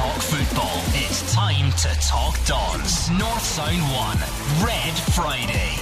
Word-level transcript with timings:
talk 0.00 0.22
football, 0.22 0.82
it's 0.94 1.34
time 1.34 1.70
to 1.72 1.88
talk 2.08 2.34
Dons. 2.46 3.10
North 3.10 3.42
Sound 3.42 3.82
1, 3.82 4.66
Red 4.66 4.94
Friday. 5.12 5.76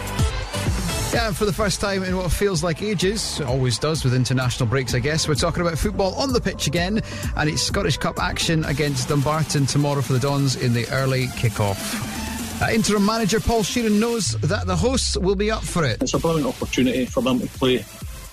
Yeah, 1.14 1.30
for 1.30 1.44
the 1.44 1.52
first 1.52 1.80
time 1.80 2.02
in 2.02 2.16
what 2.16 2.32
feels 2.32 2.64
like 2.64 2.82
ages, 2.82 3.40
always 3.42 3.78
does 3.78 4.02
with 4.02 4.14
international 4.14 4.68
breaks, 4.68 4.92
I 4.92 4.98
guess, 4.98 5.28
we're 5.28 5.36
talking 5.36 5.60
about 5.60 5.78
football 5.78 6.16
on 6.16 6.32
the 6.32 6.40
pitch 6.40 6.66
again, 6.66 7.00
and 7.36 7.48
it's 7.48 7.62
Scottish 7.62 7.96
Cup 7.96 8.18
action 8.18 8.64
against 8.64 9.08
Dumbarton 9.08 9.66
tomorrow 9.66 10.02
for 10.02 10.14
the 10.14 10.18
Dons 10.18 10.56
in 10.56 10.72
the 10.72 10.88
early 10.90 11.28
kick-off. 11.36 12.60
Uh, 12.60 12.70
interim 12.72 13.06
manager 13.06 13.38
Paul 13.38 13.62
Sheerin 13.62 14.00
knows 14.00 14.32
that 14.40 14.66
the 14.66 14.74
hosts 14.74 15.16
will 15.16 15.36
be 15.36 15.48
up 15.48 15.62
for 15.62 15.84
it. 15.84 16.02
It's 16.02 16.14
a 16.14 16.18
brilliant 16.18 16.48
opportunity 16.48 17.06
for 17.06 17.22
them 17.22 17.38
to 17.38 17.46
play 17.46 17.84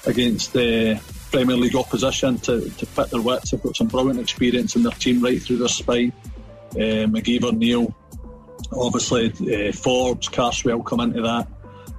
against 0.08 0.54
the 0.54 1.00
Premier 1.32 1.58
League 1.58 1.76
opposition 1.76 2.38
to, 2.40 2.70
to 2.70 2.86
pit 2.86 3.10
their 3.10 3.22
wits. 3.22 3.52
They've 3.52 3.62
got 3.62 3.76
some 3.76 3.88
brilliant 3.88 4.20
experience 4.20 4.76
in 4.76 4.84
their 4.84 4.92
team 4.94 5.22
right 5.22 5.42
through 5.42 5.58
their 5.58 5.68
spine. 5.68 6.14
Uh, 6.72 7.08
McGeever, 7.08 7.56
Neil, 7.56 7.94
obviously 8.74 9.30
uh, 9.30 9.72
Forbes, 9.72 10.30
Carswell 10.30 10.84
come 10.84 11.00
into 11.00 11.22
that. 11.22 11.48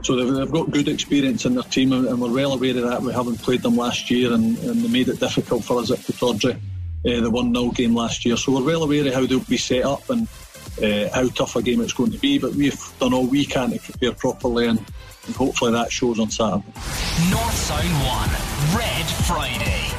So 0.02 0.16
they've, 0.16 0.32
they've, 0.32 0.50
got 0.50 0.70
good 0.70 0.88
experience 0.88 1.46
in 1.46 1.54
their 1.54 1.64
team, 1.64 1.92
and, 1.92 2.20
we're 2.20 2.32
well 2.32 2.52
aware 2.52 2.76
of 2.76 2.82
that. 2.82 3.02
We 3.02 3.12
haven't 3.12 3.42
played 3.42 3.62
them 3.62 3.76
last 3.76 4.10
year, 4.10 4.32
and, 4.32 4.56
and 4.58 4.82
they 4.82 4.88
made 4.88 5.08
it 5.08 5.18
difficult 5.18 5.64
for 5.64 5.80
us 5.80 5.90
at 5.90 5.98
Pittodrie, 5.98 6.54
uh, 6.54 7.20
the 7.20 7.30
1 7.30 7.54
0 7.54 7.70
game 7.70 7.94
last 7.94 8.24
year. 8.24 8.36
So 8.36 8.52
we're 8.52 8.64
well 8.64 8.82
aware 8.82 9.06
of 9.06 9.14
how 9.14 9.26
they'll 9.26 9.40
be 9.40 9.56
set 9.56 9.84
up 9.84 10.08
and 10.10 10.28
uh, 10.82 11.08
how 11.14 11.28
tough 11.28 11.56
a 11.56 11.62
game 11.62 11.80
it's 11.80 11.92
going 11.92 12.12
to 12.12 12.18
be. 12.18 12.38
But 12.38 12.54
we've 12.54 12.80
done 13.00 13.14
all 13.14 13.26
we 13.26 13.46
can 13.46 13.70
to 13.72 13.78
prepare 13.78 14.12
properly, 14.12 14.66
and, 14.66 14.84
and 15.26 15.36
hopefully 15.36 15.72
that 15.72 15.92
shows 15.92 16.18
on 16.18 16.30
Saturday. 16.30 16.64
North 17.30 17.54
Sound 17.54 17.88
1, 18.72 18.78
Red 18.78 19.06
Friday. 19.26 19.96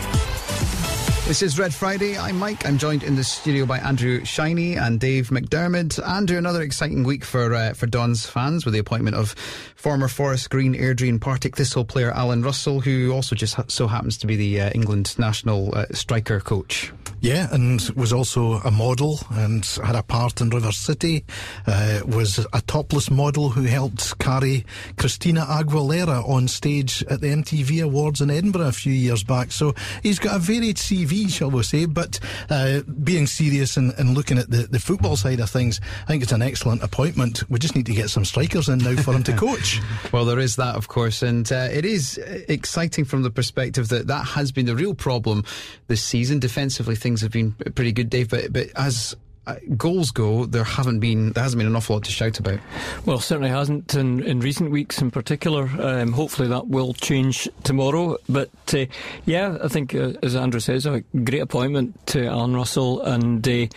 This 1.27 1.41
is 1.41 1.59
Red 1.59 1.73
Friday. 1.73 2.17
I'm 2.17 2.39
Mike. 2.39 2.65
I'm 2.65 2.77
joined 2.77 3.03
in 3.03 3.17
the 3.17 3.23
studio 3.23 3.65
by 3.65 3.79
Andrew 3.79 4.23
Shiny 4.23 4.75
and 4.75 4.97
Dave 4.97 5.27
McDermott. 5.27 6.01
Andrew, 6.07 6.37
another 6.37 6.61
exciting 6.61 7.03
week 7.03 7.25
for 7.25 7.53
uh, 7.53 7.73
for 7.73 7.85
Don's 7.85 8.25
fans 8.25 8.63
with 8.63 8.73
the 8.73 8.79
appointment 8.79 9.17
of 9.17 9.31
former 9.75 10.07
Forest 10.07 10.49
Green 10.49 10.73
Airdrie 10.73 11.19
Partick 11.19 11.57
Thistle 11.57 11.83
player 11.83 12.11
Alan 12.11 12.43
Russell, 12.43 12.79
who 12.79 13.11
also 13.11 13.35
just 13.35 13.57
so 13.69 13.87
happens 13.87 14.17
to 14.19 14.27
be 14.27 14.37
the 14.37 14.61
uh, 14.61 14.69
England 14.69 15.19
national 15.19 15.77
uh, 15.77 15.87
striker 15.91 16.39
coach. 16.39 16.93
Yeah, 17.21 17.47
and 17.51 17.81
was 17.95 18.13
also 18.13 18.53
a 18.59 18.71
model 18.71 19.19
and 19.31 19.65
had 19.83 19.95
a 19.95 20.03
part 20.03 20.41
in 20.41 20.49
River 20.49 20.71
City. 20.71 21.25
Uh, 21.65 22.01
was 22.05 22.45
a 22.53 22.61
topless 22.61 23.09
model 23.09 23.49
who 23.49 23.63
helped 23.63 24.17
carry 24.19 24.65
Christina 24.97 25.41
Aguilera 25.41 26.27
on 26.27 26.47
stage 26.47 27.03
at 27.09 27.21
the 27.21 27.27
MTV 27.27 27.83
Awards 27.83 28.21
in 28.21 28.29
Edinburgh 28.29 28.67
a 28.67 28.71
few 28.71 28.93
years 28.93 29.23
back. 29.23 29.51
So 29.51 29.73
he's 30.03 30.19
got 30.19 30.35
a 30.35 30.39
varied 30.39 30.77
CV 30.77 31.27
shall 31.29 31.51
we 31.51 31.63
say. 31.63 31.85
But 31.85 32.19
uh, 32.49 32.81
being 33.03 33.27
serious 33.27 33.77
and, 33.77 33.93
and, 33.97 34.13
looking 34.13 34.37
at 34.37 34.49
the, 34.49 34.67
the 34.67 34.79
football 34.79 35.15
side 35.15 35.39
of 35.39 35.49
things, 35.49 35.79
I 36.03 36.07
think 36.07 36.23
it's 36.23 36.31
an 36.31 36.41
excellent 36.41 36.83
appointment. 36.83 37.49
We 37.49 37.59
just 37.59 37.75
need 37.75 37.85
to 37.87 37.93
get 37.93 38.09
some 38.09 38.25
strikers 38.25 38.69
in 38.69 38.79
now 38.79 38.95
for 38.95 39.13
him 39.13 39.23
to 39.23 39.33
coach. 39.37 39.79
well, 40.11 40.25
there 40.25 40.39
is 40.39 40.55
that, 40.55 40.75
of 40.75 40.87
course, 40.87 41.21
and 41.21 41.49
uh, 41.51 41.67
it 41.71 41.85
is 41.85 42.17
exciting 42.47 43.05
from 43.05 43.21
the 43.23 43.29
perspective 43.29 43.89
that 43.89 44.07
that 44.07 44.23
has 44.23 44.51
been 44.51 44.65
the 44.65 44.75
real 44.75 44.93
problem 44.95 45.43
this 45.87 46.03
season. 46.03 46.39
Defensively, 46.39 46.95
things 47.07 47.21
have 47.21 47.31
been 47.31 47.53
pretty 47.53 47.93
good, 47.93 48.09
Dave, 48.09 48.29
but 48.29 48.51
but 48.51 48.67
as 48.75 49.15
uh, 49.47 49.55
goals 49.77 50.11
go, 50.11 50.45
there 50.45 50.65
haven't 50.65 50.99
been 50.99 51.31
there 51.31 51.43
hasn't 51.43 51.57
been 51.57 51.67
an 51.67 51.75
awful 51.75 51.95
lot 51.95 52.03
to 52.03 52.11
shout 52.11 52.37
about. 52.37 52.59
Well, 53.05 53.19
certainly 53.19 53.49
hasn't 53.49 53.95
in, 53.95 54.21
in 54.23 54.41
recent 54.41 54.71
weeks, 54.71 55.01
in 55.01 55.09
particular. 55.09 55.69
Um, 55.79 56.11
hopefully, 56.11 56.49
that 56.49 56.67
will 56.67 56.93
change 56.93 57.47
tomorrow. 57.63 58.17
But 58.27 58.49
uh, 58.73 58.87
yeah, 59.25 59.57
I 59.63 59.69
think 59.69 59.95
uh, 59.95 60.13
as 60.21 60.35
Andrew 60.35 60.59
says, 60.59 60.85
a 60.85 60.99
great 61.23 61.39
appointment 61.39 62.05
to 62.07 62.25
Alan 62.27 62.53
Russell 62.53 63.01
and. 63.01 63.47
Uh, 63.47 63.67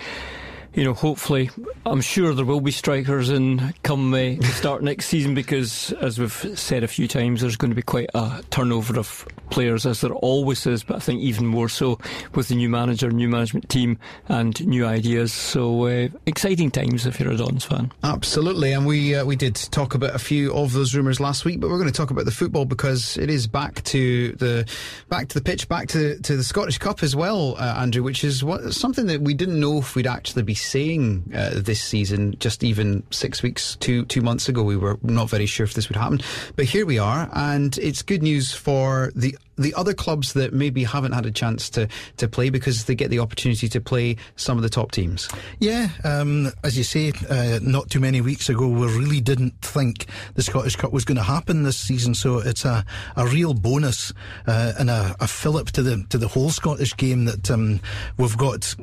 you 0.75 0.85
know, 0.85 0.95
hopefully, 0.95 1.51
I'm 1.85 2.01
sure 2.01 2.33
there 2.33 2.45
will 2.45 2.61
be 2.61 2.71
strikers 2.71 3.29
in 3.29 3.75
come 3.83 4.15
uh, 4.15 4.41
start 4.43 4.83
next 4.85 5.07
season 5.07 5.35
because, 5.35 5.93
as 6.01 6.19
we've 6.19 6.59
said 6.59 6.85
a 6.85 6.89
few 6.89 7.09
times, 7.09 7.41
there's 7.41 7.57
going 7.57 7.71
to 7.71 7.75
be 7.75 7.83
quite 7.83 8.09
a 8.15 8.43
turnover 8.51 8.99
of 8.99 9.27
players, 9.51 9.85
as 9.85 10.01
there 10.01 10.13
always 10.13 10.65
is. 10.67 10.85
But 10.85 10.97
I 10.97 11.01
think 11.01 11.23
even 11.23 11.47
more 11.47 11.69
so 11.69 11.99
with 12.35 12.49
the 12.49 12.55
new 12.55 12.69
manager, 12.69 13.11
new 13.11 13.29
management 13.29 13.69
team, 13.69 13.99
and 14.29 14.65
new 14.65 14.87
ideas. 14.87 15.33
So 15.33 15.87
uh, 15.87 16.09
exciting 16.27 16.71
times 16.71 17.05
if 17.05 17.19
you're 17.19 17.33
a 17.33 17.37
Dons 17.37 17.65
fan. 17.65 17.91
Absolutely, 18.05 18.73
and 18.73 18.87
we 18.87 19.17
uh, 19.17 19.25
we 19.25 19.35
did 19.35 19.57
talk 19.57 19.95
about 19.97 20.15
a 20.15 20.21
few 20.21 20.53
of 20.53 20.73
those 20.73 20.95
rumours 20.95 21.19
last 21.19 21.45
week, 21.45 21.59
but 21.59 21.69
we're 21.69 21.79
going 21.79 21.91
to 21.91 21.97
talk 21.97 22.13
about 22.13 22.27
the 22.27 22.31
football 22.31 22.65
because 22.65 23.17
it 23.17 23.29
is 23.29 23.49
back 23.49 23.83
to 23.85 24.33
the 24.35 24.71
back 25.09 25.27
to 25.29 25.35
the 25.35 25.45
pitch, 25.45 25.69
back 25.69 25.89
to 25.89 26.21
to 26.21 26.37
the 26.37 26.45
Scottish 26.45 26.79
Cup 26.79 27.03
as 27.03 27.17
well, 27.17 27.57
uh, 27.59 27.75
Andrew, 27.79 28.05
which 28.05 28.23
is 28.23 28.45
what 28.45 28.73
something 28.73 29.07
that 29.07 29.21
we 29.21 29.35
didn't 29.35 29.59
know 29.59 29.79
if 29.79 29.97
we'd 29.97 30.07
actually 30.07 30.45
be 30.45 30.55
saying 30.63 31.33
uh, 31.35 31.51
this 31.55 31.83
season. 31.83 32.37
Just 32.39 32.65
even 32.65 33.03
six 33.11 33.43
weeks, 33.43 33.77
two 33.81 34.05
two 34.07 34.23
months 34.23 34.49
ago, 34.49 34.63
we 34.63 34.77
were 34.77 34.99
not 35.03 35.31
very 35.31 35.47
sure 35.47 35.65
if 35.65 35.75
this 35.75 35.89
would 35.89 35.97
happen, 35.97 36.21
but 36.57 36.65
here 36.65 36.87
we 36.87 36.99
are, 36.99 37.29
and 37.33 37.77
it's 37.79 38.03
good 38.03 38.23
news 38.23 38.53
for 38.53 39.13
the 39.15 39.37
the 39.61 39.75
other 39.75 39.95
clubs 39.95 40.33
that 40.33 40.53
maybe 40.53 40.85
haven't 40.85 41.13
had 41.13 41.27
a 41.27 41.31
chance 41.31 41.71
to, 41.71 41.89
to 42.17 42.29
play 42.29 42.51
because 42.51 42.85
they 42.85 42.95
get 42.95 43.11
the 43.11 43.19
opportunity 43.19 43.69
to 43.69 43.81
play 43.81 44.17
some 44.37 44.57
of 44.57 44.63
the 44.63 44.69
top 44.69 44.93
teams? 44.93 45.29
Yeah, 45.59 45.89
um, 46.05 46.51
as 46.65 46.77
you 46.77 46.85
say, 46.85 47.13
uh, 47.29 47.61
not 47.63 47.91
too 47.91 48.01
many 48.01 48.21
weeks 48.21 48.49
ago, 48.49 48.67
we 48.67 48.87
really 48.87 49.21
didn't 49.21 49.61
think 49.61 50.07
the 50.35 50.43
Scottish 50.43 50.77
Cup 50.77 50.93
was 50.93 51.05
going 51.05 51.17
to 51.17 51.23
happen 51.23 51.63
this 51.63 51.77
season. 51.77 52.15
So 52.15 52.39
it's 52.39 52.65
a, 52.65 52.85
a 53.17 53.27
real 53.27 53.55
bonus 53.55 54.13
uh, 54.47 54.73
and 54.79 54.91
a, 54.91 55.15
a 55.21 55.27
fillip 55.27 55.71
to 55.73 55.83
the 55.83 56.05
to 56.09 56.19
the 56.19 56.29
whole 56.29 56.51
Scottish 56.51 56.97
game 56.97 57.27
that 57.27 57.51
um, 57.51 57.81
we've 58.17 58.37
got 58.37 58.75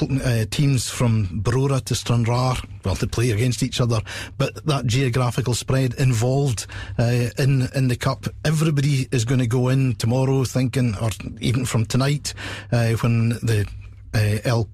uh, 0.00 0.44
teams 0.50 0.90
from 0.90 1.42
Brora 1.42 1.82
to 1.84 1.94
Stranraer, 1.94 2.56
well, 2.86 2.94
to 2.96 3.06
play 3.08 3.32
against 3.32 3.64
each 3.64 3.80
other, 3.80 4.00
but 4.38 4.64
that 4.64 4.86
geographical 4.86 5.54
spread 5.54 5.94
involved 5.94 6.66
uh, 6.98 7.30
in 7.36 7.68
in 7.74 7.88
the 7.88 7.96
cup. 7.96 8.26
Everybody 8.44 9.08
is 9.10 9.24
going 9.24 9.40
to 9.40 9.46
go 9.48 9.68
in 9.68 9.96
tomorrow 9.96 10.44
thinking, 10.44 10.94
or 11.02 11.10
even 11.40 11.64
from 11.64 11.84
tonight, 11.84 12.32
uh, 12.70 12.92
when 12.92 13.30
the 13.30 13.66
uh, 14.14 14.38
El 14.44 14.66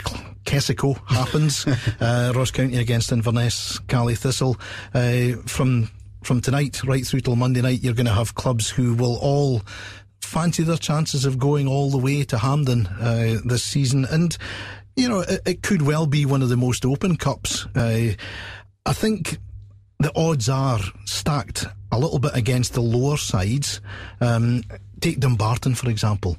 Kessico 0.45 0.95
happens, 1.09 1.67
uh, 2.01 2.33
Ross 2.37 2.51
County 2.51 2.77
against 2.77 3.13
Inverness, 3.13 3.79
Caley 3.89 4.15
Thistle, 4.15 4.59
uh, 4.93 5.37
from 5.47 5.91
from 6.23 6.43
tonight 6.43 6.85
right 6.85 7.07
through 7.07 7.21
till 7.21 7.35
Monday 7.35 7.63
night, 7.63 7.83
you're 7.83 7.95
going 7.95 8.07
to 8.07 8.13
have 8.13 8.35
clubs 8.35 8.69
who 8.69 8.95
will 8.95 9.17
all 9.23 9.63
fancy 10.21 10.63
their 10.63 10.77
chances 10.77 11.25
of 11.25 11.39
going 11.39 11.67
all 11.67 11.91
the 11.91 11.99
way 11.99 12.25
to 12.25 12.39
Hampden 12.39 12.87
uh, 12.87 13.39
this 13.45 13.65
season. 13.65 14.05
And 14.05 14.37
you 14.97 15.09
know, 15.09 15.21
it, 15.21 15.41
it, 15.47 15.63
could 15.63 15.83
well 15.83 16.07
be 16.07 16.27
one 16.27 16.43
of 16.43 16.49
the 16.49 16.57
most 16.57 16.85
open 16.85 17.17
cups. 17.17 17.67
Uh, 17.75 18.13
I 18.85 18.93
think 18.93 19.39
the 19.99 20.13
odds 20.17 20.49
are 20.49 20.81
stacked 21.05 21.67
a 21.91 21.99
little 21.99 22.19
bit 22.19 22.35
against 22.35 22.75
the 22.75 22.83
lower 22.83 23.17
sides. 23.17 23.81
Um, 24.21 24.65
take 25.01 25.21
Dumbarton, 25.21 25.75
for 25.75 25.89
example. 25.89 26.37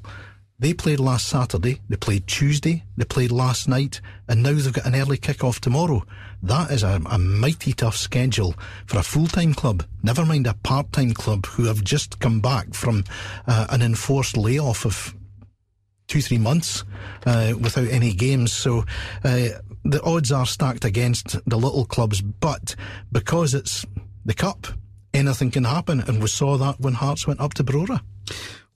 They 0.58 0.72
played 0.72 1.00
last 1.00 1.28
Saturday, 1.28 1.80
they 1.88 1.96
played 1.96 2.28
Tuesday, 2.28 2.84
they 2.96 3.04
played 3.04 3.32
last 3.32 3.68
night, 3.68 4.00
and 4.28 4.42
now 4.42 4.52
they've 4.52 4.72
got 4.72 4.86
an 4.86 4.94
early 4.94 5.16
kick-off 5.16 5.60
tomorrow. 5.60 6.04
That 6.44 6.70
is 6.70 6.84
a, 6.84 7.00
a 7.06 7.18
mighty 7.18 7.72
tough 7.72 7.96
schedule 7.96 8.54
for 8.86 8.98
a 8.98 9.02
full-time 9.02 9.54
club, 9.54 9.84
never 10.04 10.24
mind 10.24 10.46
a 10.46 10.54
part-time 10.54 11.12
club 11.12 11.46
who 11.46 11.64
have 11.64 11.82
just 11.82 12.20
come 12.20 12.40
back 12.40 12.72
from 12.72 13.02
uh, 13.48 13.66
an 13.70 13.82
enforced 13.82 14.36
layoff 14.36 14.86
of 14.86 15.14
two, 16.06 16.20
three 16.20 16.38
months 16.38 16.84
uh, 17.26 17.54
without 17.60 17.88
any 17.88 18.12
games. 18.12 18.52
So 18.52 18.84
uh, 19.24 19.48
the 19.84 20.02
odds 20.02 20.32
are 20.32 20.46
stacked 20.46 20.84
against 20.84 21.36
the 21.48 21.56
little 21.56 21.84
clubs, 21.84 22.20
but 22.20 22.74
because 23.12 23.54
it's 23.54 23.84
the 24.24 24.34
cup, 24.34 24.66
anything 25.12 25.50
can 25.50 25.64
happen. 25.64 26.00
And 26.00 26.20
we 26.20 26.28
saw 26.28 26.56
that 26.58 26.80
when 26.80 26.94
Hearts 26.94 27.26
went 27.26 27.40
up 27.40 27.54
to 27.54 27.64
Brora. 27.64 28.00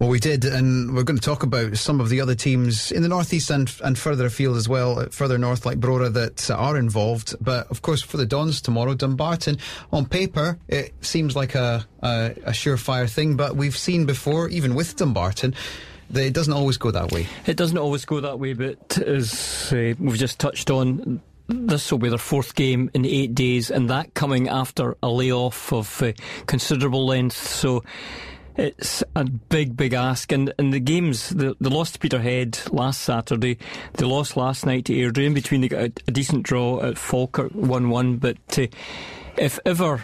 Well, 0.01 0.11
we 0.11 0.21
did, 0.21 0.45
and 0.45 0.95
we're 0.95 1.03
going 1.03 1.19
to 1.19 1.25
talk 1.25 1.43
about 1.43 1.77
some 1.77 2.01
of 2.01 2.09
the 2.09 2.21
other 2.21 2.37
teams 2.37 2.93
in 2.93 3.03
the 3.03 3.09
northeast 3.09 3.51
and 3.51 3.69
and 3.83 3.99
further 3.99 4.27
afield 4.27 4.57
as 4.57 4.69
well, 4.69 5.05
further 5.11 5.39
north 5.39 5.67
like 5.67 5.81
Brora 5.81 6.13
that 6.13 6.49
are 6.53 6.77
involved. 6.77 7.35
But 7.41 7.69
of 7.69 7.83
course, 7.83 8.01
for 8.01 8.17
the 8.17 8.25
Dons 8.25 8.61
tomorrow, 8.61 8.95
Dumbarton 8.95 9.59
on 9.91 10.07
paper 10.07 10.57
it 10.69 10.95
seems 11.05 11.35
like 11.35 11.57
a 11.57 11.85
a, 12.01 12.33
a 12.45 12.51
surefire 12.53 13.11
thing, 13.11 13.37
but 13.37 13.57
we've 13.57 13.77
seen 13.77 14.07
before, 14.07 14.49
even 14.51 14.77
with 14.77 14.95
Dumbarton, 14.95 15.57
it 16.15 16.33
doesn't 16.33 16.53
always 16.53 16.77
go 16.77 16.91
that 16.91 17.13
way. 17.13 17.27
It 17.47 17.57
doesn't 17.57 17.79
always 17.79 18.05
go 18.05 18.21
that 18.21 18.39
way, 18.39 18.55
but 18.55 18.99
as 18.99 19.73
uh, 19.73 19.95
we've 19.99 20.19
just 20.19 20.39
touched 20.39 20.71
on, 20.71 21.21
this 21.49 21.91
will 21.91 21.99
be 21.99 22.09
their 22.09 22.19
fourth 22.19 22.55
game 22.55 22.91
in 22.95 23.05
eight 23.05 23.35
days, 23.35 23.71
and 23.71 23.89
that 23.91 24.15
coming 24.15 24.49
after 24.49 24.97
a 25.03 25.09
layoff 25.09 25.73
of 25.73 26.03
uh, 26.03 26.13
considerable 26.47 27.07
length. 27.07 27.37
So 27.37 27.85
it's 28.59 29.05
a 29.15 29.25
big, 29.25 29.77
big 29.77 29.95
ask. 29.95 30.33
And, 30.33 30.53
and 30.59 30.73
the 30.73 30.81
games, 30.81 31.31
the, 31.31 31.57
they 31.61 31.71
lost 31.71 31.95
to 31.95 31.99
Peterhead 32.01 32.59
last 32.73 33.03
Saturday. 33.03 33.57
They 33.95 34.05
lost 34.05 34.37
last 34.37 34.67
night 34.67 34.87
to 34.87 34.93
Airdrie. 34.93 35.27
In 35.27 35.35
between, 35.35 35.61
they 35.61 35.69
got 35.69 35.81
a, 35.81 35.93
a 36.09 36.11
decent 36.11 36.43
draw 36.43 36.83
at 36.83 36.99
Falkirk 36.99 37.53
1 37.53 37.89
1. 37.89 38.17
But 38.17 38.59
uh, 38.59 38.67
if 39.37 39.59
ever 39.65 40.03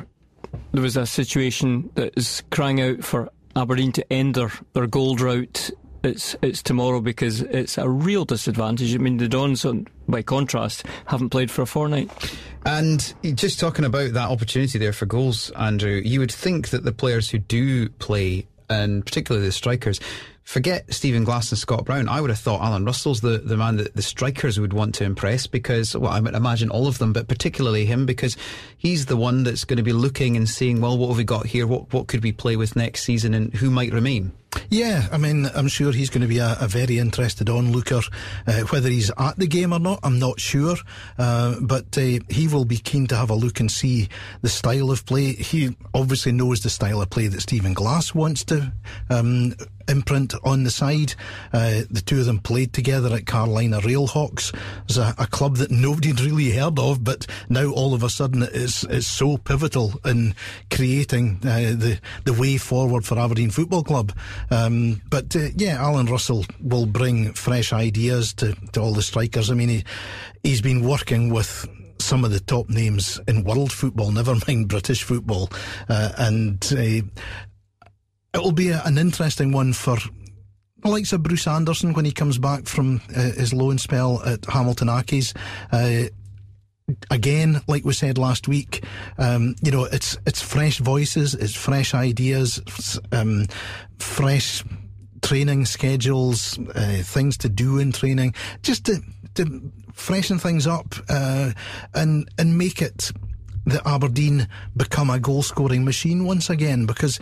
there 0.72 0.82
was 0.82 0.96
a 0.96 1.04
situation 1.04 1.90
that 1.94 2.16
is 2.16 2.42
crying 2.50 2.80
out 2.80 3.02
for 3.02 3.28
Aberdeen 3.56 3.92
to 3.92 4.12
end 4.12 4.36
their, 4.36 4.52
their 4.72 4.86
gold 4.86 5.20
route 5.20 5.70
it's 6.04 6.36
it's 6.42 6.62
tomorrow 6.62 7.00
because 7.00 7.40
it's 7.40 7.78
a 7.78 7.88
real 7.88 8.24
disadvantage. 8.24 8.94
I 8.94 8.98
mean, 8.98 9.16
the 9.16 9.28
Dons, 9.28 9.64
on, 9.64 9.86
by 10.08 10.22
contrast, 10.22 10.84
haven't 11.06 11.30
played 11.30 11.50
for 11.50 11.62
a 11.62 11.66
fortnight. 11.66 12.10
And 12.66 13.14
just 13.22 13.60
talking 13.60 13.84
about 13.84 14.12
that 14.12 14.30
opportunity 14.30 14.78
there 14.78 14.92
for 14.92 15.06
goals, 15.06 15.50
Andrew, 15.52 16.00
you 16.04 16.20
would 16.20 16.32
think 16.32 16.70
that 16.70 16.84
the 16.84 16.92
players 16.92 17.28
who 17.30 17.38
do 17.38 17.88
play, 17.88 18.46
and 18.70 19.04
particularly 19.04 19.46
the 19.46 19.52
strikers, 19.52 20.00
forget 20.44 20.92
Stephen 20.92 21.24
Glass 21.24 21.50
and 21.50 21.58
Scott 21.58 21.84
Brown. 21.84 22.08
I 22.08 22.20
would 22.20 22.30
have 22.30 22.38
thought 22.38 22.62
Alan 22.62 22.84
Russell's 22.84 23.20
the, 23.20 23.38
the 23.38 23.56
man 23.56 23.76
that 23.76 23.94
the 23.96 24.02
strikers 24.02 24.60
would 24.60 24.72
want 24.72 24.94
to 24.96 25.04
impress 25.04 25.46
because, 25.46 25.96
well, 25.96 26.12
I 26.12 26.20
would 26.20 26.34
imagine 26.34 26.70
all 26.70 26.86
of 26.86 26.98
them, 26.98 27.12
but 27.12 27.28
particularly 27.28 27.86
him 27.86 28.06
because 28.06 28.36
he's 28.76 29.06
the 29.06 29.16
one 29.16 29.42
that's 29.42 29.64
going 29.64 29.78
to 29.78 29.82
be 29.82 29.92
looking 29.92 30.36
and 30.36 30.48
seeing, 30.48 30.80
well, 30.80 30.96
what 30.96 31.08
have 31.08 31.16
we 31.16 31.24
got 31.24 31.46
here? 31.46 31.66
What, 31.66 31.92
what 31.92 32.08
could 32.08 32.22
we 32.22 32.32
play 32.32 32.56
with 32.56 32.76
next 32.76 33.02
season 33.02 33.34
and 33.34 33.52
who 33.54 33.70
might 33.70 33.92
remain? 33.92 34.32
Yeah, 34.70 35.08
I 35.12 35.18
mean, 35.18 35.50
I'm 35.54 35.68
sure 35.68 35.92
he's 35.92 36.10
going 36.10 36.22
to 36.22 36.28
be 36.28 36.38
a, 36.38 36.56
a 36.60 36.68
very 36.68 36.98
interested 36.98 37.48
onlooker. 37.48 38.00
Uh, 38.46 38.60
whether 38.62 38.88
he's 38.88 39.10
at 39.18 39.38
the 39.38 39.46
game 39.46 39.72
or 39.72 39.78
not, 39.78 40.00
I'm 40.02 40.18
not 40.18 40.40
sure. 40.40 40.76
Uh, 41.18 41.56
but 41.60 41.96
uh, 41.96 42.18
he 42.28 42.48
will 42.50 42.64
be 42.64 42.78
keen 42.78 43.06
to 43.08 43.16
have 43.16 43.30
a 43.30 43.34
look 43.34 43.60
and 43.60 43.70
see 43.70 44.08
the 44.42 44.48
style 44.48 44.90
of 44.90 45.06
play. 45.06 45.32
He 45.32 45.76
obviously 45.92 46.32
knows 46.32 46.62
the 46.62 46.70
style 46.70 47.02
of 47.02 47.10
play 47.10 47.26
that 47.28 47.40
Stephen 47.40 47.74
Glass 47.74 48.14
wants 48.14 48.44
to 48.44 48.72
um, 49.10 49.54
imprint 49.88 50.34
on 50.44 50.64
the 50.64 50.70
side. 50.70 51.14
Uh, 51.52 51.82
the 51.90 52.02
two 52.04 52.20
of 52.20 52.26
them 52.26 52.38
played 52.38 52.72
together 52.72 53.14
at 53.14 53.26
Carolina 53.26 53.80
Railhawks. 53.80 54.54
It's 54.84 54.96
a, 54.96 55.14
a, 55.18 55.26
club 55.26 55.56
that 55.56 55.70
nobody'd 55.70 56.20
really 56.20 56.50
heard 56.50 56.78
of, 56.78 57.02
but 57.02 57.26
now 57.48 57.70
all 57.70 57.94
of 57.94 58.02
a 58.02 58.10
sudden 58.10 58.42
it's, 58.42 58.84
it's 58.84 59.06
so 59.06 59.36
pivotal 59.36 59.94
in 60.04 60.34
creating 60.70 61.38
uh, 61.42 61.74
the, 61.76 61.98
the 62.24 62.32
way 62.32 62.56
forward 62.56 63.04
for 63.04 63.18
Aberdeen 63.18 63.50
Football 63.50 63.82
Club. 63.82 64.12
Um, 64.50 65.02
but 65.10 65.34
uh, 65.34 65.48
yeah, 65.56 65.82
Alan 65.82 66.06
Russell 66.06 66.44
will 66.60 66.86
bring 66.86 67.32
fresh 67.32 67.72
ideas 67.72 68.32
to, 68.34 68.54
to 68.72 68.80
all 68.80 68.92
the 68.92 69.02
strikers. 69.02 69.50
I 69.50 69.54
mean, 69.54 69.68
he, 69.68 69.84
he's 70.42 70.60
been 70.60 70.86
working 70.86 71.30
with 71.30 71.66
some 71.98 72.24
of 72.24 72.30
the 72.30 72.40
top 72.40 72.68
names 72.68 73.20
in 73.26 73.44
world 73.44 73.72
football, 73.72 74.10
never 74.12 74.36
mind 74.46 74.68
British 74.68 75.02
football. 75.02 75.50
Uh, 75.88 76.12
and 76.18 76.72
uh, 76.76 77.22
it 78.34 78.42
will 78.42 78.52
be 78.52 78.70
a, 78.70 78.82
an 78.84 78.98
interesting 78.98 79.52
one 79.52 79.72
for 79.72 79.96
the 80.82 80.88
likes 80.88 81.12
of 81.12 81.22
Bruce 81.22 81.46
Anderson 81.46 81.94
when 81.94 82.04
he 82.04 82.12
comes 82.12 82.36
back 82.36 82.66
from 82.66 83.00
uh, 83.16 83.30
his 83.32 83.54
loan 83.54 83.78
spell 83.78 84.22
at 84.24 84.44
Hamilton 84.44 84.88
Accies. 84.88 85.34
Uh, 85.72 86.08
again, 87.10 87.62
like 87.66 87.84
we 87.84 87.94
said 87.94 88.18
last 88.18 88.48
week, 88.48 88.84
um, 89.16 89.54
you 89.62 89.70
know, 89.70 89.84
it's 89.84 90.18
it's 90.26 90.42
fresh 90.42 90.78
voices, 90.78 91.34
it's 91.34 91.54
fresh 91.54 91.94
ideas, 91.94 92.60
um, 93.12 93.46
fresh 93.98 94.62
training 95.22 95.64
schedules, 95.64 96.58
uh, 96.74 97.00
things 97.02 97.38
to 97.38 97.48
do 97.48 97.78
in 97.78 97.92
training, 97.92 98.34
just 98.62 98.84
to 98.84 99.00
to 99.34 99.72
freshen 99.94 100.38
things 100.38 100.66
up 100.66 100.94
uh, 101.08 101.52
and 101.94 102.28
and 102.36 102.58
make 102.58 102.82
it 102.82 103.10
that 103.66 103.86
Aberdeen 103.86 104.48
become 104.76 105.10
a 105.10 105.18
goal 105.18 105.42
scoring 105.42 105.84
machine 105.84 106.24
once 106.24 106.50
again 106.50 106.86
because 106.86 107.18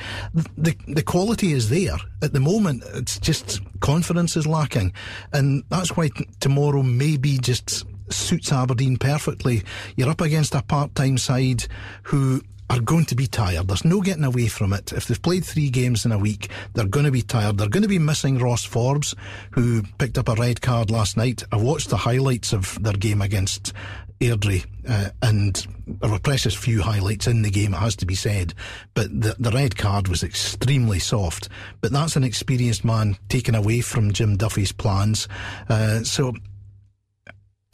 the 0.57 0.77
the 0.89 1.03
quality 1.03 1.53
is 1.53 1.69
there 1.69 1.97
at 2.23 2.33
the 2.33 2.41
moment. 2.41 2.83
It's 2.95 3.19
just 3.19 3.61
confidence 3.81 4.37
is 4.37 4.47
lacking, 4.47 4.93
and 5.33 5.65
that's 5.69 5.97
why 5.97 6.09
t- 6.09 6.29
tomorrow 6.41 6.83
maybe 6.83 7.39
just 7.39 7.85
suits 8.11 8.53
Aberdeen 8.53 8.97
perfectly. 8.97 9.63
You're 9.97 10.11
up 10.11 10.21
against 10.21 10.55
a 10.55 10.63
part 10.63 10.95
time 10.95 11.19
side 11.19 11.65
who 12.05 12.43
are 12.73 12.81
going 12.81 13.05
to 13.05 13.15
be 13.15 13.27
tired. 13.27 13.69
There's 13.69 13.85
no 13.85 14.01
getting 14.01 14.25
away 14.25 14.49
from 14.49 14.73
it. 14.73 14.93
If 14.93 15.07
they've 15.07 15.21
played 15.21 15.45
three 15.45 15.69
games 15.69 16.07
in 16.07 16.13
a 16.13 16.19
week, 16.19 16.49
they're 16.73 16.87
going 16.87 17.05
to 17.05 17.13
be 17.13 17.21
tired. 17.21 17.59
They're 17.59 17.69
going 17.69 17.83
to 17.83 17.89
be 17.89 17.99
missing 17.99 18.39
Ross 18.39 18.65
Forbes, 18.65 19.15
who 19.51 19.83
picked 19.99 20.17
up 20.17 20.29
a 20.29 20.35
red 20.35 20.63
card 20.63 20.91
last 20.91 21.19
night. 21.19 21.43
I 21.53 21.57
watched 21.57 21.91
the 21.91 21.99
highlights 21.99 22.55
of 22.55 22.83
their 22.83 22.95
game 22.95 23.21
against 23.21 23.75
Airdrie, 24.21 24.65
uh, 24.89 25.11
and 25.21 25.67
there 25.87 26.11
were 26.11 26.19
precious 26.19 26.55
few 26.55 26.81
highlights 26.81 27.27
in 27.27 27.43
the 27.43 27.51
game, 27.51 27.75
it 27.75 27.79
has 27.79 27.97
to 27.97 28.07
be 28.07 28.15
said. 28.15 28.55
But 28.95 29.09
the, 29.21 29.37
the 29.39 29.51
red 29.51 29.77
card 29.77 30.09
was 30.09 30.23
extremely 30.23 30.99
soft. 30.99 31.51
But 31.83 31.93
that's 31.93 32.17
an 32.17 32.25
experienced 32.25 32.87
man 32.87 33.19
taken 33.29 33.55
away 33.55 33.83
from 33.83 34.13
Jim 34.13 34.39
Duffy's 34.39 34.73
plans. 34.73 35.29
Uh, 35.69 36.05
so 36.05 36.33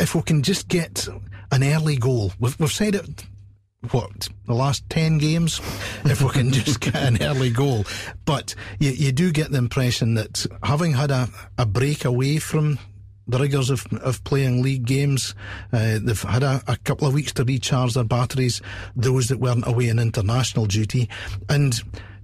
if 0.00 0.16
we 0.16 0.22
can 0.22 0.42
just 0.42 0.66
get 0.66 1.06
an 1.52 1.62
early 1.62 1.96
goal, 1.96 2.32
we've, 2.40 2.58
we've 2.58 2.72
said 2.72 2.96
it 2.96 3.24
what 3.90 4.28
the 4.46 4.54
last 4.54 4.88
10 4.90 5.18
games 5.18 5.60
if 6.04 6.20
we 6.20 6.28
can 6.30 6.50
just 6.52 6.80
get 6.80 6.96
an 6.96 7.22
early 7.22 7.50
goal 7.50 7.84
but 8.24 8.54
you, 8.80 8.90
you 8.90 9.12
do 9.12 9.30
get 9.30 9.52
the 9.52 9.58
impression 9.58 10.14
that 10.14 10.44
having 10.64 10.92
had 10.92 11.10
a, 11.10 11.28
a 11.58 11.64
break 11.64 12.04
away 12.04 12.38
from 12.38 12.78
the 13.28 13.38
rigours 13.38 13.70
of, 13.70 13.86
of 14.00 14.22
playing 14.24 14.62
league 14.62 14.84
games 14.84 15.34
uh, 15.72 15.98
they've 16.02 16.22
had 16.22 16.42
a, 16.42 16.60
a 16.66 16.76
couple 16.78 17.06
of 17.06 17.14
weeks 17.14 17.32
to 17.32 17.44
recharge 17.44 17.94
their 17.94 18.04
batteries 18.04 18.60
those 18.96 19.28
that 19.28 19.38
weren't 19.38 19.66
away 19.66 19.88
in 19.88 19.98
international 19.98 20.66
duty 20.66 21.08
and 21.48 21.80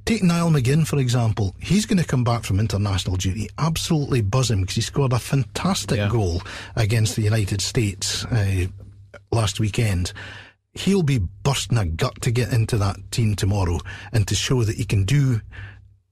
Take 0.06 0.22
Niall 0.22 0.50
McGinn, 0.50 0.86
for 0.86 0.98
example. 0.98 1.56
He's 1.58 1.86
going 1.86 1.96
to 1.96 2.04
come 2.04 2.24
back 2.24 2.44
from 2.44 2.60
international 2.60 3.16
duty 3.16 3.48
absolutely 3.56 4.20
buzzing 4.20 4.60
because 4.60 4.74
he 4.74 4.82
scored 4.82 5.14
a 5.14 5.18
fantastic 5.18 5.96
yeah. 5.96 6.10
goal 6.10 6.42
against 6.76 7.16
the 7.16 7.22
United 7.22 7.62
States 7.62 8.26
uh, 8.26 8.66
last 9.32 9.60
weekend 9.60 10.12
he'll 10.74 11.02
be 11.02 11.18
bursting 11.18 11.78
a 11.78 11.84
gut 11.84 12.20
to 12.22 12.30
get 12.30 12.52
into 12.52 12.76
that 12.78 12.96
team 13.10 13.34
tomorrow 13.34 13.78
and 14.12 14.26
to 14.28 14.34
show 14.34 14.64
that 14.64 14.76
he 14.76 14.84
can 14.84 15.04
do 15.04 15.40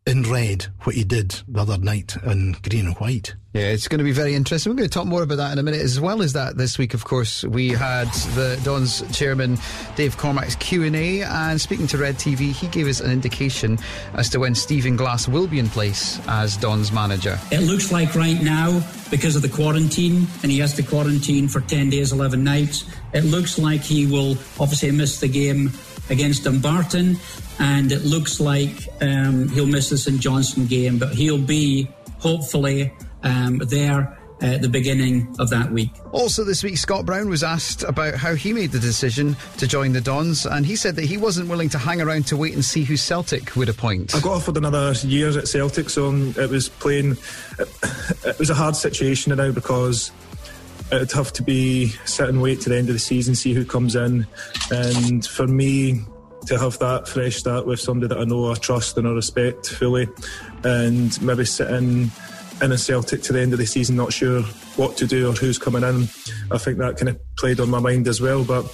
in 0.06 0.22
red 0.24 0.66
what 0.82 0.96
he 0.96 1.04
did 1.04 1.30
the 1.46 1.60
other 1.60 1.78
night 1.78 2.16
in 2.24 2.56
green 2.68 2.86
and 2.86 2.96
white. 2.96 3.34
Yeah, 3.52 3.64
it's 3.64 3.86
going 3.86 3.98
to 3.98 4.04
be 4.04 4.12
very 4.12 4.34
interesting. 4.34 4.72
We're 4.72 4.78
going 4.78 4.88
to 4.88 4.92
talk 4.92 5.06
more 5.06 5.22
about 5.22 5.36
that 5.36 5.52
in 5.52 5.58
a 5.58 5.62
minute. 5.62 5.82
As 5.82 6.00
well 6.00 6.22
as 6.22 6.32
that, 6.32 6.56
this 6.56 6.78
week, 6.78 6.94
of 6.94 7.04
course, 7.04 7.44
we 7.44 7.68
had 7.68 8.08
the 8.34 8.58
Don's 8.64 9.02
chairman, 9.16 9.58
Dave 9.94 10.16
Cormack's 10.16 10.56
Q&A, 10.56 11.22
and 11.22 11.60
speaking 11.60 11.86
to 11.88 11.98
Red 11.98 12.16
TV, 12.16 12.52
he 12.52 12.66
gave 12.68 12.88
us 12.88 13.00
an 13.00 13.10
indication 13.10 13.78
as 14.14 14.30
to 14.30 14.38
when 14.38 14.54
Stephen 14.54 14.96
Glass 14.96 15.28
will 15.28 15.46
be 15.46 15.58
in 15.58 15.68
place 15.68 16.18
as 16.28 16.56
Don's 16.56 16.90
manager. 16.90 17.38
It 17.50 17.60
looks 17.60 17.92
like 17.92 18.14
right 18.14 18.40
now, 18.40 18.82
because 19.10 19.36
of 19.36 19.42
the 19.42 19.50
quarantine, 19.50 20.26
and 20.42 20.50
he 20.50 20.58
has 20.60 20.74
to 20.74 20.82
quarantine 20.82 21.46
for 21.46 21.60
10 21.60 21.90
days, 21.90 22.10
11 22.10 22.42
nights, 22.42 22.86
it 23.12 23.24
looks 23.24 23.58
like 23.58 23.82
he 23.82 24.06
will 24.06 24.30
obviously 24.58 24.90
miss 24.90 25.20
the 25.20 25.28
game 25.28 25.70
against 26.10 26.44
Dumbarton, 26.44 27.18
and 27.58 27.92
it 27.92 28.04
looks 28.04 28.40
like 28.40 28.88
um, 29.00 29.48
he'll 29.48 29.66
miss 29.66 29.90
the 29.90 29.98
St 29.98 30.20
Johnstone 30.20 30.66
game, 30.66 30.98
but 30.98 31.14
he'll 31.14 31.38
be 31.38 31.88
hopefully 32.18 32.92
um, 33.22 33.58
there 33.58 34.18
at 34.42 34.60
the 34.60 34.68
beginning 34.68 35.34
of 35.38 35.48
that 35.50 35.70
week. 35.70 35.90
Also, 36.10 36.42
this 36.42 36.64
week, 36.64 36.76
Scott 36.76 37.06
Brown 37.06 37.28
was 37.28 37.44
asked 37.44 37.84
about 37.84 38.14
how 38.14 38.34
he 38.34 38.52
made 38.52 38.72
the 38.72 38.80
decision 38.80 39.36
to 39.58 39.68
join 39.68 39.92
the 39.92 40.00
Dons, 40.00 40.44
and 40.46 40.66
he 40.66 40.74
said 40.74 40.96
that 40.96 41.04
he 41.04 41.16
wasn't 41.16 41.48
willing 41.48 41.68
to 41.70 41.78
hang 41.78 42.00
around 42.00 42.26
to 42.26 42.36
wait 42.36 42.54
and 42.54 42.64
see 42.64 42.82
who 42.82 42.96
Celtic 42.96 43.54
would 43.54 43.68
appoint. 43.68 44.14
I 44.14 44.20
got 44.20 44.32
offered 44.32 44.56
another 44.56 44.92
year 45.04 45.28
at 45.38 45.46
Celtic, 45.46 45.88
so 45.88 46.12
it 46.12 46.50
was 46.50 46.68
playing. 46.68 47.16
It 48.24 48.38
was 48.38 48.50
a 48.50 48.54
hard 48.54 48.74
situation 48.74 49.34
now 49.36 49.52
because 49.52 50.10
it'd 50.92 51.12
have 51.12 51.32
to 51.34 51.42
be 51.42 51.88
sit 52.04 52.28
and 52.28 52.42
wait 52.42 52.60
to 52.60 52.68
the 52.68 52.76
end 52.76 52.88
of 52.88 52.94
the 52.94 53.00
season, 53.00 53.34
see 53.34 53.54
who 53.54 53.64
comes 53.64 53.96
in. 53.96 54.26
And 54.70 55.26
for 55.26 55.46
me, 55.46 56.04
to 56.46 56.58
have 56.58 56.78
that 56.80 57.08
fresh 57.08 57.36
start 57.36 57.66
with 57.66 57.80
somebody 57.80 58.08
that 58.08 58.20
I 58.20 58.24
know, 58.24 58.50
I 58.50 58.54
trust 58.54 58.98
and 58.98 59.06
I 59.06 59.12
respect 59.12 59.68
fully, 59.68 60.08
and 60.64 61.20
maybe 61.22 61.44
sitting 61.44 62.10
in 62.60 62.70
a 62.70 62.78
Celtic 62.78 63.22
to 63.22 63.32
the 63.32 63.40
end 63.40 63.52
of 63.52 63.58
the 63.58 63.66
season, 63.66 63.96
not 63.96 64.12
sure 64.12 64.42
what 64.76 64.96
to 64.96 65.06
do 65.06 65.30
or 65.30 65.32
who's 65.32 65.58
coming 65.58 65.82
in. 65.82 66.04
I 66.50 66.58
think 66.58 66.78
that 66.78 66.96
kind 66.96 67.08
of 67.08 67.20
played 67.36 67.58
on 67.60 67.70
my 67.70 67.80
mind 67.80 68.06
as 68.06 68.20
well. 68.20 68.44
But 68.44 68.64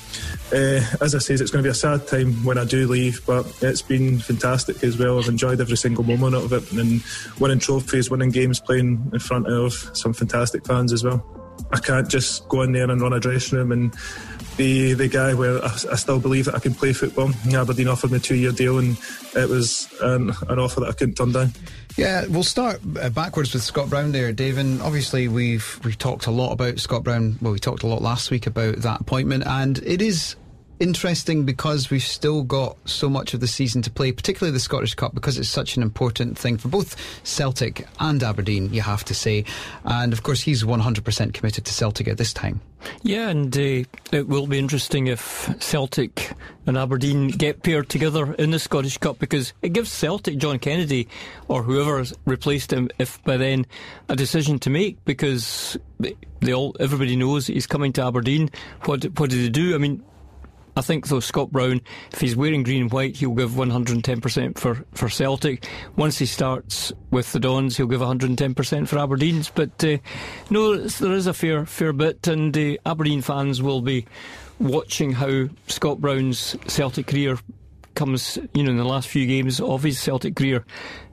uh, 0.53 0.81
as 1.01 1.15
I 1.15 1.19
say, 1.19 1.35
it's 1.35 1.51
going 1.51 1.63
to 1.63 1.67
be 1.67 1.71
a 1.71 1.75
sad 1.75 2.07
time 2.07 2.45
when 2.45 2.59
I 2.59 2.65
do 2.65 2.87
leave, 2.87 3.25
but 3.27 3.47
it's 3.63 3.83
been 3.83 4.19
fantastic 4.19 4.85
as 4.85 4.99
well. 4.99 5.19
I've 5.19 5.29
enjoyed 5.29 5.61
every 5.61 5.77
single 5.77 6.05
moment 6.05 6.35
of 6.35 6.53
it 6.53 6.71
and 6.73 7.03
winning 7.41 7.61
trophies, 7.61 8.11
winning 8.11 8.31
games, 8.31 8.61
playing 8.61 9.11
in 9.13 9.19
front 9.21 9.47
of 9.47 9.73
some 9.95 10.13
fantastic 10.13 10.67
fans 10.67 10.93
as 10.93 11.03
well. 11.03 11.38
I 11.73 11.81
can't 11.81 12.09
just 12.09 12.49
go 12.49 12.63
in 12.63 12.73
there 12.73 12.91
and 12.91 13.01
run 13.01 13.13
a 13.13 13.21
dressing 13.21 13.59
room 13.59 13.73
and 13.73 13.95
be 14.57 14.93
the 14.93 15.09
guy 15.09 15.35
where 15.35 15.65
I, 15.65 15.69
I 15.69 15.97
still 15.97 16.19
believe 16.19 16.47
that 16.47 16.55
I 16.55 16.59
can 16.59 16.75
play 16.75 16.93
football. 16.93 17.31
Aberdeen 17.53 17.89
offered 17.89 18.11
me 18.11 18.17
a 18.17 18.21
two 18.21 18.35
year 18.35 18.53
deal 18.53 18.79
and 18.79 18.99
it 19.35 19.49
was 19.49 19.89
an, 20.03 20.33
an, 20.49 20.59
offer 20.59 20.81
that 20.81 20.89
I 20.89 20.93
couldn't 20.93 21.15
turn 21.15 21.33
down. 21.33 21.53
Yeah, 21.97 22.27
we'll 22.27 22.43
start 22.43 22.81
uh, 23.01 23.11
backwards 23.11 23.55
with 23.55 23.63
Scott 23.63 23.89
Brown 23.89 24.13
there, 24.13 24.33
Dave. 24.33 24.59
And 24.59 24.83
obviously, 24.83 25.29
we've 25.29 25.81
we've 25.85 25.99
talked 25.99 26.27
a 26.27 26.31
lot 26.31 26.53
about 26.53 26.79
Scott 26.79 27.05
Brown. 27.05 27.39
Well, 27.41 27.53
we 27.53 27.59
talked 27.59 27.83
a 27.83 27.87
lot 27.87 28.03
last 28.03 28.31
week 28.31 28.47
about 28.47 28.77
that 28.77 29.01
appointment, 29.01 29.45
and 29.47 29.79
it 29.79 30.03
is 30.03 30.37
interesting 30.81 31.45
because 31.45 31.91
we've 31.91 32.03
still 32.03 32.43
got 32.43 32.77
so 32.89 33.09
much 33.09 33.35
of 33.35 33.41
the 33.41 33.47
season 33.47 33.83
to 33.83 33.91
play, 33.91 34.13
particularly 34.13 34.53
the 34.53 34.61
Scottish 34.61 34.95
Cup, 34.95 35.15
because 35.15 35.39
it's 35.39 35.49
such 35.49 35.77
an 35.77 35.83
important 35.83 36.39
thing 36.39 36.59
for 36.59 36.69
both 36.69 36.97
Celtic 37.25 37.87
and 38.01 38.23
Aberdeen, 38.23 38.73
you 38.73 38.83
have 38.83 39.05
to 39.07 39.15
say. 39.15 39.45
And 39.85 40.13
of 40.13 40.23
course, 40.23 40.41
he's 40.41 40.63
100% 40.65 41.35
committed 41.35 41.65
to 41.65 41.73
Celtic 41.73 42.09
at 42.09 42.19
this 42.19 42.33
time. 42.33 42.61
Yeah, 43.03 43.29
and 43.29 43.57
uh, 43.57 43.85
it 44.13 44.29
will 44.29 44.47
be 44.47 44.59
interesting 44.59 45.09
if 45.09 45.53
Celtic 45.61 46.33
and 46.67 46.79
Aberdeen 46.79 47.29
get 47.29 47.63
paired 47.63 47.89
together 47.89 48.35
in 48.35 48.51
the 48.51 48.59
Scottish 48.59 48.99
Cup 48.99 49.19
because 49.19 49.53
it 49.63 49.73
gives 49.73 49.91
Celtic 49.91 50.39
John 50.39 50.59
Kennedy 50.59 51.09
or 51.49 51.63
whoever 51.63 52.05
replaced 52.25 52.73
him, 52.73 52.89
if 52.99 53.23
by 53.25 53.37
then 53.37 53.67
a 54.09 54.17
decision 54.17 54.59
to 54.61 54.71
make 54.71 55.05
because 55.05 55.77
they 55.99 56.53
all 56.53 56.77
everybody 56.79 57.17
knows 57.17 57.47
he's 57.47 57.67
coming 57.67 57.93
to 57.95 58.05
Aberdeen. 58.05 58.51
What 58.85 59.05
what 59.19 59.31
did 59.31 59.41
he 59.41 59.49
do? 59.49 59.75
I 59.75 59.79
mean, 59.79 60.03
I 60.79 60.81
think 60.81 61.09
though 61.09 61.19
Scott 61.19 61.51
Brown, 61.51 61.81
if 62.13 62.21
he's 62.21 62.37
wearing 62.37 62.63
green 62.63 62.83
and 62.83 62.93
white, 62.93 63.17
he'll 63.17 63.35
give 63.35 63.51
110% 63.51 64.57
for, 64.57 64.85
for 64.93 65.09
Celtic. 65.09 65.69
Once 65.97 66.19
he 66.19 66.27
starts 66.27 66.93
with 67.11 67.33
the 67.33 67.41
Dons, 67.41 67.77
he'll 67.77 67.89
give 67.89 68.01
110% 68.01 68.87
for 68.87 68.97
Aberdeen's. 68.97 69.51
But 69.51 69.83
uh, 69.83 69.99
no, 70.51 70.77
there 70.77 71.13
is 71.13 71.27
a 71.27 71.35
fair 71.35 71.67
fair 71.67 71.93
bit, 71.93 72.29
and 72.29 72.57
uh, 72.57 72.77
Aberdeen 72.87 73.23
fans 73.23 73.61
will 73.61 73.83
be 73.83 74.07
watching 74.61 75.11
how 75.11 75.49
Scott 75.67 76.01
Brown's 76.01 76.55
Celtic 76.69 77.09
career 77.09 77.41
comes, 77.99 78.39
you 78.55 78.63
know, 78.63 78.71
in 78.71 78.77
the 78.77 78.85
last 78.85 79.09
few 79.09 79.27
games 79.27 79.61
of 79.61 79.83
his 79.83 80.01
Celtic 80.01 80.37
career, 80.37 80.65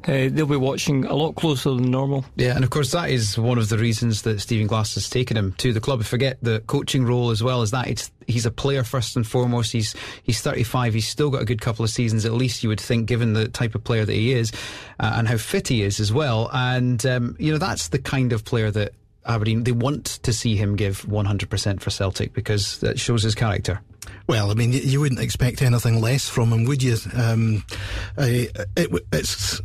uh, 0.07 0.29
they'll 0.29 0.45
be 0.45 0.55
watching 0.55 1.03
a 1.05 1.15
lot 1.15 1.33
closer 1.33 1.71
than 1.71 1.89
normal. 1.89 2.23
Yeah, 2.35 2.55
and 2.55 2.63
of 2.63 2.69
course 2.69 2.91
that 2.91 3.09
is 3.09 3.39
one 3.39 3.57
of 3.57 3.69
the 3.69 3.77
reasons 3.79 4.21
that 4.21 4.39
Stephen 4.39 4.67
Glass 4.67 4.93
has 4.93 5.09
taken 5.09 5.35
him 5.35 5.53
to 5.53 5.73
the 5.73 5.81
club. 5.81 6.03
Forget 6.03 6.37
the 6.43 6.61
coaching 6.67 7.03
role 7.03 7.31
as 7.31 7.41
well 7.41 7.63
as 7.63 7.71
that. 7.71 7.87
It's 7.87 8.11
he's 8.27 8.45
a 8.45 8.51
player 8.51 8.83
first 8.83 9.15
and 9.15 9.25
foremost. 9.25 9.71
He's 9.71 9.95
he's 10.21 10.41
35. 10.41 10.93
He's 10.93 11.07
still 11.07 11.31
got 11.31 11.41
a 11.41 11.45
good 11.45 11.59
couple 11.59 11.83
of 11.83 11.89
seasons 11.89 12.23
at 12.23 12.33
least. 12.33 12.61
You 12.61 12.69
would 12.69 12.79
think, 12.79 13.07
given 13.07 13.33
the 13.33 13.47
type 13.47 13.73
of 13.73 13.83
player 13.83 14.05
that 14.05 14.13
he 14.13 14.33
is 14.33 14.51
uh, 14.99 15.13
and 15.15 15.27
how 15.27 15.37
fit 15.37 15.67
he 15.67 15.81
is 15.81 15.99
as 15.99 16.13
well. 16.13 16.51
And 16.53 17.03
um, 17.07 17.35
you 17.39 17.51
know 17.51 17.57
that's 17.57 17.87
the 17.87 17.99
kind 17.99 18.31
of 18.31 18.45
player 18.45 18.69
that 18.69 18.93
Aberdeen 19.25 19.63
they 19.63 19.71
want 19.71 20.05
to 20.05 20.33
see 20.33 20.55
him 20.55 20.75
give 20.75 21.01
100% 21.03 21.81
for 21.81 21.89
Celtic 21.89 22.33
because 22.33 22.79
that 22.79 22.99
shows 22.99 23.23
his 23.23 23.35
character. 23.35 23.81
Well, 24.27 24.51
I 24.51 24.53
mean, 24.53 24.71
you 24.71 24.99
wouldn't 24.99 25.21
expect 25.21 25.61
anything 25.61 26.01
less 26.01 26.27
from 26.27 26.51
him, 26.51 26.65
would 26.65 26.83
you? 26.83 26.97
Um, 27.15 27.63
it, 28.17 28.55
it's 29.11 29.61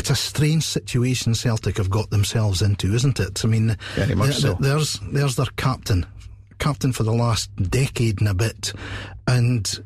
it's 0.00 0.10
a 0.10 0.14
strange 0.14 0.64
situation 0.64 1.34
Celtic 1.34 1.76
have 1.76 1.90
got 1.90 2.08
themselves 2.08 2.62
into, 2.62 2.94
isn't 2.94 3.20
it? 3.20 3.44
I 3.44 3.48
mean, 3.48 3.76
so. 4.32 4.54
there's 4.54 4.98
there's 5.12 5.36
their 5.36 5.46
captain, 5.56 6.06
captain 6.58 6.92
for 6.92 7.02
the 7.02 7.12
last 7.12 7.54
decade 7.56 8.20
and 8.20 8.28
a 8.28 8.34
bit, 8.34 8.72
and 9.26 9.84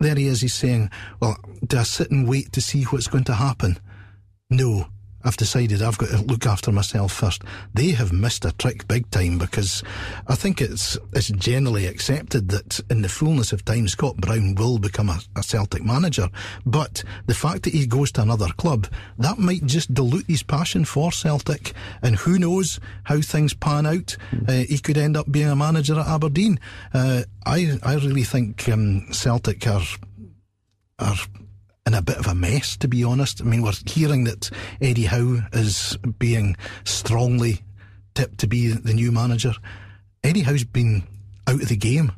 there 0.00 0.16
he 0.16 0.26
is. 0.26 0.40
He's 0.40 0.54
saying, 0.54 0.90
"Well, 1.20 1.36
do 1.64 1.78
I 1.78 1.84
sit 1.84 2.10
and 2.10 2.28
wait 2.28 2.52
to 2.52 2.60
see 2.60 2.82
what's 2.84 3.06
going 3.06 3.24
to 3.24 3.34
happen?" 3.34 3.78
No. 4.50 4.88
I've 5.24 5.36
decided 5.36 5.82
I've 5.82 5.98
got 5.98 6.10
to 6.10 6.22
look 6.22 6.46
after 6.46 6.72
myself 6.72 7.12
first. 7.12 7.42
They 7.74 7.90
have 7.90 8.12
missed 8.12 8.44
a 8.44 8.52
trick 8.52 8.88
big 8.88 9.10
time 9.10 9.38
because 9.38 9.82
I 10.26 10.34
think 10.34 10.60
it's 10.60 10.98
it's 11.12 11.28
generally 11.28 11.86
accepted 11.86 12.48
that 12.48 12.80
in 12.90 13.02
the 13.02 13.08
fullness 13.08 13.52
of 13.52 13.64
time 13.64 13.88
Scott 13.88 14.16
Brown 14.16 14.54
will 14.54 14.78
become 14.78 15.08
a, 15.08 15.20
a 15.36 15.42
Celtic 15.42 15.84
manager. 15.84 16.28
But 16.64 17.04
the 17.26 17.34
fact 17.34 17.64
that 17.64 17.74
he 17.74 17.86
goes 17.86 18.12
to 18.12 18.22
another 18.22 18.48
club, 18.56 18.86
that 19.18 19.38
might 19.38 19.66
just 19.66 19.92
dilute 19.92 20.26
his 20.26 20.42
passion 20.42 20.84
for 20.84 21.12
Celtic. 21.12 21.72
And 22.02 22.16
who 22.16 22.38
knows 22.38 22.80
how 23.04 23.20
things 23.20 23.54
pan 23.54 23.86
out. 23.86 24.16
Uh, 24.48 24.64
he 24.68 24.78
could 24.78 24.98
end 24.98 25.16
up 25.16 25.30
being 25.30 25.48
a 25.48 25.56
manager 25.56 25.98
at 25.98 26.06
Aberdeen. 26.06 26.58
Uh, 26.94 27.22
I 27.44 27.78
I 27.82 27.94
really 27.94 28.24
think 28.24 28.68
um, 28.68 29.12
Celtic 29.12 29.66
are 29.66 29.84
are 30.98 31.16
in 31.90 31.94
a 31.98 32.02
bit 32.02 32.18
of 32.18 32.26
a 32.28 32.34
mess, 32.34 32.76
to 32.76 32.86
be 32.88 33.02
honest. 33.02 33.40
I 33.40 33.44
mean, 33.44 33.62
we're 33.62 33.72
hearing 33.86 34.22
that 34.24 34.48
Eddie 34.80 35.06
Howe 35.06 35.40
is 35.52 35.96
being 36.20 36.56
strongly 36.84 37.62
tipped 38.14 38.38
to 38.38 38.46
be 38.46 38.68
the 38.68 38.94
new 38.94 39.10
manager. 39.10 39.52
Eddie 40.22 40.42
Howe's 40.42 40.62
been 40.64 41.02
out 41.48 41.60
of 41.62 41.68
the 41.68 41.76
game. 41.76 42.12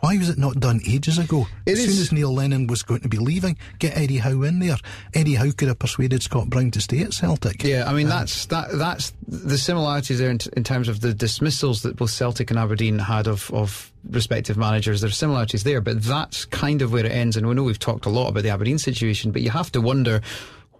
Why 0.00 0.16
was 0.18 0.28
it 0.28 0.38
not 0.38 0.58
done 0.58 0.80
ages 0.88 1.18
ago? 1.18 1.46
It 1.64 1.72
as 1.72 1.78
is- 1.78 1.94
soon 1.94 2.02
as 2.02 2.12
Neil 2.12 2.34
Lennon 2.34 2.66
was 2.66 2.82
going 2.82 3.02
to 3.02 3.08
be 3.08 3.18
leaving, 3.18 3.56
get 3.78 3.96
Eddie 3.96 4.18
Howe 4.18 4.42
in 4.42 4.58
there. 4.58 4.76
Eddie 5.14 5.36
Howe 5.36 5.52
could 5.52 5.68
have 5.68 5.78
persuaded 5.78 6.24
Scott 6.24 6.50
Brown 6.50 6.72
to 6.72 6.80
stay 6.80 7.02
at 7.02 7.14
Celtic. 7.14 7.62
Yeah, 7.62 7.88
I 7.88 7.92
mean 7.92 8.08
that's 8.08 8.46
that 8.46 8.72
that's 8.72 9.12
the 9.28 9.56
similarities 9.58 10.18
there 10.18 10.30
in, 10.30 10.38
t- 10.38 10.50
in 10.56 10.64
terms 10.64 10.88
of 10.88 11.00
the 11.00 11.14
dismissals 11.14 11.82
that 11.82 11.94
both 11.94 12.10
Celtic 12.10 12.50
and 12.50 12.58
Aberdeen 12.58 12.98
had 12.98 13.28
of 13.28 13.48
of 13.52 13.91
respective 14.08 14.56
managers. 14.56 15.00
There's 15.00 15.16
similarities 15.16 15.64
there, 15.64 15.80
but 15.80 16.02
that's 16.02 16.44
kind 16.46 16.82
of 16.82 16.92
where 16.92 17.04
it 17.04 17.12
ends. 17.12 17.36
And 17.36 17.46
we 17.46 17.54
know 17.54 17.62
we've 17.62 17.78
talked 17.78 18.06
a 18.06 18.10
lot 18.10 18.28
about 18.28 18.42
the 18.42 18.50
Aberdeen 18.50 18.78
situation, 18.78 19.32
but 19.32 19.42
you 19.42 19.50
have 19.50 19.72
to 19.72 19.80
wonder 19.80 20.20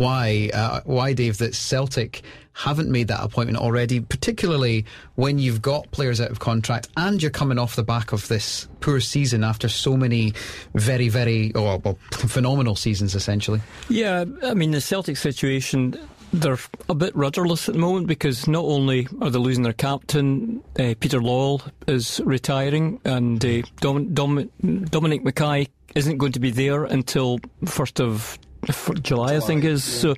why 0.03 0.51
uh, 0.53 0.81
why 0.85 1.13
Dave 1.13 1.39
that 1.39 1.55
Celtic 1.55 2.23
haven't 2.55 2.91
made 2.91 3.09
that 3.09 3.23
appointment 3.23 3.59
already, 3.59 4.01
particularly 4.01 4.85
when 5.15 5.39
you've 5.39 5.63
got 5.63 5.91
players 5.91 6.21
out 6.21 6.31
of 6.31 6.39
contract 6.39 6.89
and 6.97 7.23
you're 7.23 7.31
coming 7.31 7.59
off 7.59 7.77
the 7.77 7.83
back 7.83 8.13
of 8.13 8.29
this 8.29 8.69
poor 8.81 9.01
season 9.01 9.43
after 9.43 9.69
so 9.69 9.97
many 9.97 10.35
very 10.75 11.09
very 11.09 11.53
oh, 11.55 11.81
well, 11.85 11.99
phenomenal 12.13 12.77
seasons 12.77 13.15
essentially. 13.15 13.61
Yeah, 13.89 14.25
I 14.43 14.55
mean, 14.55 14.73
the 14.73 14.81
Celtic 14.81 15.17
situation, 15.17 15.99
they're 16.33 16.59
a 16.89 16.95
bit 16.95 17.15
rudderless 17.15 17.69
at 17.69 17.75
the 17.75 17.81
moment 17.81 18.07
because 18.07 18.49
not 18.49 18.65
only 18.65 19.07
are 19.21 19.31
they 19.31 19.39
losing 19.39 19.63
their 19.65 19.73
captain, 19.73 20.63
uh, 20.79 20.95
Peter 20.99 21.21
Lawwell 21.21 21.71
is 21.87 22.21
retiring, 22.25 23.01
and 23.05 23.45
uh, 23.45 23.63
Dom- 23.81 24.15
Dom- 24.15 24.51
Dominic 24.91 25.25
McKay 25.25 25.69
isn't 25.95 26.19
going 26.19 26.33
to 26.33 26.41
be 26.41 26.51
there 26.51 26.85
until 26.85 27.39
1st 27.65 28.01
of 28.01 28.39
for 28.71 28.95
July, 28.95 29.35
I 29.37 29.41
think 29.41 29.65
is. 29.65 29.83
So, 29.83 30.15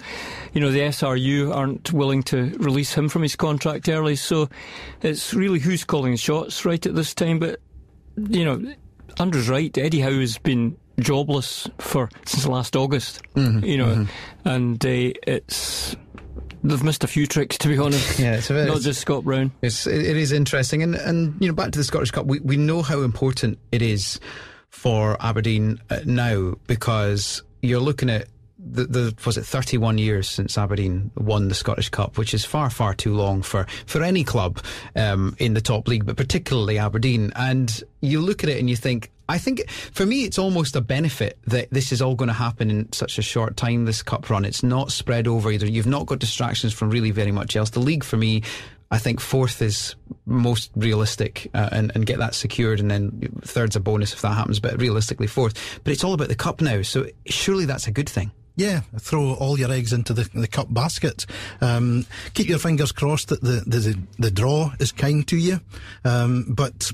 you 0.52 0.60
know, 0.60 0.70
the 0.70 0.80
SRU 0.80 1.54
aren't 1.54 1.92
willing 1.92 2.22
to 2.24 2.50
release 2.58 2.92
him 2.92 3.08
from 3.08 3.22
his 3.22 3.36
contract 3.36 3.88
early. 3.88 4.16
So 4.16 4.50
it's 5.02 5.32
really 5.32 5.58
who's 5.58 5.82
calling 5.84 6.12
the 6.12 6.18
shots 6.18 6.64
right 6.66 6.84
at 6.84 6.94
this 6.94 7.14
time. 7.14 7.38
But, 7.38 7.60
you 8.16 8.44
know, 8.44 8.74
Andrew's 9.18 9.48
right. 9.48 9.76
Eddie 9.78 10.00
Howe 10.00 10.20
has 10.20 10.36
been 10.36 10.76
jobless 11.00 11.68
for 11.78 12.10
since 12.26 12.46
last 12.46 12.76
August. 12.76 13.22
You 13.64 13.78
know, 13.78 14.06
and 14.44 14.84
uh, 14.84 14.88
it's 15.26 15.96
they've 16.64 16.82
missed 16.82 17.04
a 17.04 17.06
few 17.06 17.26
tricks 17.26 17.58
to 17.58 17.68
be 17.68 17.78
honest. 17.78 18.18
Yeah, 18.24 18.36
it's 18.36 18.50
a 18.50 18.54
bit- 18.54 18.66
not 18.66 18.80
just 18.80 19.00
Scott 19.00 19.24
Brown. 19.24 19.52
It's 19.62 19.86
it 19.86 20.00
it 20.04 20.16
is 20.16 20.32
interesting, 20.32 20.82
and 20.82 20.94
and 20.94 21.36
you 21.40 21.48
know 21.48 21.54
back 21.54 21.70
to 21.72 21.78
the 21.78 21.84
Scottish 21.84 22.10
Cup, 22.10 22.26
we 22.26 22.40
we 22.40 22.56
know 22.56 22.82
how 22.82 23.02
important 23.02 23.58
it 23.70 23.82
is 23.82 24.18
for 24.70 25.16
Aberdeen 25.20 25.78
uh, 25.90 26.00
now 26.04 26.54
because 26.66 27.42
you're 27.62 27.80
looking 27.80 28.10
at. 28.10 28.28
The, 28.66 28.84
the 28.86 29.14
was 29.26 29.36
it 29.36 29.44
31 29.44 29.98
years 29.98 30.26
since 30.26 30.56
Aberdeen 30.56 31.10
won 31.18 31.48
the 31.48 31.54
Scottish 31.54 31.90
Cup, 31.90 32.16
which 32.16 32.32
is 32.32 32.46
far 32.46 32.70
far 32.70 32.94
too 32.94 33.12
long 33.14 33.42
for 33.42 33.66
for 33.84 34.02
any 34.02 34.24
club 34.24 34.58
um, 34.96 35.36
in 35.38 35.52
the 35.52 35.60
top 35.60 35.86
league, 35.86 36.06
but 36.06 36.16
particularly 36.16 36.78
Aberdeen. 36.78 37.30
And 37.36 37.82
you 38.00 38.22
look 38.22 38.42
at 38.42 38.48
it 38.48 38.58
and 38.58 38.70
you 38.70 38.76
think, 38.76 39.10
I 39.28 39.38
think 39.38 39.68
for 39.70 40.04
me 40.04 40.24
it's 40.24 40.38
almost 40.38 40.76
a 40.76 40.80
benefit 40.80 41.38
that 41.46 41.70
this 41.70 41.92
is 41.92 42.02
all 42.02 42.14
going 42.14 42.28
to 42.28 42.34
happen 42.34 42.70
in 42.70 42.92
such 42.92 43.18
a 43.18 43.22
short 43.22 43.56
time. 43.56 43.84
This 43.84 44.02
cup 44.02 44.28
run, 44.28 44.44
it's 44.44 44.62
not 44.62 44.92
spread 44.92 45.26
over 45.26 45.50
either. 45.50 45.66
You've 45.66 45.86
not 45.86 46.06
got 46.06 46.18
distractions 46.18 46.72
from 46.72 46.90
really 46.90 47.10
very 47.10 47.32
much 47.32 47.56
else. 47.56 47.70
The 47.70 47.80
league 47.80 48.04
for 48.04 48.16
me 48.16 48.42
I 48.94 48.98
think 48.98 49.18
fourth 49.18 49.60
is 49.60 49.96
most 50.24 50.70
realistic 50.76 51.50
uh, 51.52 51.68
and, 51.72 51.90
and 51.96 52.06
get 52.06 52.18
that 52.18 52.34
secured, 52.34 52.78
and 52.78 52.88
then 52.88 53.40
third's 53.42 53.74
a 53.74 53.80
bonus 53.80 54.12
if 54.12 54.22
that 54.22 54.34
happens, 54.34 54.60
but 54.60 54.80
realistically 54.80 55.26
fourth. 55.26 55.80
But 55.82 55.92
it's 55.92 56.04
all 56.04 56.14
about 56.14 56.28
the 56.28 56.36
cup 56.36 56.60
now, 56.60 56.82
so 56.82 57.06
surely 57.26 57.64
that's 57.64 57.88
a 57.88 57.90
good 57.90 58.08
thing. 58.08 58.30
Yeah, 58.56 58.82
throw 59.00 59.34
all 59.34 59.58
your 59.58 59.72
eggs 59.72 59.92
into 59.92 60.12
the, 60.12 60.30
the 60.32 60.46
cup 60.46 60.72
basket. 60.72 61.26
Um, 61.60 62.06
keep 62.34 62.48
your 62.48 62.60
fingers 62.60 62.92
crossed 62.92 63.30
that 63.30 63.40
the, 63.40 63.64
the, 63.66 63.98
the 64.20 64.30
draw 64.30 64.70
is 64.78 64.92
kind 64.92 65.26
to 65.26 65.36
you. 65.36 65.60
Um, 66.04 66.44
but 66.48 66.92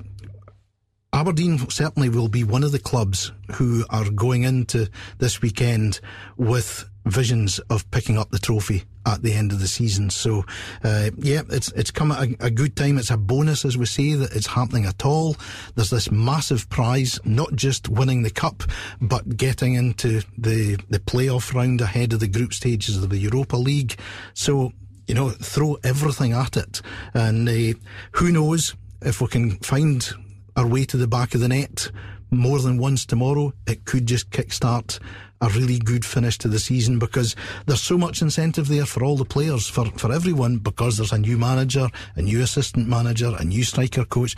Aberdeen 1.13 1.69
certainly 1.69 2.09
will 2.09 2.29
be 2.29 2.45
one 2.45 2.63
of 2.63 2.71
the 2.71 2.79
clubs 2.79 3.33
who 3.53 3.85
are 3.91 4.09
going 4.11 4.45
into 4.45 4.89
this 5.19 5.43
weekend 5.43 6.01
with 6.37 6.89
visions 7.05 7.59
of 7.71 7.91
picking 7.91 8.17
up 8.17 8.31
the 8.31 8.39
trophy 8.39 8.85
at 9.07 9.23
the 9.23 9.33
end 9.33 9.51
of 9.51 9.59
the 9.59 9.67
season. 9.67 10.11
So, 10.11 10.45
uh, 10.85 11.11
yeah, 11.17 11.43
it's 11.51 11.73
it's 11.73 11.91
come 11.91 12.13
at 12.13 12.29
a, 12.29 12.37
a 12.47 12.51
good 12.51 12.77
time. 12.77 12.97
It's 12.97 13.11
a 13.11 13.17
bonus, 13.17 13.65
as 13.65 13.77
we 13.77 13.87
say, 13.87 14.15
that 14.15 14.37
it's 14.37 14.47
happening 14.47 14.87
at 14.87 15.05
all. 15.05 15.37
There's 15.75 15.91
this 15.91 16.13
massive 16.13 16.69
prize, 16.69 17.19
not 17.25 17.55
just 17.55 17.89
winning 17.89 18.23
the 18.23 18.31
cup, 18.31 18.63
but 19.01 19.37
getting 19.37 19.75
into 19.75 20.23
the 20.39 20.79
the 20.91 21.01
playoff 21.01 21.55
round 21.55 21.81
ahead 21.81 22.13
of 22.13 22.21
the 22.21 22.29
group 22.29 22.55
stages 22.55 22.97
of 23.03 23.11
the 23.11 23.19
Europa 23.19 23.57
League. 23.57 23.99
So, 24.35 24.73
you 25.09 25.15
know, 25.15 25.31
throw 25.31 25.77
everything 25.83 26.33
at 26.33 26.57
it, 26.57 26.83
and 27.15 27.49
uh, 27.49 27.79
who 28.13 28.31
knows 28.31 28.77
if 29.03 29.21
we 29.21 29.27
can 29.27 29.59
find 29.59 30.09
our 30.57 30.67
way 30.67 30.85
to 30.85 30.97
the 30.97 31.07
back 31.07 31.35
of 31.35 31.41
the 31.41 31.49
net 31.49 31.91
more 32.31 32.61
than 32.61 32.79
once 32.79 33.05
tomorrow, 33.05 33.53
it 33.67 33.85
could 33.85 34.07
just 34.07 34.31
kickstart 34.31 34.99
a 35.41 35.49
really 35.51 35.79
good 35.79 36.05
finish 36.05 36.39
to 36.39 36.49
the 36.49 36.59
season 36.59 36.99
because 36.99 37.35
there's 37.67 37.81
so 37.81 37.97
much 37.97 38.23
incentive 38.23 38.69
there 38.69 38.87
for 38.87 39.03
all 39.03 39.17
the 39.17 39.25
players, 39.25 39.67
for, 39.67 39.87
for 39.97 40.13
everyone, 40.13 40.59
because 40.59 40.97
there's 40.97 41.13
a 41.13 41.19
new 41.19 41.39
manager, 41.39 41.89
a 42.17 42.23
new 42.23 42.43
assistant 42.43 42.87
manager, 42.87 43.35
a 43.39 43.45
new 43.45 43.65
striker 43.65 44.05
coach. 44.05 44.37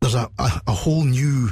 There's 0.00 0.14
a, 0.14 0.30
a, 0.38 0.62
a 0.66 0.72
whole 0.72 1.04
new 1.04 1.50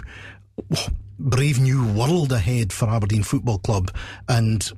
brave 1.19 1.61
new 1.61 1.87
world 1.93 2.33
ahead 2.33 2.73
for 2.73 2.89
Aberdeen 2.89 3.23
Football 3.23 3.59
Club, 3.59 3.91
and 4.29 4.71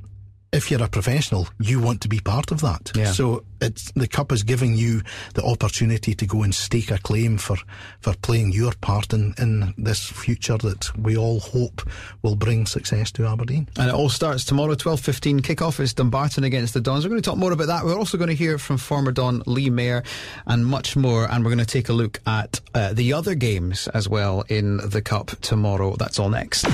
if 0.52 0.70
you're 0.70 0.82
a 0.82 0.88
professional, 0.88 1.48
you 1.58 1.80
want 1.80 2.02
to 2.02 2.08
be 2.08 2.20
part 2.20 2.50
of 2.52 2.60
that. 2.60 2.92
Yeah. 2.94 3.12
So 3.12 3.44
it's 3.60 3.90
the 3.92 4.06
cup 4.06 4.32
is 4.32 4.42
giving 4.42 4.74
you 4.74 5.00
the 5.34 5.42
opportunity 5.42 6.14
to 6.14 6.26
go 6.26 6.42
and 6.42 6.54
stake 6.54 6.90
a 6.90 6.98
claim 6.98 7.38
for, 7.38 7.56
for 8.00 8.14
playing 8.16 8.52
your 8.52 8.72
part 8.80 9.14
in, 9.14 9.34
in 9.38 9.72
this 9.78 10.04
future 10.04 10.58
that 10.58 10.96
we 10.98 11.16
all 11.16 11.40
hope 11.40 11.88
will 12.20 12.36
bring 12.36 12.66
success 12.66 13.10
to 13.12 13.26
Aberdeen. 13.26 13.66
And 13.78 13.88
it 13.88 13.94
all 13.94 14.10
starts 14.10 14.44
tomorrow, 14.44 14.74
12.15 14.74 15.40
kickoff 15.40 15.80
is 15.80 15.94
Dumbarton 15.94 16.44
against 16.44 16.74
the 16.74 16.80
Dons. 16.80 17.04
We're 17.04 17.10
going 17.10 17.22
to 17.22 17.30
talk 17.30 17.38
more 17.38 17.52
about 17.52 17.68
that. 17.68 17.84
We're 17.84 17.98
also 17.98 18.18
going 18.18 18.28
to 18.28 18.36
hear 18.36 18.58
from 18.58 18.76
former 18.76 19.10
Don 19.10 19.42
Lee 19.46 19.70
Mayer 19.70 20.02
and 20.46 20.66
much 20.66 20.96
more. 20.96 21.30
And 21.30 21.44
we're 21.44 21.50
going 21.50 21.64
to 21.64 21.64
take 21.64 21.88
a 21.88 21.94
look 21.94 22.20
at 22.26 22.60
uh, 22.74 22.92
the 22.92 23.14
other 23.14 23.34
games 23.34 23.88
as 23.88 24.06
well 24.08 24.44
in 24.48 24.76
the 24.76 25.00
Cup 25.00 25.30
tomorrow. 25.40 25.96
That's 25.96 26.18
all 26.18 26.28
next. 26.28 26.66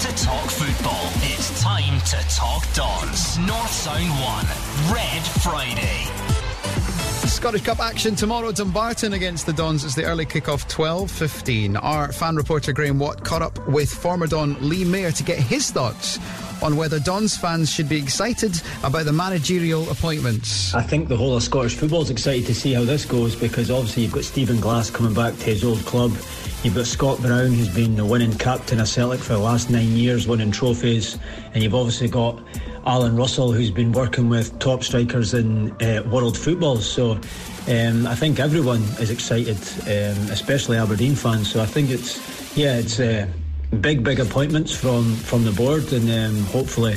To 0.00 0.24
talk 0.24 0.48
football. 0.48 1.10
It's 1.16 1.60
time 1.60 2.00
to 2.00 2.16
talk 2.34 2.64
Dons. 2.72 3.38
North 3.40 3.70
Sound 3.70 4.08
1, 4.08 4.94
Red 4.94 5.22
Friday. 5.42 6.06
Scottish 7.28 7.64
Cup 7.64 7.80
action 7.80 8.14
tomorrow. 8.14 8.50
Dumbarton 8.50 9.12
against 9.12 9.44
the 9.44 9.52
Dons. 9.52 9.84
It's 9.84 9.94
the 9.94 10.04
early 10.04 10.24
kickoff, 10.24 10.70
12.15. 10.72 11.78
Our 11.82 12.12
fan 12.12 12.36
reporter 12.36 12.72
Graham 12.72 12.98
Watt 12.98 13.22
caught 13.24 13.42
up 13.42 13.68
with 13.68 13.92
former 13.92 14.26
Don 14.26 14.56
Lee 14.66 14.86
Mayer 14.86 15.12
to 15.12 15.22
get 15.22 15.38
his 15.38 15.70
thoughts 15.70 16.18
on 16.62 16.76
whether 16.76 16.98
Dons 16.98 17.36
fans 17.36 17.70
should 17.70 17.88
be 17.88 17.98
excited 17.98 18.58
about 18.82 19.04
the 19.04 19.12
managerial 19.12 19.86
appointments. 19.90 20.74
I 20.74 20.82
think 20.82 21.08
the 21.08 21.16
whole 21.18 21.36
of 21.36 21.42
Scottish 21.42 21.74
football 21.74 22.00
is 22.00 22.08
excited 22.08 22.46
to 22.46 22.54
see 22.54 22.72
how 22.72 22.84
this 22.84 23.04
goes 23.04 23.36
because 23.36 23.70
obviously 23.70 24.04
you've 24.04 24.12
got 24.12 24.24
Stephen 24.24 24.60
Glass 24.60 24.88
coming 24.88 25.12
back 25.12 25.36
to 25.36 25.44
his 25.44 25.62
old 25.62 25.80
club. 25.80 26.12
You've 26.62 26.74
got 26.74 26.84
Scott 26.84 27.22
Brown, 27.22 27.52
who's 27.52 27.74
been 27.74 27.96
the 27.96 28.04
winning 28.04 28.36
captain 28.36 28.80
of 28.80 28.88
Celtic 28.88 29.20
for 29.20 29.32
the 29.32 29.38
last 29.38 29.70
nine 29.70 29.96
years, 29.96 30.28
winning 30.28 30.50
trophies. 30.50 31.18
And 31.54 31.62
you've 31.62 31.74
obviously 31.74 32.08
got 32.08 32.38
Alan 32.84 33.16
Russell, 33.16 33.50
who's 33.50 33.70
been 33.70 33.92
working 33.92 34.28
with 34.28 34.58
top 34.58 34.84
strikers 34.84 35.32
in 35.32 35.72
uh, 35.80 36.02
world 36.12 36.36
football. 36.36 36.76
So 36.76 37.12
um, 37.66 38.06
I 38.06 38.14
think 38.14 38.38
everyone 38.40 38.82
is 39.00 39.10
excited, 39.10 39.56
um, 39.84 40.30
especially 40.30 40.76
Aberdeen 40.76 41.14
fans. 41.14 41.50
So 41.50 41.62
I 41.62 41.66
think 41.66 41.88
it's, 41.88 42.18
yeah, 42.54 42.76
it's 42.76 43.00
uh, 43.00 43.26
big, 43.80 44.04
big 44.04 44.20
appointments 44.20 44.70
from, 44.70 45.14
from 45.16 45.44
the 45.44 45.52
board. 45.52 45.90
And 45.94 46.10
um, 46.10 46.44
hopefully, 46.44 46.96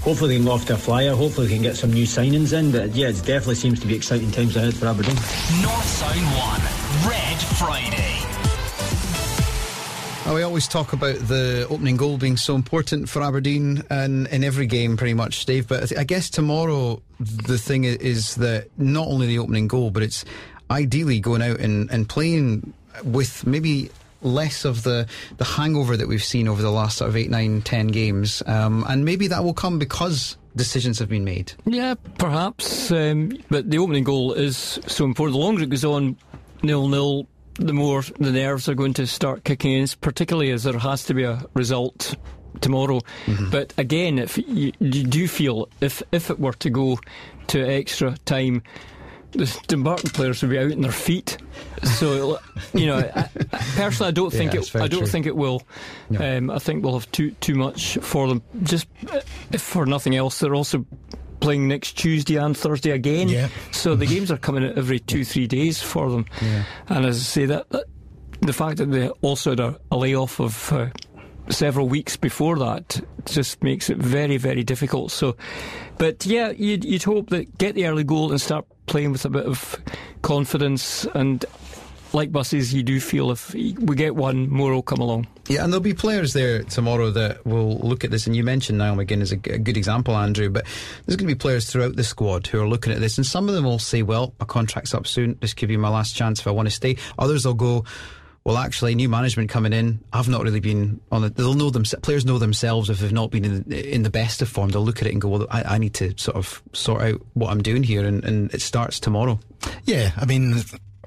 hopefully 0.00 0.28
they 0.28 0.36
can 0.36 0.44
go 0.44 0.52
off 0.52 0.66
to 0.66 0.74
a 0.74 0.78
flyer. 0.78 1.16
Hopefully 1.16 1.48
they 1.48 1.54
can 1.54 1.62
get 1.64 1.76
some 1.76 1.92
new 1.92 2.04
signings 2.04 2.56
in. 2.56 2.70
But 2.70 2.94
yeah, 2.94 3.08
it 3.08 3.16
definitely 3.24 3.56
seems 3.56 3.80
to 3.80 3.88
be 3.88 3.96
exciting 3.96 4.30
times 4.30 4.54
ahead 4.54 4.74
for 4.74 4.86
Aberdeen. 4.86 5.16
North 5.16 5.88
Sound 5.88 6.20
1, 7.04 7.10
Red 7.10 7.40
Friday. 7.58 8.31
Well, 10.24 10.36
we 10.36 10.42
always 10.44 10.68
talk 10.68 10.92
about 10.92 11.16
the 11.16 11.66
opening 11.68 11.96
goal 11.96 12.16
being 12.16 12.36
so 12.36 12.54
important 12.54 13.08
for 13.08 13.22
Aberdeen 13.22 13.82
and 13.90 14.28
in 14.28 14.44
every 14.44 14.66
game, 14.66 14.96
pretty 14.96 15.14
much, 15.14 15.44
Dave. 15.46 15.66
But 15.66 15.92
I, 15.92 16.02
I 16.02 16.04
guess 16.04 16.30
tomorrow 16.30 17.02
the 17.18 17.58
thing 17.58 17.82
is 17.84 18.36
that 18.36 18.68
not 18.78 19.08
only 19.08 19.26
the 19.26 19.40
opening 19.40 19.66
goal, 19.66 19.90
but 19.90 20.04
it's 20.04 20.24
ideally 20.70 21.18
going 21.18 21.42
out 21.42 21.58
and, 21.58 21.90
and 21.90 22.08
playing 22.08 22.72
with 23.02 23.44
maybe 23.46 23.90
less 24.22 24.64
of 24.64 24.84
the, 24.84 25.08
the 25.38 25.44
hangover 25.44 25.96
that 25.96 26.06
we've 26.06 26.22
seen 26.22 26.46
over 26.46 26.62
the 26.62 26.70
last 26.70 26.98
sort 26.98 27.08
of 27.08 27.16
eight, 27.16 27.28
nine, 27.28 27.60
ten 27.60 27.88
games. 27.88 28.44
Um, 28.46 28.84
and 28.88 29.04
maybe 29.04 29.26
that 29.26 29.42
will 29.42 29.54
come 29.54 29.80
because 29.80 30.36
decisions 30.54 31.00
have 31.00 31.08
been 31.08 31.24
made. 31.24 31.52
Yeah, 31.66 31.94
perhaps. 32.18 32.92
Um, 32.92 33.36
but 33.50 33.68
the 33.68 33.78
opening 33.78 34.04
goal 34.04 34.34
is 34.34 34.78
so 34.86 35.04
important. 35.04 35.34
The 35.34 35.44
longer 35.44 35.64
it 35.64 35.70
goes 35.70 35.84
on, 35.84 36.16
nil 36.62 36.86
nil, 36.88 37.26
the 37.54 37.72
more 37.72 38.02
the 38.18 38.32
nerves 38.32 38.68
are 38.68 38.74
going 38.74 38.94
to 38.94 39.06
start 39.06 39.44
kicking 39.44 39.72
in, 39.72 39.86
particularly 40.00 40.50
as 40.50 40.64
there 40.64 40.78
has 40.78 41.04
to 41.04 41.14
be 41.14 41.24
a 41.24 41.44
result 41.54 42.14
tomorrow. 42.60 43.00
But 43.50 43.72
again, 43.78 44.18
if 44.18 44.38
you, 44.38 44.72
you 44.78 45.04
do 45.04 45.26
feel 45.28 45.68
if 45.80 46.02
if 46.12 46.30
it 46.30 46.38
were 46.38 46.52
to 46.54 46.70
go 46.70 46.98
to 47.48 47.60
extra 47.60 48.16
time. 48.24 48.62
The 49.34 49.46
Dumbarton 49.66 50.10
players 50.10 50.42
would 50.42 50.50
be 50.50 50.58
out 50.58 50.72
on 50.72 50.82
their 50.82 50.92
feet, 50.92 51.38
so 51.98 52.38
you 52.74 52.84
know. 52.86 52.98
I, 52.98 53.22
personally, 53.76 54.08
I 54.08 54.10
don't 54.10 54.30
think 54.30 54.52
Yeah, 54.52 54.60
it. 54.60 54.76
I 54.76 54.88
don't 54.88 55.00
true. 55.00 55.06
think 55.06 55.24
it 55.24 55.34
will. 55.34 55.62
No. 56.10 56.36
Um, 56.36 56.50
I 56.50 56.58
think 56.58 56.84
we'll 56.84 56.92
have 56.98 57.10
too 57.12 57.30
too 57.40 57.54
much 57.54 57.96
for 58.02 58.28
them. 58.28 58.42
Just 58.62 58.88
if 59.50 59.62
for 59.62 59.86
nothing 59.86 60.14
else, 60.16 60.38
they're 60.38 60.54
also 60.54 60.84
playing 61.42 61.68
next 61.68 61.98
Tuesday 61.98 62.36
and 62.36 62.56
Thursday 62.56 62.92
again. 62.92 63.28
Yeah. 63.28 63.48
So 63.70 63.94
the 63.94 64.06
games 64.06 64.30
are 64.30 64.38
coming 64.38 64.64
out 64.64 64.78
every 64.78 64.98
two 64.98 65.24
three 65.24 65.46
days 65.46 65.82
for 65.82 66.10
them. 66.10 66.24
Yeah. 66.40 66.64
And 66.88 67.04
as 67.04 67.18
I 67.18 67.20
say, 67.20 67.46
that, 67.46 67.68
that 67.70 67.84
the 68.40 68.54
fact 68.54 68.78
that 68.78 68.90
they 68.90 69.10
also 69.20 69.50
had 69.50 69.60
a, 69.60 69.78
a 69.90 69.96
layoff 69.98 70.40
of. 70.40 70.72
Uh, 70.72 70.88
Several 71.48 71.88
weeks 71.88 72.16
before 72.16 72.56
that 72.60 73.00
just 73.26 73.64
makes 73.64 73.90
it 73.90 73.98
very, 73.98 74.36
very 74.36 74.62
difficult. 74.62 75.10
So, 75.10 75.36
but 75.98 76.24
yeah, 76.24 76.52
you'd, 76.52 76.84
you'd 76.84 77.02
hope 77.02 77.30
that 77.30 77.58
get 77.58 77.74
the 77.74 77.86
early 77.86 78.04
goal 78.04 78.30
and 78.30 78.40
start 78.40 78.64
playing 78.86 79.10
with 79.10 79.24
a 79.24 79.28
bit 79.28 79.46
of 79.46 79.74
confidence. 80.22 81.04
And 81.14 81.44
like 82.14 82.32
buses, 82.32 82.72
you 82.72 82.82
do 82.82 83.00
feel 83.00 83.30
if 83.30 83.54
we 83.54 83.96
get 83.96 84.14
one, 84.16 84.48
more 84.48 84.72
will 84.72 84.82
come 84.82 85.00
along. 85.00 85.26
Yeah, 85.48 85.64
and 85.64 85.72
there'll 85.72 85.82
be 85.82 85.94
players 85.94 86.32
there 86.32 86.62
tomorrow 86.62 87.10
that 87.10 87.44
will 87.44 87.78
look 87.78 88.04
at 88.04 88.10
this. 88.10 88.26
And 88.26 88.36
you 88.36 88.44
mentioned 88.44 88.78
Niall 88.78 88.96
McGinn 88.96 89.20
as 89.20 89.32
a 89.32 89.36
good 89.36 89.76
example, 89.76 90.16
Andrew, 90.16 90.48
but 90.48 90.64
there's 91.06 91.16
going 91.16 91.28
to 91.28 91.34
be 91.34 91.38
players 91.38 91.70
throughout 91.70 91.96
the 91.96 92.04
squad 92.04 92.46
who 92.46 92.60
are 92.60 92.68
looking 92.68 92.92
at 92.92 93.00
this. 93.00 93.18
And 93.18 93.26
some 93.26 93.48
of 93.48 93.54
them 93.54 93.64
will 93.64 93.78
say, 93.78 94.02
well, 94.02 94.34
my 94.38 94.46
contract's 94.46 94.94
up 94.94 95.06
soon. 95.06 95.36
This 95.40 95.54
could 95.54 95.68
be 95.68 95.76
my 95.76 95.88
last 95.88 96.14
chance 96.14 96.40
if 96.40 96.46
I 96.46 96.50
want 96.50 96.68
to 96.68 96.74
stay. 96.74 96.96
Others 97.18 97.44
will 97.44 97.54
go, 97.54 97.84
well, 98.44 98.58
actually, 98.58 98.94
new 98.96 99.08
management 99.08 99.50
coming 99.50 99.72
in. 99.72 100.00
I've 100.12 100.28
not 100.28 100.42
really 100.42 100.58
been 100.58 101.00
on 101.12 101.22
it. 101.22 101.36
They'll 101.36 101.54
know 101.54 101.70
them. 101.70 101.84
Players 102.02 102.26
know 102.26 102.38
themselves 102.38 102.90
if 102.90 102.98
they've 102.98 103.12
not 103.12 103.30
been 103.30 103.44
in 103.44 103.62
the, 103.62 103.94
in 103.94 104.02
the 104.02 104.10
best 104.10 104.42
of 104.42 104.48
form. 104.48 104.70
They'll 104.70 104.84
look 104.84 105.00
at 105.00 105.06
it 105.06 105.12
and 105.12 105.20
go, 105.20 105.28
well, 105.28 105.46
I, 105.48 105.62
I 105.62 105.78
need 105.78 105.94
to 105.94 106.12
sort 106.18 106.36
of 106.36 106.60
sort 106.72 107.02
out 107.02 107.20
what 107.34 107.50
I'm 107.50 107.62
doing 107.62 107.84
here. 107.84 108.04
And, 108.04 108.24
and 108.24 108.52
it 108.52 108.60
starts 108.60 108.98
tomorrow. 108.98 109.38
Yeah, 109.84 110.10
I 110.16 110.24
mean, 110.24 110.56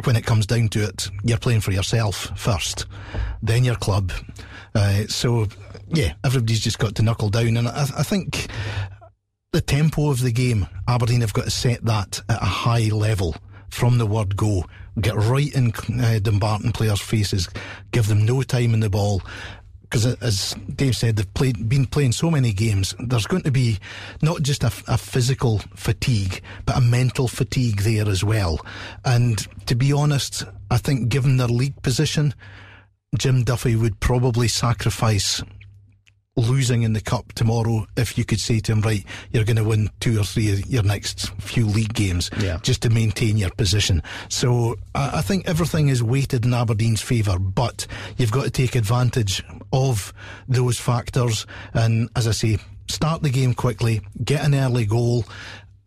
when 0.03 0.15
it 0.15 0.25
comes 0.25 0.45
down 0.45 0.67
to 0.69 0.83
it, 0.83 1.09
you're 1.23 1.37
playing 1.37 1.61
for 1.61 1.71
yourself 1.71 2.31
first, 2.37 2.85
then 3.41 3.63
your 3.63 3.75
club. 3.75 4.11
Uh, 4.73 5.07
so, 5.07 5.47
yeah, 5.87 6.13
everybody's 6.23 6.59
just 6.59 6.79
got 6.79 6.95
to 6.95 7.03
knuckle 7.03 7.29
down. 7.29 7.57
And 7.57 7.67
I, 7.67 7.83
I 7.97 8.03
think 8.03 8.47
the 9.51 9.61
tempo 9.61 10.09
of 10.09 10.21
the 10.21 10.31
game, 10.31 10.67
Aberdeen 10.87 11.21
have 11.21 11.33
got 11.33 11.45
to 11.45 11.51
set 11.51 11.85
that 11.85 12.21
at 12.27 12.41
a 12.41 12.45
high 12.45 12.89
level 12.89 13.35
from 13.69 13.97
the 13.97 14.05
word 14.05 14.35
go. 14.35 14.65
Get 14.99 15.15
right 15.15 15.53
in 15.53 15.73
uh, 16.01 16.19
Dumbarton 16.21 16.71
players' 16.71 17.01
faces, 17.01 17.49
give 17.91 18.07
them 18.07 18.25
no 18.25 18.41
time 18.43 18.73
in 18.73 18.79
the 18.81 18.89
ball. 18.89 19.21
Because 19.89 20.05
as 20.05 20.55
Dave 20.75 20.95
said, 20.95 21.15
they've 21.15 21.33
played, 21.33 21.69
been 21.69 21.85
playing 21.85 22.11
so 22.11 22.31
many 22.31 22.51
games. 22.53 22.95
There's 22.99 23.27
going 23.27 23.43
to 23.43 23.51
be 23.51 23.79
not 24.21 24.41
just 24.41 24.63
a, 24.63 24.71
a 24.87 24.97
physical 24.97 25.59
fatigue, 25.75 26.41
but 26.65 26.77
a 26.77 26.81
mental 26.81 27.27
fatigue 27.27 27.81
there 27.81 28.09
as 28.09 28.23
well. 28.23 28.59
And 29.03 29.37
to 29.67 29.75
be 29.75 29.93
honest, 29.93 30.43
I 30.71 30.77
think 30.77 31.09
given 31.09 31.37
their 31.37 31.47
league 31.47 31.81
position, 31.81 32.33
Jim 33.17 33.43
Duffy 33.43 33.75
would 33.75 33.99
probably 33.99 34.47
sacrifice 34.47 35.41
losing 36.37 36.83
in 36.83 36.91
the 36.93 36.99
cup 37.01 37.31
tomorrow 37.33 37.87
if 37.95 38.17
you 38.17 38.25
could 38.25 38.39
say 38.39 38.59
to 38.59 38.71
him, 38.73 38.81
right, 38.81 39.05
you're 39.31 39.45
going 39.45 39.55
to 39.55 39.63
win 39.63 39.89
two 40.01 40.19
or 40.19 40.23
three 40.23 40.51
of 40.51 40.65
your 40.67 40.83
next 40.83 41.29
few 41.41 41.65
league 41.65 41.93
games 41.93 42.29
Yeah. 42.39 42.57
just 42.61 42.81
to 42.81 42.89
maintain 42.89 43.37
your 43.37 43.51
position. 43.51 44.03
So 44.27 44.75
I, 44.93 45.19
I 45.19 45.21
think 45.21 45.47
everything 45.47 45.87
is 45.87 46.03
weighted 46.03 46.43
in 46.45 46.53
Aberdeen's 46.53 47.01
favour, 47.01 47.39
but 47.39 47.87
you've 48.17 48.31
got 48.31 48.43
to 48.43 48.49
take 48.51 48.75
advantage 48.75 49.43
of 49.71 50.13
those 50.49 50.77
factors. 50.77 51.45
And 51.73 52.09
as 52.17 52.27
I 52.27 52.31
say, 52.31 52.57
start 52.89 53.21
the 53.23 53.29
game 53.29 53.53
quickly, 53.53 54.01
get 54.23 54.43
an 54.43 54.53
early 54.55 54.85
goal, 54.85 55.23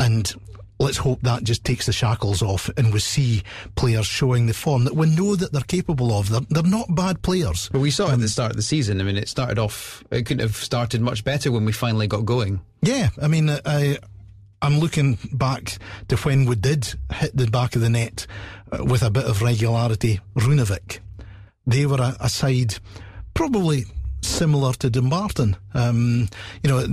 and 0.00 0.32
let's 0.78 0.98
hope 0.98 1.20
that 1.22 1.42
just 1.42 1.64
takes 1.64 1.86
the 1.86 1.92
shackles 1.92 2.42
off 2.42 2.70
and 2.76 2.92
we 2.92 3.00
see 3.00 3.42
players 3.74 4.06
showing 4.06 4.46
the 4.46 4.54
form 4.54 4.84
that 4.84 4.94
we 4.94 5.06
know 5.06 5.34
that 5.34 5.52
they're 5.52 5.62
capable 5.62 6.12
of. 6.12 6.28
They're, 6.28 6.40
they're 6.48 6.62
not 6.62 6.94
bad 6.94 7.22
players. 7.22 7.68
But 7.72 7.80
we 7.80 7.90
saw 7.90 8.08
it 8.08 8.14
at 8.14 8.20
the 8.20 8.28
start 8.28 8.50
of 8.50 8.56
the 8.56 8.62
season. 8.62 9.00
I 9.00 9.04
mean, 9.04 9.16
it 9.16 9.28
started 9.28 9.58
off, 9.58 10.04
it 10.10 10.24
couldn't 10.26 10.42
have 10.42 10.56
started 10.56 11.00
much 11.00 11.24
better 11.24 11.50
when 11.50 11.64
we 11.64 11.72
finally 11.72 12.06
got 12.06 12.24
going. 12.24 12.60
Yeah, 12.82 13.08
I 13.20 13.26
mean, 13.28 13.50
I, 13.50 13.98
I'm 14.62 14.78
looking 14.78 15.18
back 15.32 15.78
to 16.08 16.16
when 16.18 16.46
we 16.46 16.54
did 16.54 16.94
hit 17.12 17.36
the 17.36 17.46
back 17.48 17.74
of 17.74 17.82
the 17.82 17.90
net 17.90 18.26
uh, 18.70 18.84
with 18.84 19.02
a 19.02 19.10
bit 19.10 19.24
of 19.24 19.42
regularity. 19.42 20.20
Runavik, 20.36 21.00
they 21.66 21.86
were 21.86 22.00
a, 22.00 22.16
a 22.20 22.28
side 22.28 22.76
probably 23.34 23.84
similar 24.20 24.72
to 24.74 24.90
Dumbarton. 24.90 25.56
Um, 25.74 26.28
you 26.62 26.70
know, 26.70 26.86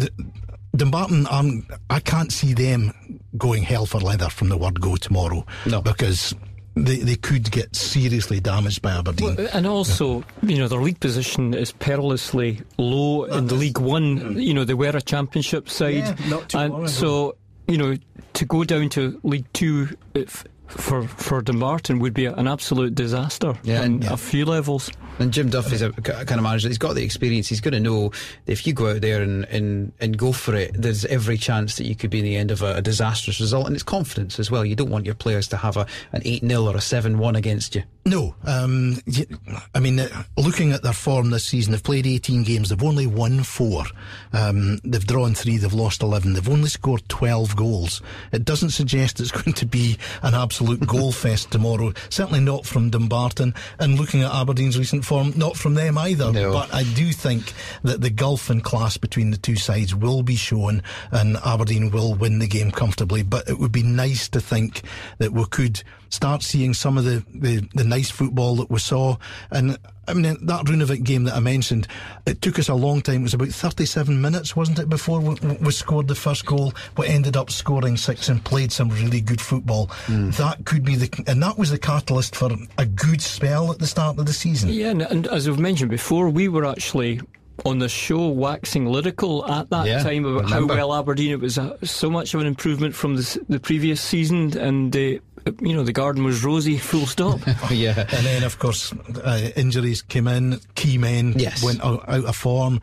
Dumbarton, 0.75 1.27
aren't, 1.27 1.65
I 1.89 1.99
can't 1.99 2.31
see 2.31 2.53
them 2.53 2.93
going 3.37 3.63
hell 3.63 3.85
for 3.85 3.99
leather 3.99 4.29
from 4.29 4.49
the 4.49 4.57
word 4.57 4.79
go 4.81 4.95
tomorrow. 4.95 5.45
No. 5.65 5.81
Because 5.81 6.33
they, 6.75 6.97
they 6.97 7.15
could 7.15 7.51
get 7.51 7.75
seriously 7.75 8.39
damaged 8.39 8.81
by 8.81 8.91
Aberdeen. 8.91 9.35
Well, 9.35 9.47
uh, 9.47 9.49
and 9.53 9.65
also, 9.67 10.23
you 10.43 10.57
know, 10.57 10.67
their 10.67 10.81
league 10.81 10.99
position 10.99 11.53
is 11.53 11.71
perilously 11.71 12.61
low 12.77 13.23
in 13.25 13.47
the 13.47 13.55
League 13.55 13.79
One. 13.79 14.19
Mm. 14.35 14.43
You 14.43 14.53
know, 14.53 14.63
they 14.65 14.73
were 14.73 14.89
a 14.89 15.01
championship 15.01 15.69
side, 15.69 15.93
Yeah, 15.95 16.15
not 16.29 16.49
too 16.49 16.57
long 16.57 16.67
ago. 16.67 16.75
and 16.81 16.89
so 16.89 17.37
you 17.67 17.77
know 17.77 17.95
to 18.33 18.45
go 18.45 18.63
down 18.63 18.89
to 18.89 19.19
League 19.23 19.51
Two, 19.53 19.95
if 20.13 20.43
for 20.67 21.07
for 21.07 21.41
Dumbarton 21.41 21.99
would 21.99 22.13
be 22.13 22.25
an 22.25 22.47
absolute 22.47 22.95
disaster 22.95 23.55
Yeah, 23.63 23.81
on 23.83 24.01
yeah. 24.01 24.13
a 24.13 24.17
few 24.17 24.45
levels. 24.45 24.89
And 25.17 25.31
Jim 25.31 25.49
Duff 25.49 25.71
is 25.71 25.81
a 25.81 25.93
k- 25.93 26.11
kind 26.25 26.31
of 26.31 26.41
manager. 26.43 26.67
He's 26.67 26.77
got 26.77 26.93
the 26.95 27.03
experience. 27.03 27.47
He's 27.47 27.61
going 27.61 27.73
to 27.73 27.79
know 27.79 28.11
if 28.47 28.67
you 28.67 28.73
go 28.73 28.91
out 28.91 28.99
there 28.99 29.21
and, 29.21 29.45
and, 29.45 29.93
and 30.01 30.17
go 30.17 30.33
for 30.33 30.53
it, 30.53 30.71
there's 30.73 31.05
every 31.05 31.37
chance 31.37 31.77
that 31.77 31.85
you 31.85 31.95
could 31.95 32.09
be 32.09 32.19
in 32.19 32.25
the 32.25 32.35
end 32.35 32.51
of 32.51 32.61
a, 32.61 32.75
a 32.75 32.81
disastrous 32.81 33.39
result. 33.39 33.67
And 33.67 33.75
it's 33.75 33.83
confidence 33.83 34.39
as 34.39 34.51
well. 34.51 34.65
You 34.65 34.75
don't 34.75 34.89
want 34.89 35.05
your 35.05 35.15
players 35.15 35.47
to 35.49 35.57
have 35.57 35.77
a, 35.77 35.87
an 36.11 36.21
8 36.25 36.45
0 36.45 36.63
or 36.65 36.75
a 36.75 36.81
7 36.81 37.17
1 37.17 37.35
against 37.37 37.75
you. 37.75 37.83
No, 38.05 38.35
um, 38.43 38.99
y- 39.07 39.25
I 39.73 39.79
mean, 39.79 39.99
uh, 40.01 40.09
looking 40.37 40.73
at 40.73 40.83
their 40.83 40.91
form 40.91 41.29
this 41.29 41.45
season, 41.45 41.71
they've 41.71 41.81
played 41.81 42.05
18 42.05 42.43
games. 42.43 42.67
They've 42.67 42.83
only 42.83 43.07
won 43.07 43.43
four. 43.43 43.85
Um, 44.33 44.79
they've 44.83 45.07
drawn 45.07 45.33
three. 45.33 45.57
They've 45.57 45.73
lost 45.73 46.03
11. 46.03 46.33
They've 46.33 46.49
only 46.49 46.67
scored 46.69 47.07
12 47.07 47.55
goals. 47.55 48.01
It 48.33 48.43
doesn't 48.43 48.71
suggest 48.71 49.21
it's 49.21 49.31
going 49.43 49.53
to 49.53 49.65
be 49.65 49.97
an 50.23 50.33
absolute 50.33 50.54
goal 50.61 51.11
fest 51.11 51.51
tomorrow. 51.51 51.93
Certainly 52.09 52.41
not 52.41 52.65
from 52.65 52.89
Dumbarton. 52.89 53.53
And 53.79 53.99
looking 53.99 54.23
at 54.23 54.31
Aberdeen's 54.31 54.77
recent 54.77 55.05
form, 55.05 55.33
not 55.35 55.57
from 55.57 55.73
them 55.75 55.97
either. 55.97 56.31
No. 56.31 56.51
But 56.51 56.73
I 56.73 56.83
do 56.83 57.11
think 57.11 57.53
that 57.83 58.01
the 58.01 58.09
gulf 58.09 58.49
in 58.49 58.61
class 58.61 58.97
between 58.97 59.31
the 59.31 59.37
two 59.37 59.55
sides 59.55 59.95
will 59.95 60.23
be 60.23 60.35
shown, 60.35 60.81
and 61.11 61.37
Aberdeen 61.45 61.91
will 61.91 62.13
win 62.13 62.39
the 62.39 62.47
game 62.47 62.71
comfortably. 62.71 63.23
But 63.23 63.49
it 63.49 63.59
would 63.59 63.71
be 63.71 63.83
nice 63.83 64.29
to 64.29 64.41
think 64.41 64.81
that 65.17 65.31
we 65.31 65.45
could 65.45 65.83
start 66.09 66.43
seeing 66.43 66.73
some 66.73 66.97
of 66.97 67.05
the, 67.05 67.23
the, 67.33 67.67
the 67.73 67.83
nice 67.83 68.09
football 68.09 68.55
that 68.57 68.69
we 68.69 68.79
saw. 68.79 69.17
And 69.51 69.77
I 70.07 70.13
mean, 70.13 70.23
that 70.45 70.65
Runavik 70.65 71.03
game 71.03 71.23
that 71.23 71.35
I 71.35 71.39
mentioned, 71.39 71.87
it 72.25 72.41
took 72.41 72.59
us 72.59 72.69
a 72.69 72.75
long 72.75 73.01
time. 73.01 73.21
It 73.21 73.23
was 73.23 73.33
about 73.33 73.49
37 73.49 74.21
minutes, 74.21 74.55
wasn't 74.55 74.79
it, 74.79 74.89
before 74.89 75.19
we, 75.19 75.35
we 75.61 75.71
scored 75.71 76.07
the 76.07 76.15
first 76.15 76.45
goal? 76.45 76.73
We 76.97 77.07
ended 77.07 77.35
up 77.35 77.49
scoring 77.49 77.97
six 77.97 78.29
and 78.29 78.43
played 78.43 78.71
some 78.71 78.89
really 78.89 79.21
good 79.21 79.41
football. 79.41 79.89
That 80.07 80.61
could 80.65 80.83
be 80.83 80.95
the, 80.95 81.23
and 81.27 81.41
that 81.41 81.57
was 81.57 81.71
the 81.71 81.79
catalyst 81.79 82.35
for 82.35 82.51
a 82.77 82.85
good 82.85 83.21
spell 83.21 83.71
at 83.71 83.79
the 83.79 83.87
start 83.87 84.19
of 84.19 84.25
the 84.25 84.33
season. 84.33 84.69
Yeah, 84.69 84.89
and, 84.89 85.01
and 85.01 85.27
as 85.27 85.47
I've 85.47 85.59
mentioned 85.59 85.89
before, 85.89 86.29
we 86.29 86.47
were 86.49 86.65
actually 86.65 87.21
on 87.65 87.79
the 87.79 87.87
show 87.87 88.27
waxing 88.27 88.85
lyrical 88.85 89.49
at 89.49 89.69
that 89.69 89.87
Yeah, 89.87 90.03
time 90.03 90.25
about 90.25 90.49
how 90.49 90.65
well 90.65 90.93
Aberdeen 90.93 91.31
it 91.31 91.39
was 91.39 91.57
uh, 91.57 91.77
so 91.83 92.09
much 92.09 92.33
of 92.33 92.41
an 92.41 92.47
improvement 92.47 92.93
from 92.93 93.15
the, 93.15 93.39
the 93.47 93.59
previous 93.59 94.01
season, 94.01 94.57
and 94.57 94.95
uh, 94.95 95.19
you 95.61 95.73
know 95.75 95.83
the 95.83 95.93
garden 95.93 96.23
was 96.23 96.43
rosy, 96.43 96.77
full 96.91 97.05
stop. 97.05 97.39
yeah. 97.71 97.97
And 97.99 98.25
then, 98.25 98.43
of 98.43 98.59
course, 98.59 98.91
uh, 98.93 99.49
injuries 99.55 100.01
came 100.01 100.27
in. 100.27 100.59
Key 100.75 100.97
men 100.97 101.33
Yes. 101.37 101.63
went 101.63 101.83
out, 101.83 102.07
out 102.07 102.25
of 102.25 102.35
form. 102.35 102.81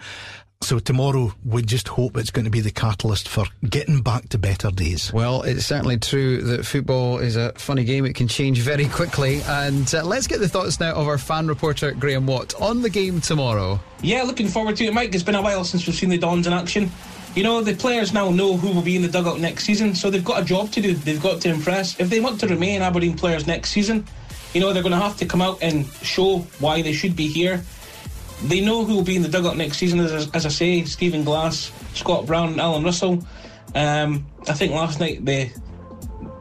So 0.62 0.79
tomorrow, 0.79 1.33
we 1.44 1.62
just 1.62 1.88
hope 1.88 2.16
it's 2.16 2.31
going 2.31 2.44
to 2.44 2.51
be 2.51 2.61
the 2.61 2.70
catalyst 2.70 3.29
for 3.29 3.46
getting 3.68 4.01
back 4.01 4.29
to 4.29 4.38
better 4.38 4.70
days. 4.70 5.12
Well, 5.12 5.42
it's 5.42 5.66
certainly 5.66 5.98
true 5.98 6.40
that 6.40 6.64
football 6.64 7.18
is 7.18 7.35
a 7.35 7.53
funny 7.55 7.83
game. 7.83 8.05
It 8.07 8.14
can 8.14 8.29
change 8.29 8.61
very 8.61 8.87
quickly. 8.87 9.42
And 9.48 9.92
uh, 9.92 10.05
let's 10.05 10.29
get 10.29 10.38
the 10.38 10.48
thoughts 10.48 10.79
now 10.79 10.94
of 10.94 11.09
our 11.09 11.18
fan 11.18 11.48
reporter, 11.48 11.90
Graham 11.90 12.29
Watt, 12.29 12.55
on 12.61 12.81
the 12.81 12.90
game 12.90 13.20
tomorrow. 13.20 13.81
Yeah, 14.03 14.22
looking 14.22 14.46
forward 14.46 14.77
to 14.77 14.85
it, 14.85 14.94
Mike. 14.94 15.12
It's 15.16 15.25
been 15.25 15.35
a 15.35 15.42
while 15.42 15.64
since 15.64 15.85
we've 15.85 15.96
seen 15.96 16.11
the 16.11 16.18
Dons 16.18 16.46
in 16.46 16.53
action. 16.53 16.92
You 17.35 17.42
know, 17.42 17.62
the 17.62 17.75
players 17.75 18.12
now 18.12 18.31
know 18.31 18.57
who 18.57 18.73
will 18.73 18.83
be 18.83 18.95
in 18.95 19.03
the 19.03 19.09
dugout 19.09 19.40
next 19.40 19.64
season, 19.64 19.95
so 19.95 20.11
they've 20.11 20.25
got 20.25 20.42
a 20.42 20.45
job 20.45 20.71
to 20.73 20.83
do. 20.83 20.95
They've 20.95 21.23
got 21.23 21.40
to 21.42 21.49
impress. 21.49 21.99
If 21.99 22.11
they 22.11 22.21
want 22.21 22.40
to 22.40 22.47
remain 22.47 22.83
Aberdeen 22.83 23.16
players 23.16 23.47
next 23.47 23.71
season, 23.71 24.07
you 24.53 24.61
know, 24.61 24.73
they're 24.73 24.83
going 24.83 24.92
to 24.92 25.01
have 25.01 25.16
to 25.18 25.27
come 25.27 25.40
out 25.40 25.59
and 25.62 25.87
show 26.03 26.40
why 26.59 26.83
they 26.83 26.92
should 26.92 27.16
be 27.16 27.29
here. 27.29 27.62
They 28.45 28.61
know 28.61 28.85
who 28.85 28.97
will 28.97 29.05
be 29.05 29.16
in 29.16 29.23
the 29.23 29.29
dugout 29.29 29.57
next 29.57 29.79
season, 29.79 30.01
as, 30.01 30.29
as 30.35 30.45
I 30.45 30.51
say, 30.51 30.85
Stephen 30.85 31.25
Glass, 31.25 31.73
Scott 31.95 32.27
Brown, 32.27 32.49
and 32.49 32.61
Alan 32.61 32.85
Russell. 32.85 33.25
Um, 33.75 34.27
I 34.47 34.53
think 34.53 34.73
last 34.73 35.01
night 35.01 35.25
the 35.25 35.51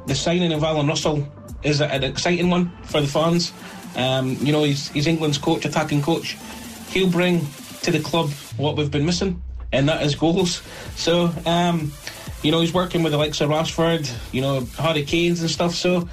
the 0.07 0.15
signing 0.15 0.51
of 0.51 0.63
Alan 0.63 0.87
Russell 0.87 1.25
is 1.63 1.79
an 1.79 2.03
exciting 2.03 2.49
one 2.49 2.71
for 2.83 3.01
the 3.01 3.07
fans. 3.07 3.53
Um, 3.95 4.35
you 4.41 4.51
know, 4.51 4.63
he's, 4.63 4.89
he's 4.89 5.07
England's 5.07 5.37
coach, 5.37 5.63
attacking 5.63 6.01
coach. 6.01 6.37
He'll 6.89 7.09
bring 7.09 7.45
to 7.83 7.91
the 7.91 7.99
club 7.99 8.31
what 8.57 8.75
we've 8.75 8.91
been 8.91 9.05
missing, 9.05 9.41
and 9.71 9.89
that 9.89 10.03
is 10.03 10.15
goals. 10.15 10.61
So, 10.95 11.31
um, 11.45 11.91
you 12.43 12.51
know, 12.51 12.59
he's 12.59 12.73
working 12.73 13.03
with 13.03 13.11
the 13.11 13.17
likes 13.17 13.41
of 13.41 13.49
Rashford, 13.49 14.11
you 14.31 14.41
know, 14.41 14.61
Harry 14.77 15.03
Kane's 15.03 15.41
and 15.41 15.49
stuff. 15.49 15.75
So, 15.75 16.09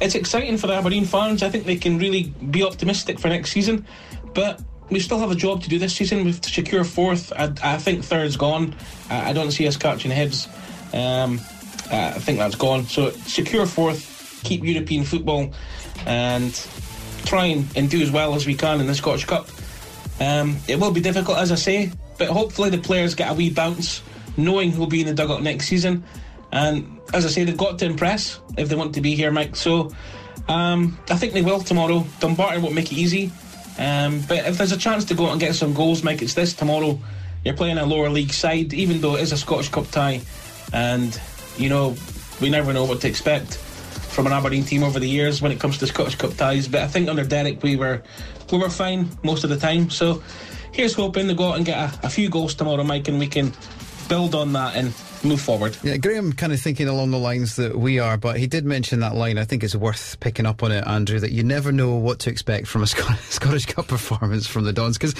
it's 0.00 0.14
exciting 0.14 0.58
for 0.58 0.66
the 0.66 0.74
Aberdeen 0.74 1.04
fans. 1.04 1.42
I 1.42 1.48
think 1.48 1.64
they 1.64 1.76
can 1.76 1.98
really 1.98 2.24
be 2.50 2.62
optimistic 2.64 3.18
for 3.18 3.28
next 3.28 3.52
season. 3.52 3.86
But 4.34 4.60
we 4.90 5.00
still 5.00 5.18
have 5.18 5.30
a 5.30 5.34
job 5.34 5.62
to 5.62 5.68
do 5.68 5.78
this 5.78 5.94
season. 5.94 6.24
We've 6.24 6.40
to 6.40 6.50
secure 6.50 6.84
fourth. 6.84 7.32
I, 7.32 7.52
I 7.62 7.78
think 7.78 8.04
third's 8.04 8.36
gone. 8.36 8.74
I, 9.08 9.30
I 9.30 9.32
don't 9.32 9.50
see 9.50 9.66
us 9.66 9.76
catching 9.76 10.10
heads. 10.10 10.48
Um, 10.92 11.40
I 11.90 12.18
think 12.18 12.38
that's 12.38 12.54
gone. 12.54 12.84
So 12.86 13.10
secure 13.10 13.66
fourth, 13.66 14.40
keep 14.44 14.64
European 14.64 15.04
football, 15.04 15.52
and 16.06 16.52
try 17.24 17.46
and, 17.46 17.66
and 17.76 17.88
do 17.88 18.02
as 18.02 18.10
well 18.10 18.34
as 18.34 18.46
we 18.46 18.54
can 18.54 18.80
in 18.80 18.86
the 18.86 18.94
Scottish 18.94 19.24
Cup. 19.24 19.48
Um, 20.20 20.56
it 20.68 20.78
will 20.78 20.92
be 20.92 21.00
difficult, 21.00 21.38
as 21.38 21.52
I 21.52 21.56
say, 21.56 21.90
but 22.18 22.28
hopefully 22.28 22.70
the 22.70 22.78
players 22.78 23.14
get 23.14 23.30
a 23.30 23.34
wee 23.34 23.50
bounce, 23.50 24.02
knowing 24.36 24.70
who'll 24.70 24.86
be 24.86 25.00
in 25.00 25.06
the 25.06 25.14
dugout 25.14 25.42
next 25.42 25.66
season. 25.68 26.04
And 26.52 27.00
as 27.14 27.24
I 27.24 27.28
say, 27.28 27.44
they've 27.44 27.56
got 27.56 27.78
to 27.78 27.86
impress 27.86 28.40
if 28.56 28.68
they 28.68 28.74
want 28.74 28.94
to 28.94 29.00
be 29.00 29.14
here, 29.14 29.30
Mike. 29.30 29.56
So 29.56 29.90
um, 30.48 30.98
I 31.10 31.16
think 31.16 31.32
they 31.32 31.42
will 31.42 31.60
tomorrow. 31.60 32.06
Dumbarton 32.20 32.62
won't 32.62 32.74
make 32.74 32.92
it 32.92 32.98
easy. 32.98 33.30
Um, 33.78 34.20
but 34.28 34.46
if 34.46 34.58
there's 34.58 34.72
a 34.72 34.76
chance 34.76 35.04
to 35.06 35.14
go 35.14 35.26
out 35.26 35.32
and 35.32 35.40
get 35.40 35.54
some 35.54 35.72
goals, 35.72 36.02
Mike, 36.02 36.20
it's 36.22 36.34
this 36.34 36.52
tomorrow. 36.52 36.98
You're 37.44 37.54
playing 37.54 37.78
a 37.78 37.86
lower 37.86 38.08
league 38.08 38.32
side, 38.32 38.72
even 38.74 39.00
though 39.00 39.16
it 39.16 39.22
is 39.22 39.32
a 39.32 39.36
Scottish 39.36 39.70
Cup 39.70 39.90
tie. 39.90 40.20
And, 40.72 41.18
you 41.56 41.68
know, 41.68 41.96
we 42.40 42.50
never 42.50 42.72
know 42.72 42.84
what 42.84 43.00
to 43.00 43.08
expect 43.08 43.56
from 43.56 44.26
an 44.26 44.32
Aberdeen 44.32 44.64
team 44.64 44.82
over 44.82 45.00
the 45.00 45.08
years 45.08 45.40
when 45.40 45.52
it 45.52 45.58
comes 45.58 45.78
to 45.78 45.86
Scottish 45.86 46.16
Cup 46.16 46.34
ties. 46.34 46.68
But 46.68 46.82
I 46.82 46.86
think 46.86 47.08
under 47.08 47.24
Derek, 47.24 47.62
we 47.62 47.76
were 47.76 48.02
we 48.50 48.58
were 48.58 48.68
fine 48.68 49.08
most 49.22 49.44
of 49.44 49.50
the 49.50 49.56
time. 49.56 49.88
So 49.88 50.22
here's 50.72 50.94
hoping 50.94 51.28
to 51.28 51.34
go 51.34 51.50
out 51.50 51.56
and 51.56 51.66
get 51.66 51.78
a, 51.78 52.06
a 52.06 52.10
few 52.10 52.28
goals 52.28 52.54
tomorrow, 52.54 52.82
Mike, 52.82 53.08
and 53.08 53.18
we 53.18 53.26
can 53.26 53.52
build 54.08 54.34
on 54.34 54.52
that 54.52 54.74
and 54.74 54.94
move 55.24 55.40
forward. 55.40 55.76
Yeah, 55.82 55.96
Graham 55.96 56.32
kind 56.32 56.52
of 56.52 56.60
thinking 56.60 56.88
along 56.88 57.10
the 57.10 57.18
lines 57.18 57.56
that 57.56 57.78
we 57.78 57.98
are, 57.98 58.16
but 58.16 58.38
he 58.38 58.46
did 58.46 58.64
mention 58.64 59.00
that 59.00 59.14
line. 59.14 59.38
I 59.38 59.44
think 59.44 59.62
it's 59.62 59.74
worth 59.74 60.18
picking 60.20 60.46
up 60.46 60.62
on 60.62 60.72
it, 60.72 60.86
Andrew, 60.86 61.20
that 61.20 61.32
you 61.32 61.44
never 61.44 61.72
know 61.72 61.94
what 61.94 62.18
to 62.20 62.30
expect 62.30 62.66
from 62.66 62.82
a 62.82 62.86
Scottish 62.86 63.66
Cup 63.66 63.88
performance 63.88 64.46
from 64.46 64.64
the 64.64 64.72
Dons 64.72 64.98
because 64.98 65.14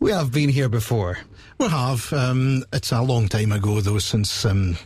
we 0.00 0.10
have 0.10 0.32
been 0.32 0.48
here 0.48 0.68
before. 0.68 1.18
We 1.58 1.66
have. 1.66 2.12
Um, 2.12 2.64
it's 2.72 2.92
a 2.92 3.02
long 3.02 3.26
time 3.26 3.50
ago, 3.50 3.80
though, 3.80 3.98
since 3.98 4.44
um, 4.44 4.76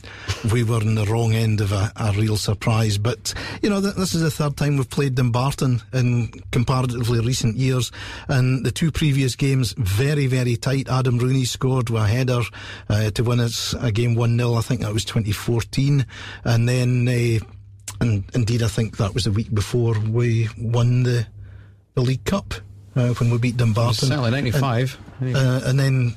we 0.53 0.65
were 0.65 0.81
in 0.81 0.95
the 0.95 1.05
wrong 1.05 1.35
end 1.35 1.61
of 1.61 1.71
a, 1.71 1.93
a 1.97 2.13
real 2.13 2.39
surprise. 2.39 2.97
But, 2.97 3.35
you 3.61 3.69
know, 3.69 3.83
th- 3.83 3.95
this 3.95 4.15
is 4.15 4.23
the 4.23 4.31
third 4.31 4.57
time 4.57 4.79
we've 4.79 4.89
played 4.89 5.15
Dumbarton 5.15 5.83
in 5.93 6.29
comparatively 6.51 7.21
recent 7.21 7.57
years. 7.57 7.93
And 8.27 8.65
the 8.65 8.71
two 8.71 8.91
previous 8.91 9.37
games, 9.37 9.75
very, 9.77 10.27
very 10.27 10.57
tight. 10.57 10.89
Adam 10.89 11.19
Rooney 11.19 11.45
scored 11.45 11.91
with 11.91 12.03
a 12.03 12.07
header 12.07 12.41
uh, 12.89 13.11
to 13.11 13.23
win 13.23 13.41
us 13.41 13.75
a 13.79 13.93
game 13.93 14.15
1 14.15 14.39
0. 14.39 14.55
I 14.55 14.63
think 14.63 14.81
that 14.81 14.95
was 14.95 15.05
2014. 15.05 16.07
And 16.45 16.67
then, 16.67 17.07
uh, 17.07 17.45
and 18.01 18.25
indeed, 18.35 18.63
I 18.63 18.69
think 18.69 18.97
that 18.97 19.13
was 19.13 19.25
the 19.25 19.33
week 19.33 19.53
before 19.53 19.99
we 19.99 20.49
won 20.59 21.03
the, 21.03 21.27
the 21.95 22.01
League 22.01 22.25
Cup. 22.25 22.55
Uh, 22.95 23.15
when 23.15 23.31
we 23.31 23.39
beat 23.39 23.57
Dumbarton. 23.57 24.09
Certainly 24.09 24.31
95. 24.33 24.99
And, 25.21 25.35
uh, 25.35 25.61
and 25.65 25.81
then 25.81 26.15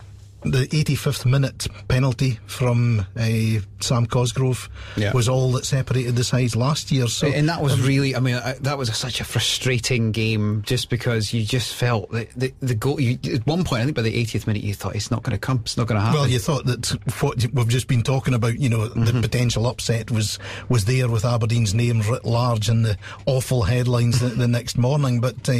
the 0.51 0.67
85th 0.67 1.25
minute 1.25 1.67
penalty 1.87 2.39
from 2.45 3.05
uh, 3.15 3.59
Sam 3.79 4.05
Cosgrove 4.05 4.69
Yeah. 4.95 5.11
was 5.13 5.27
all 5.27 5.51
that 5.53 5.65
separated 5.65 6.15
the 6.15 6.23
sides 6.23 6.55
last 6.55 6.91
year. 6.91 7.07
So 7.07 7.27
and 7.27 7.49
that 7.49 7.61
was 7.61 7.79
really, 7.81 8.15
I 8.15 8.19
mean, 8.19 8.35
I, 8.35 8.53
that 8.61 8.77
was 8.77 8.95
such 8.95 9.19
a 9.21 9.23
frustrating 9.23 10.11
game 10.11 10.61
just 10.65 10.89
because 10.89 11.33
you 11.33 11.43
just 11.43 11.73
felt 11.73 12.11
that 12.11 12.29
the, 12.35 12.53
the 12.61 12.75
goal, 12.75 12.99
you, 12.99 13.17
at 13.33 13.45
one 13.47 13.63
point, 13.63 13.81
I 13.81 13.85
think 13.85 13.95
by 13.95 14.01
the 14.03 14.23
80th 14.25 14.47
minute, 14.47 14.63
you 14.63 14.73
thought 14.73 14.95
it's 14.95 15.11
not 15.11 15.23
going 15.23 15.31
to 15.33 15.39
come, 15.39 15.59
it's 15.63 15.77
not 15.77 15.87
going 15.87 15.99
to 15.99 16.05
happen. 16.05 16.21
Well, 16.21 16.29
you 16.29 16.39
thought 16.39 16.65
that 16.65 16.87
what 17.21 17.43
we've 17.53 17.67
just 17.67 17.87
been 17.87 18.03
talking 18.03 18.33
about, 18.33 18.59
you 18.59 18.69
know, 18.69 18.87
the 18.87 19.19
potential 19.21 19.67
upset 19.67 20.11
was 20.11 20.39
was 20.69 20.85
there 20.85 21.07
with 21.07 21.25
Aberdeen's 21.25 21.73
name 21.73 22.01
writ 22.01 22.25
large 22.25 22.69
in 22.69 22.83
the 22.83 22.97
awful 23.25 23.63
headlines 23.63 24.19
the, 24.19 24.27
the 24.27 24.47
next 24.47 24.77
morning. 24.77 25.19
But 25.21 25.47
uh, 25.49 25.53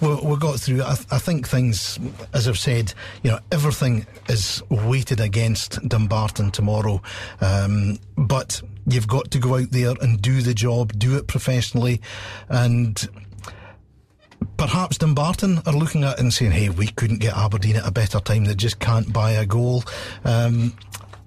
we, 0.00 0.14
we 0.22 0.36
got 0.36 0.60
through. 0.60 0.82
I, 0.82 0.92
I 1.10 1.18
think 1.18 1.48
things, 1.48 1.98
as 2.32 2.48
I've 2.48 2.58
said, 2.58 2.92
you 3.22 3.30
know, 3.30 3.38
everything 3.52 4.06
is 4.28 4.62
weighted 4.68 5.20
against 5.20 5.80
Dumbarton 5.88 6.50
tomorrow. 6.50 7.02
Um, 7.40 7.98
but 8.16 8.62
you've 8.86 9.08
got 9.08 9.30
to 9.32 9.38
go 9.38 9.56
out 9.56 9.70
there 9.70 9.94
and 10.00 10.20
do 10.20 10.42
the 10.42 10.54
job, 10.54 10.92
do 10.98 11.16
it 11.16 11.26
professionally, 11.26 12.00
and 12.48 13.08
perhaps 14.56 14.98
Dumbarton 14.98 15.60
are 15.66 15.72
looking 15.72 16.04
at 16.04 16.14
it 16.14 16.20
and 16.20 16.32
saying, 16.32 16.52
hey, 16.52 16.68
we 16.68 16.88
couldn't 16.88 17.18
get 17.18 17.36
Aberdeen 17.36 17.76
at 17.76 17.86
a 17.86 17.90
better 17.90 18.20
time. 18.20 18.44
They 18.44 18.54
just 18.54 18.78
can't 18.78 19.12
buy 19.12 19.32
a 19.32 19.46
goal. 19.46 19.84
Um, 20.24 20.74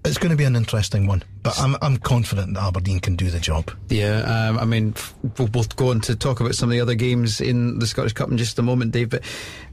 it's 0.06 0.18
going 0.18 0.32
to 0.32 0.36
be 0.36 0.44
an 0.44 0.56
interesting 0.56 1.08
one, 1.08 1.24
but 1.44 1.58
I'm, 1.60 1.78
I'm 1.82 1.98
confident 1.98 2.56
that 2.56 2.64
Aberdeen 2.64 3.00
can 3.00 3.16
do 3.16 3.30
the 3.30 3.40
job. 3.40 3.72
Yeah, 3.90 4.20
um, 4.22 4.60
I 4.60 4.66
mean, 4.66 4.94
we'll, 5.38 5.50
we'll 5.54 5.64
go 5.76 5.92
on 5.92 6.02
to 6.02 6.16
talk 6.16 6.40
about 6.40 6.56
some 6.56 6.70
of 6.70 6.74
the 6.74 6.82
other 6.82 6.96
games 6.96 7.40
in 7.40 7.80
the 7.80 7.88
Scottish 7.88 8.14
Cup 8.14 8.30
in 8.30 8.38
just 8.38 8.60
a 8.60 8.62
moment, 8.62 8.92
Dave. 8.92 9.10
But 9.10 9.24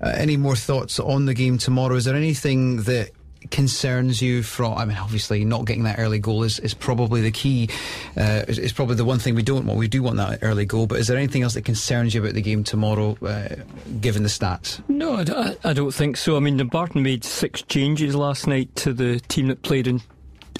uh, 0.00 0.12
any 0.14 0.36
more 0.36 0.56
thoughts 0.56 1.00
on 1.00 1.26
the 1.26 1.34
game 1.34 1.58
tomorrow? 1.58 1.96
Is 1.96 2.04
there 2.04 2.14
anything 2.14 2.82
that 2.82 3.10
concerns 3.50 4.22
you 4.22 4.44
from? 4.44 4.78
I 4.78 4.84
mean, 4.84 4.96
obviously, 4.98 5.44
not 5.44 5.64
getting 5.64 5.82
that 5.82 5.98
early 5.98 6.20
goal 6.20 6.44
is, 6.44 6.60
is 6.60 6.74
probably 6.74 7.22
the 7.22 7.32
key. 7.32 7.68
Uh, 8.16 8.44
is, 8.46 8.58
is, 8.58 8.72
probably 8.72 8.94
the 8.94 9.04
one 9.04 9.18
thing 9.18 9.34
we 9.34 9.42
don't 9.42 9.66
want. 9.66 9.80
We 9.80 9.88
do 9.88 10.02
want 10.02 10.18
that 10.18 10.40
early 10.42 10.64
goal, 10.64 10.86
but 10.86 11.00
is 11.00 11.08
there 11.08 11.16
anything 11.16 11.42
else 11.42 11.54
that 11.54 11.64
concerns 11.64 12.14
you 12.14 12.20
about 12.20 12.34
the 12.34 12.42
game 12.42 12.62
tomorrow, 12.62 13.16
uh, 13.22 13.56
given 14.00 14.22
the 14.22 14.28
stats? 14.28 14.80
No, 14.88 15.16
I, 15.16 15.56
I 15.64 15.72
don't 15.72 15.92
think 15.92 16.16
so. 16.16 16.36
I 16.36 16.40
mean, 16.40 16.56
Dumbarton 16.56 17.02
made 17.02 17.24
six 17.24 17.62
changes 17.62 18.14
last 18.14 18.46
night 18.46 18.74
to 18.76 18.92
the 18.92 19.18
team 19.20 19.48
that 19.48 19.62
played 19.62 19.88
in 19.88 20.00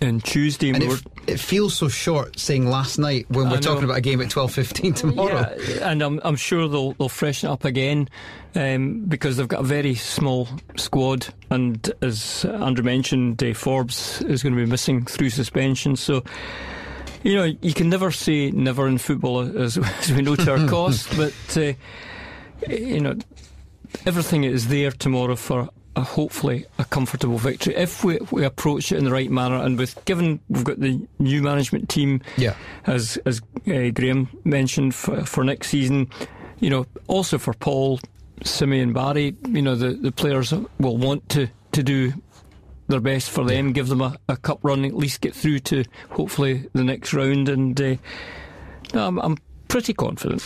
and 0.00 0.24
Tuesday. 0.24 0.70
And 0.70 0.82
it, 0.82 1.02
it, 1.26 1.40
feels 1.40 1.74
so 1.74 1.88
short 1.88 2.38
saying 2.38 2.66
last 2.66 2.98
night 2.98 3.26
when 3.28 3.50
we're 3.50 3.60
talking 3.60 3.84
about 3.84 3.98
a 3.98 4.00
game 4.00 4.20
at 4.20 4.30
twelve 4.30 4.52
fifteen 4.52 4.94
tomorrow. 4.94 5.54
Yeah, 5.68 5.90
and 5.90 6.02
I'm, 6.02 6.20
I'm 6.24 6.36
sure 6.36 6.68
they'll 6.68 6.92
they'll 6.94 7.08
freshen 7.08 7.50
up 7.50 7.64
again 7.64 8.08
um, 8.54 9.04
because 9.06 9.36
they've 9.36 9.48
got 9.48 9.60
a 9.60 9.64
very 9.64 9.94
small 9.94 10.48
squad, 10.76 11.32
and 11.50 11.92
as 12.02 12.44
Andrew 12.44 12.84
mentioned, 12.84 13.42
uh, 13.42 13.54
Forbes 13.54 14.22
is 14.22 14.42
going 14.42 14.54
to 14.54 14.60
be 14.60 14.70
missing 14.70 15.04
through 15.04 15.30
suspension, 15.30 15.96
so. 15.96 16.24
You 17.22 17.34
know, 17.34 17.52
you 17.60 17.74
can 17.74 17.90
never 17.90 18.10
say 18.10 18.50
never 18.50 18.88
in 18.88 18.96
football, 18.96 19.40
as, 19.40 19.76
as 20.00 20.10
we 20.10 20.22
know 20.22 20.36
to 20.36 20.52
our 20.52 20.68
cost, 20.70 21.14
but 21.18 21.34
uh, 21.54 21.74
you 22.66 22.98
know, 22.98 23.14
everything 24.06 24.44
is 24.44 24.68
there 24.68 24.90
tomorrow 24.90 25.36
for 25.36 25.68
a, 25.96 26.02
hopefully 26.02 26.66
a 26.78 26.84
comfortable 26.84 27.38
victory 27.38 27.74
if 27.74 28.04
we, 28.04 28.18
we 28.30 28.44
approach 28.44 28.92
it 28.92 28.98
in 28.98 29.04
the 29.04 29.10
right 29.10 29.30
manner. 29.30 29.56
And 29.56 29.78
with 29.78 30.02
given 30.04 30.40
we've 30.48 30.64
got 30.64 30.80
the 30.80 31.06
new 31.18 31.42
management 31.42 31.88
team, 31.88 32.22
yeah. 32.36 32.54
as 32.86 33.18
as 33.26 33.40
uh, 33.66 33.90
Graham 33.90 34.28
mentioned 34.44 34.94
for, 34.94 35.24
for 35.24 35.44
next 35.44 35.68
season, 35.68 36.10
you 36.60 36.70
know, 36.70 36.86
also 37.06 37.38
for 37.38 37.54
Paul, 37.54 38.00
Simi, 38.44 38.80
and 38.80 38.94
Barry, 38.94 39.36
you 39.48 39.62
know, 39.62 39.74
the, 39.74 39.90
the 39.90 40.12
players 40.12 40.52
will 40.78 40.96
want 40.96 41.28
to 41.30 41.48
to 41.72 41.82
do 41.82 42.12
their 42.88 43.00
best 43.00 43.30
for 43.30 43.44
them, 43.44 43.68
yeah. 43.68 43.72
give 43.72 43.88
them 43.88 44.00
a, 44.00 44.16
a, 44.28 44.36
cup 44.36 44.58
run, 44.62 44.84
at 44.84 44.96
least 44.96 45.20
get 45.20 45.34
through 45.34 45.60
to 45.60 45.84
hopefully 46.10 46.68
the 46.72 46.82
next 46.82 47.14
round. 47.14 47.48
And 47.48 47.80
uh, 47.80 47.96
no, 48.92 49.06
I'm, 49.06 49.18
I'm 49.20 49.38
pretty 49.68 49.94
confident. 49.94 50.42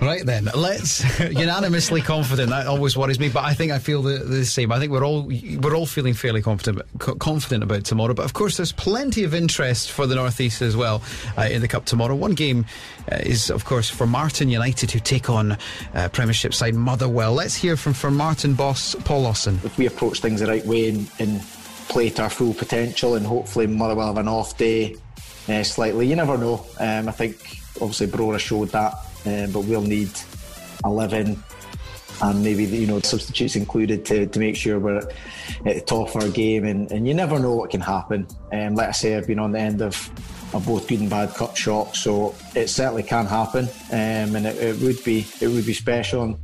Right 0.00 0.24
then, 0.24 0.48
let's 0.54 1.20
unanimously 1.20 2.00
confident. 2.00 2.50
That 2.50 2.66
always 2.66 2.96
worries 2.96 3.20
me, 3.20 3.28
but 3.28 3.44
I 3.44 3.52
think 3.52 3.70
I 3.70 3.78
feel 3.78 4.00
the, 4.00 4.18
the 4.18 4.46
same. 4.46 4.72
I 4.72 4.78
think 4.78 4.92
we're 4.92 5.04
all 5.04 5.24
we're 5.60 5.74
all 5.74 5.84
feeling 5.84 6.14
fairly 6.14 6.40
confident 6.40 6.82
confident 6.98 7.62
about 7.62 7.84
tomorrow. 7.84 8.14
But 8.14 8.24
of 8.24 8.32
course, 8.32 8.56
there's 8.56 8.72
plenty 8.72 9.24
of 9.24 9.34
interest 9.34 9.90
for 9.90 10.06
the 10.06 10.14
northeast 10.14 10.62
as 10.62 10.74
well 10.74 11.02
uh, 11.36 11.42
in 11.42 11.60
the 11.60 11.68
cup 11.68 11.84
tomorrow. 11.84 12.14
One 12.14 12.32
game 12.32 12.64
uh, 13.12 13.16
is, 13.16 13.50
of 13.50 13.66
course, 13.66 13.90
Formartine 13.90 14.48
United 14.48 14.90
who 14.90 15.00
take 15.00 15.28
on 15.28 15.58
uh, 15.94 16.08
Premiership 16.12 16.54
side 16.54 16.74
Motherwell. 16.74 17.34
Let's 17.34 17.54
hear 17.54 17.76
from 17.76 17.92
Formartine 17.92 18.56
boss 18.56 18.94
Paul 19.04 19.22
Lawson. 19.22 19.60
If 19.64 19.76
we 19.76 19.86
approach 19.86 20.20
things 20.20 20.40
the 20.40 20.46
right 20.46 20.64
way 20.64 20.88
and, 20.88 21.10
and 21.18 21.42
play 21.88 22.08
to 22.10 22.22
our 22.22 22.30
full 22.30 22.54
potential, 22.54 23.16
and 23.16 23.26
hopefully 23.26 23.66
Motherwell 23.66 24.06
have 24.06 24.18
an 24.18 24.28
off 24.28 24.56
day 24.56 24.96
uh, 25.48 25.62
slightly, 25.62 26.06
you 26.06 26.16
never 26.16 26.38
know. 26.38 26.64
Um, 26.78 27.08
I 27.08 27.12
think 27.12 27.36
obviously 27.82 28.06
Brora 28.06 28.38
showed 28.38 28.68
that 28.70 28.94
um, 29.26 29.50
but 29.52 29.60
we'll 29.60 29.82
need 29.82 30.10
11 30.84 31.42
and 32.22 32.44
maybe 32.44 32.64
you 32.64 32.86
know 32.86 33.00
substitutes 33.00 33.56
included 33.56 34.04
to, 34.04 34.26
to 34.26 34.38
make 34.38 34.56
sure 34.56 34.78
we're 34.78 34.98
at 34.98 35.08
the 35.64 35.80
top 35.80 36.14
of 36.14 36.22
our 36.22 36.28
game. 36.28 36.64
And, 36.64 36.90
and 36.92 37.06
you 37.06 37.14
never 37.14 37.38
know 37.38 37.54
what 37.54 37.70
can 37.70 37.80
happen. 37.80 38.26
Um, 38.52 38.74
like 38.74 38.88
I 38.88 38.92
say 38.92 39.16
I've 39.16 39.26
been 39.26 39.38
on 39.38 39.52
the 39.52 39.60
end 39.60 39.80
of, 39.80 39.96
of 40.54 40.66
both 40.66 40.88
good 40.88 41.00
and 41.00 41.10
bad 41.10 41.34
cup 41.34 41.56
shocks 41.56 42.00
so 42.00 42.34
it 42.54 42.68
certainly 42.68 43.02
can 43.02 43.26
happen. 43.26 43.66
Um, 43.90 44.36
and 44.36 44.46
it, 44.46 44.56
it, 44.56 44.80
would 44.82 45.02
be 45.04 45.26
it 45.40 45.48
would 45.48 45.66
be 45.66 45.72
special. 45.72 46.22
And 46.22 46.38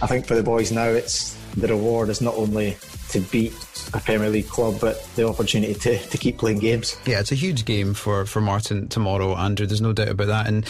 I 0.00 0.06
think 0.06 0.26
for 0.26 0.34
the 0.34 0.42
boys 0.42 0.72
now 0.72 0.88
it's 0.88 1.36
the 1.56 1.68
reward 1.68 2.08
is 2.08 2.20
not 2.20 2.34
only 2.34 2.76
to 3.10 3.20
beat 3.20 3.52
a 3.94 4.00
Premier 4.00 4.28
League 4.28 4.48
club, 4.48 4.78
but 4.80 5.04
the 5.16 5.26
opportunity 5.26 5.74
to, 5.74 5.98
to 5.98 6.18
keep 6.18 6.38
playing 6.38 6.58
games. 6.58 6.96
Yeah, 7.06 7.20
it's 7.20 7.32
a 7.32 7.36
huge 7.36 7.64
game 7.64 7.94
for, 7.94 8.24
Formartine 8.24 8.88
tomorrow, 8.88 9.34
Andrew. 9.36 9.66
There's 9.66 9.80
no 9.80 9.92
doubt 9.92 10.08
about 10.08 10.28
that. 10.28 10.46
And 10.46 10.66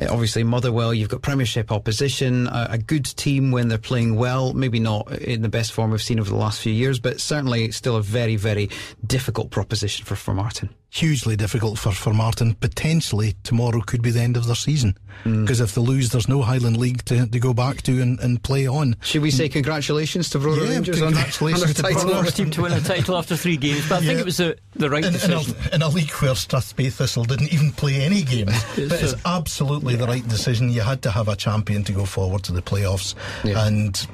uh, 0.00 0.06
obviously, 0.10 0.44
Motherwell, 0.44 0.94
you've 0.94 1.08
got 1.08 1.22
Premiership 1.22 1.70
opposition, 1.70 2.46
a, 2.48 2.68
a, 2.70 2.78
good 2.78 3.04
team 3.04 3.50
when 3.50 3.68
they're 3.68 3.78
playing 3.78 4.16
well. 4.16 4.54
Maybe 4.54 4.80
not 4.80 5.10
in 5.12 5.42
the 5.42 5.48
best 5.48 5.72
form 5.72 5.90
we've 5.90 6.02
seen 6.02 6.20
over 6.20 6.30
the 6.30 6.36
last 6.36 6.60
few 6.60 6.72
years, 6.72 6.98
but 6.98 7.20
certainly 7.20 7.70
still 7.70 7.96
a 7.96 8.02
very, 8.02 8.36
very 8.36 8.70
difficult 9.06 9.50
proposition 9.50 10.04
for, 10.04 10.14
Formartine 10.14 10.70
hugely 10.94 11.34
difficult 11.34 11.76
for, 11.76 11.90
Formartine. 11.90 12.58
Potentially 12.60 13.34
tomorrow 13.42 13.80
could 13.80 14.00
be 14.00 14.12
the 14.12 14.20
end 14.20 14.36
of 14.36 14.46
their 14.46 14.54
season 14.54 14.96
because 15.24 15.60
mm. 15.60 15.64
if 15.64 15.74
they 15.74 15.80
lose, 15.80 16.10
there's 16.10 16.28
no 16.28 16.42
Highland 16.42 16.76
League 16.76 17.04
to, 17.06 17.26
to 17.26 17.40
go 17.40 17.52
back 17.52 17.82
to 17.82 18.00
and, 18.00 18.20
and 18.20 18.42
play 18.42 18.68
on. 18.68 18.96
Should 19.00 19.22
we 19.22 19.32
say 19.32 19.48
congratulations 19.48 20.30
to 20.30 20.38
Brora 20.38 20.64
yeah, 20.64 20.74
Rangers 20.74 21.00
congratulations 21.00 21.62
on, 21.62 21.68
on 21.68 21.74
their 21.74 21.92
title? 21.92 22.10
First 22.44 22.56
team 22.56 22.64
to 22.64 22.70
win 22.70 22.72
a 22.72 22.80
title 22.80 23.16
after 23.16 23.36
three 23.36 23.56
games, 23.56 23.88
but 23.88 23.96
I 23.96 23.98
yeah. 24.00 24.08
think 24.08 24.20
it 24.20 24.24
was 24.24 24.36
the, 24.38 24.56
the 24.74 24.90
right 24.90 25.04
in, 25.04 25.12
decision. 25.12 25.54
In 25.56 25.72
a, 25.72 25.74
in 25.76 25.82
a, 25.82 25.88
league 25.88 26.10
where 26.12 26.32
Strathspey 26.32 26.92
Thistle 26.92 27.24
didn't 27.24 27.52
even 27.52 27.72
play 27.72 28.02
any 28.02 28.22
games, 28.22 28.52
it's 28.76 28.88
but 28.88 29.02
it's 29.02 29.14
absolutely 29.24 29.94
yeah. 29.94 30.00
the 30.00 30.06
right 30.06 30.28
decision. 30.28 30.70
You 30.70 30.82
had 30.82 31.02
to 31.02 31.10
have 31.10 31.28
a 31.28 31.36
champion 31.36 31.84
to 31.84 31.92
go 31.92 32.04
forward 32.04 32.42
to 32.44 32.52
the 32.52 32.62
playoffs, 32.62 33.14
yeah. 33.44 33.66
and 33.66 34.06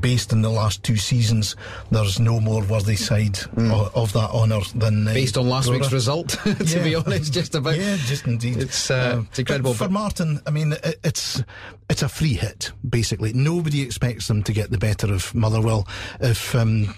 based 0.00 0.32
on 0.32 0.42
the 0.42 0.50
last 0.50 0.82
two 0.82 0.96
seasons, 0.96 1.56
there's 1.90 2.18
no 2.18 2.40
more 2.40 2.62
worthy 2.64 2.96
side 2.96 3.34
mm. 3.34 3.70
of, 3.72 3.94
of, 3.94 4.12
that 4.12 4.30
honour 4.30 4.60
than 4.74 5.06
uh, 5.06 5.14
based 5.14 5.36
on 5.36 5.48
last 5.48 5.68
Brora. 5.68 5.80
week's 5.80 5.92
result. 5.92 6.28
to 6.44 6.80
be 6.82 6.94
honest 6.94 7.32
just 7.32 7.54
about. 7.54 7.76
Yeah, 7.76 7.96
just 7.96 8.26
indeed. 8.26 8.58
It's, 8.58 8.90
uh, 8.90 9.18
uh, 9.18 9.22
it's 9.28 9.38
incredible. 9.38 9.74
Formartine, 9.74 10.40
I 10.46 10.50
mean, 10.50 10.72
it, 10.72 11.00
it's 11.04 11.42
it's 11.88 12.02
a 12.02 12.08
free 12.08 12.34
hit 12.34 12.72
basically. 12.88 13.32
Nobody 13.32 13.82
expects 13.82 14.28
them 14.28 14.42
to 14.44 14.52
get 14.52 14.70
the 14.70 14.78
better 14.78 15.12
of 15.12 15.34
Motherwell. 15.34 15.86
If 16.20 16.54
um, 16.54 16.94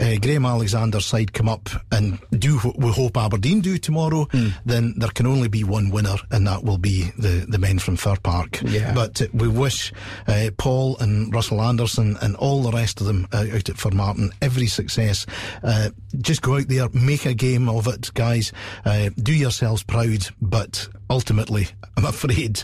uh, 0.00 0.16
Graham 0.20 0.46
Alexander's 0.46 1.06
side 1.06 1.32
come 1.32 1.48
up 1.48 1.68
and 1.92 2.18
do 2.32 2.58
what 2.58 2.78
we 2.78 2.90
hope 2.90 3.16
Aberdeen 3.16 3.60
do 3.60 3.78
tomorrow, 3.78 4.24
mm. 4.26 4.52
then 4.64 4.94
there 4.96 5.10
can 5.10 5.26
only 5.26 5.48
be 5.48 5.64
one 5.64 5.90
winner, 5.90 6.16
and 6.30 6.46
that 6.46 6.64
will 6.64 6.78
be 6.78 7.10
the, 7.18 7.44
the 7.48 7.58
men 7.58 7.78
from 7.78 7.96
Fir 7.96 8.16
Park. 8.22 8.60
Yeah. 8.62 8.94
But 8.94 9.22
uh, 9.22 9.26
we 9.32 9.48
wish 9.48 9.92
uh, 10.26 10.50
Paul 10.56 10.96
and 10.98 11.32
Russell 11.34 11.60
Anderson 11.60 12.16
and 12.22 12.36
all 12.36 12.62
the 12.62 12.72
rest 12.72 13.00
of 13.00 13.06
them 13.06 13.28
uh, 13.32 13.46
out 13.52 13.68
at 13.68 13.76
Formartine 13.76 14.32
every 14.40 14.66
success. 14.66 15.26
Uh, 15.62 15.90
just 16.18 16.42
go 16.42 16.56
out 16.56 16.68
there, 16.68 16.88
make 16.90 17.26
a 17.26 17.34
game 17.34 17.68
of 17.68 17.86
it, 17.86 18.12
guys. 18.14 18.52
Uh, 18.84 19.10
do 19.22 19.32
yourselves 19.32 19.82
proud, 19.82 20.28
but 20.40 20.88
ultimately, 21.08 21.68
I'm 21.96 22.06
afraid 22.06 22.62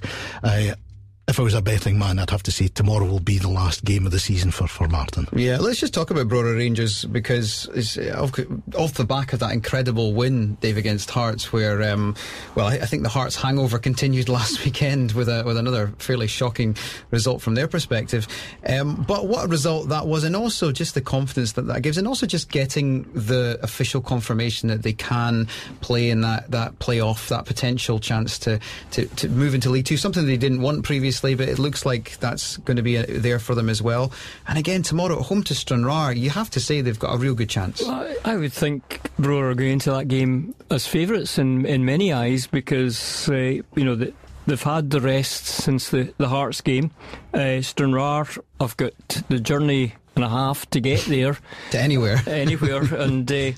if 1.29 1.41
I 1.41 1.43
was 1.43 1.55
a 1.55 1.63
betting 1.63 1.99
man, 1.99 2.21
I'd 2.21 2.31
have 2.31 2.45
to 2.45 2.53
say 2.53 2.69
tomorrow 2.69 3.05
will 3.05 3.19
be 3.19 3.39
the 3.39 3.49
last 3.49 3.85
game 3.85 4.07
of 4.07 4.13
the 4.13 4.21
season 4.21 4.53
for, 4.53 4.65
Formartine. 4.65 5.27
Yeah, 5.33 5.59
let's 5.59 5.81
just 5.81 5.93
talk 5.93 6.11
about 6.11 6.29
Brora 6.29 6.57
Rangers 6.57 7.05
because 7.05 7.69
it's 7.75 7.99
off, 7.99 8.33
off 8.77 8.95
the 8.95 9.05
back 9.05 9.33
of 9.33 9.41
that 9.41 9.51
incredible 9.51 10.13
win, 10.13 10.55
Dave, 10.61 10.77
against 10.77 11.11
Hearts, 11.11 11.53
where, 11.53 11.83
um, 11.91 12.15
well, 12.55 12.69
I, 12.69 12.75
I, 12.75 12.87
think 12.87 13.03
the 13.03 13.09
Hearts 13.09 13.35
hangover 13.35 13.79
continued 13.81 14.29
last 14.29 14.65
weekend 14.65 15.13
with 15.13 15.29
a, 15.29 15.43
with 15.45 15.57
another 15.57 15.89
fairly 15.99 16.29
shocking 16.29 16.77
result 17.11 17.43
from 17.43 17.57
their 17.57 17.67
perspective. 17.67 18.29
Um, 18.65 19.05
but 19.09 19.27
what 19.27 19.47
a 19.47 19.49
result 19.49 19.89
that 19.89 20.07
was, 20.07 20.23
and 20.23 20.37
also 20.37 20.71
just 20.71 20.95
the 20.95 21.01
confidence 21.01 21.53
that 21.53 21.67
that 21.67 21.83
gives, 21.83 21.99
and 21.99 22.07
also 22.07 22.27
just 22.27 22.53
getting 22.53 23.03
the 23.15 23.59
official 23.65 24.01
confirmation 24.01 24.69
that 24.69 24.85
they 24.85 24.93
can 24.93 25.49
play 25.81 26.09
in 26.09 26.21
that, 26.21 26.53
that 26.53 26.79
playoff, 26.79 27.29
that 27.29 27.47
potential 27.47 27.99
chance 27.99 28.39
to, 28.39 28.61
to, 28.93 29.07
to 29.17 29.29
move 29.29 29.57
into 29.57 29.71
League 29.71 29.87
Two, 29.87 29.97
something 29.97 30.25
they 30.25 30.37
didn't 30.37 30.63
want 30.63 30.85
previously 30.85 31.16
obviously, 31.17 31.35
but 31.35 31.49
it 31.49 31.59
looks 31.59 31.87
like 31.87 32.19
that's 32.21 32.59
going 32.59 32.77
to 32.77 32.83
be 32.83 32.99
uh, 32.99 33.05
there 33.09 33.39
for 33.39 33.55
them 33.55 33.69
as 33.69 33.81
well. 33.81 34.13
And 34.47 34.59
again, 34.59 34.83
tomorrow 34.83 35.19
at 35.19 35.27
home 35.27 35.43
to 35.45 35.55
Stranraer, 35.55 36.13
you 36.13 36.31
have 36.31 36.51
to 36.51 36.61
say 36.61 36.81
they've 36.83 36.99
got 36.99 37.15
a 37.15 37.19
real 37.19 37.35
good 37.35 37.49
chance. 37.49 37.83
Well, 37.83 38.15
I 38.25 38.37
would 38.37 38.53
think 38.53 39.01
Brora 39.19 39.53
are 39.53 39.55
going 39.55 39.73
into 39.73 39.91
that 39.93 40.09
game 40.09 40.55
as 40.71 40.87
favourites 40.87 41.39
in, 41.39 41.65
in 41.65 41.85
many 41.85 42.13
eyes 42.13 42.47
because, 42.47 43.29
uh, 43.31 43.35
you 43.35 43.65
know, 43.77 43.95
the, 43.95 44.13
they've 44.47 44.63
had 44.63 44.91
the 44.91 45.01
rest 45.01 45.47
since 45.47 45.89
the, 45.91 46.13
the 46.19 46.29
Hearts 46.29 46.61
game. 46.61 46.91
Uh, 47.33 47.63
Stranraer 47.63 48.27
have 48.61 48.77
got 48.77 48.93
the 49.29 49.41
journey 49.41 49.95
and 50.17 50.25
a 50.25 50.29
half 50.29 50.69
to 50.71 50.81
get 50.81 51.01
there. 51.07 51.39
to 51.71 51.81
anywhere. 51.81 52.21
anywhere. 52.27 52.83
and. 52.95 53.31
Uh, 53.31 53.53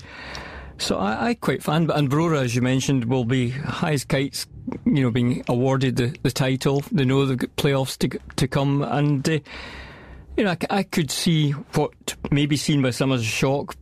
so 0.81 0.97
I, 0.97 1.29
I 1.31 1.33
quite 1.33 1.61
fan, 1.61 1.87
but 1.87 1.97
and 1.97 2.09
Brora, 2.09 2.41
as 2.41 2.55
you 2.55 2.61
mentioned, 2.61 3.03
will 3.03 3.25
be 3.25 3.49
high 3.49 3.91
as 3.91 4.05
kites. 4.05 4.47
You 4.85 5.03
know, 5.03 5.11
being 5.11 5.43
awarded 5.47 5.95
the, 5.95 6.15
the 6.23 6.31
title. 6.31 6.83
They 6.91 7.05
know 7.05 7.25
the 7.25 7.35
playoffs 7.35 7.97
to 7.99 8.19
to 8.35 8.47
come, 8.47 8.81
and 8.81 9.27
uh, 9.27 9.39
you 10.37 10.43
know, 10.43 10.51
I, 10.51 10.57
I, 10.69 10.83
could 10.83 11.11
see 11.11 11.51
what 11.51 12.15
may 12.31 12.45
be 12.45 12.57
seen 12.57 12.81
by 12.81 12.91
some 12.91 13.11
as 13.11 13.21
a 13.21 13.25
shock 13.25 13.75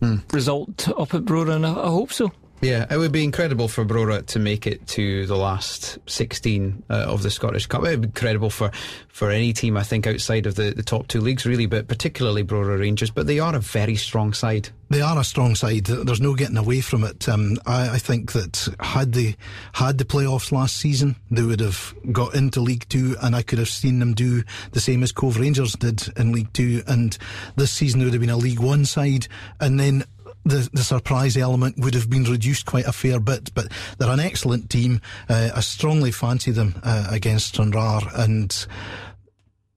mm. 0.00 0.32
result 0.32 0.88
up 0.88 1.14
at 1.14 1.22
Brora, 1.22 1.56
and 1.56 1.66
I, 1.66 1.72
I 1.72 1.88
hope 1.88 2.12
so. 2.12 2.30
Yeah, 2.60 2.86
it 2.90 2.96
would 2.96 3.12
be 3.12 3.22
incredible 3.22 3.68
for 3.68 3.84
Brora 3.84 4.26
to 4.26 4.38
make 4.40 4.66
it 4.66 4.84
to 4.88 5.26
the 5.26 5.36
last 5.36 5.98
16 6.06 6.82
uh, 6.90 6.92
of 6.92 7.22
the 7.22 7.30
Scottish 7.30 7.66
Cup. 7.66 7.84
It 7.84 7.90
would 7.90 8.00
be 8.00 8.06
incredible 8.08 8.50
for, 8.50 8.72
for 9.08 9.30
any 9.30 9.52
team, 9.52 9.76
I 9.76 9.84
think, 9.84 10.08
outside 10.08 10.44
of 10.44 10.56
the, 10.56 10.72
the 10.72 10.82
top 10.82 11.06
two 11.06 11.20
leagues, 11.20 11.46
really, 11.46 11.66
but 11.66 11.86
particularly 11.86 12.42
Brora 12.42 12.80
Rangers. 12.80 13.10
But 13.10 13.28
they 13.28 13.38
are 13.38 13.54
a 13.54 13.60
very 13.60 13.94
strong 13.94 14.32
side. 14.32 14.70
They 14.90 15.00
are 15.00 15.18
a 15.18 15.24
strong 15.24 15.54
side. 15.54 15.84
There's 15.84 16.20
no 16.20 16.34
getting 16.34 16.56
away 16.56 16.80
from 16.80 17.04
it. 17.04 17.28
Um, 17.28 17.58
I, 17.64 17.90
I, 17.90 17.98
think 17.98 18.32
that 18.32 18.74
had 18.80 19.12
they 19.12 19.36
had 19.74 19.98
the 19.98 20.04
playoffs 20.04 20.50
last 20.50 20.78
season, 20.78 21.14
they 21.30 21.42
would 21.42 21.60
have 21.60 21.94
got 22.10 22.34
into 22.34 22.60
League 22.60 22.88
Two, 22.88 23.14
and 23.22 23.36
I 23.36 23.42
could 23.42 23.58
have 23.58 23.68
seen 23.68 23.98
them 23.98 24.14
do 24.14 24.42
the 24.72 24.80
same 24.80 25.02
as 25.02 25.12
Cove 25.12 25.38
Rangers 25.38 25.74
did 25.74 26.08
in 26.16 26.32
League 26.32 26.52
Two. 26.54 26.82
And 26.86 27.16
this 27.56 27.70
season, 27.70 28.00
they 28.00 28.06
would 28.06 28.14
have 28.14 28.22
been 28.22 28.30
a 28.30 28.36
League 28.36 28.60
One 28.60 28.86
side, 28.86 29.28
and 29.60 29.78
then 29.78 30.04
the, 30.44 30.68
the 30.72 30.82
surprise 30.82 31.36
element 31.36 31.76
would 31.78 31.94
have 31.94 32.08
been 32.08 32.24
reduced 32.24 32.66
quite 32.66 32.86
a 32.86 32.92
fair 32.92 33.20
bit. 33.20 33.52
But 33.54 33.70
they're 33.98 34.10
an 34.10 34.20
excellent 34.20 34.70
team. 34.70 35.00
Uh, 35.28 35.50
I 35.54 35.60
strongly 35.60 36.10
fancy 36.10 36.50
them 36.50 36.80
uh, 36.82 37.08
against 37.10 37.48
Stranraer 37.48 38.02
and 38.14 38.66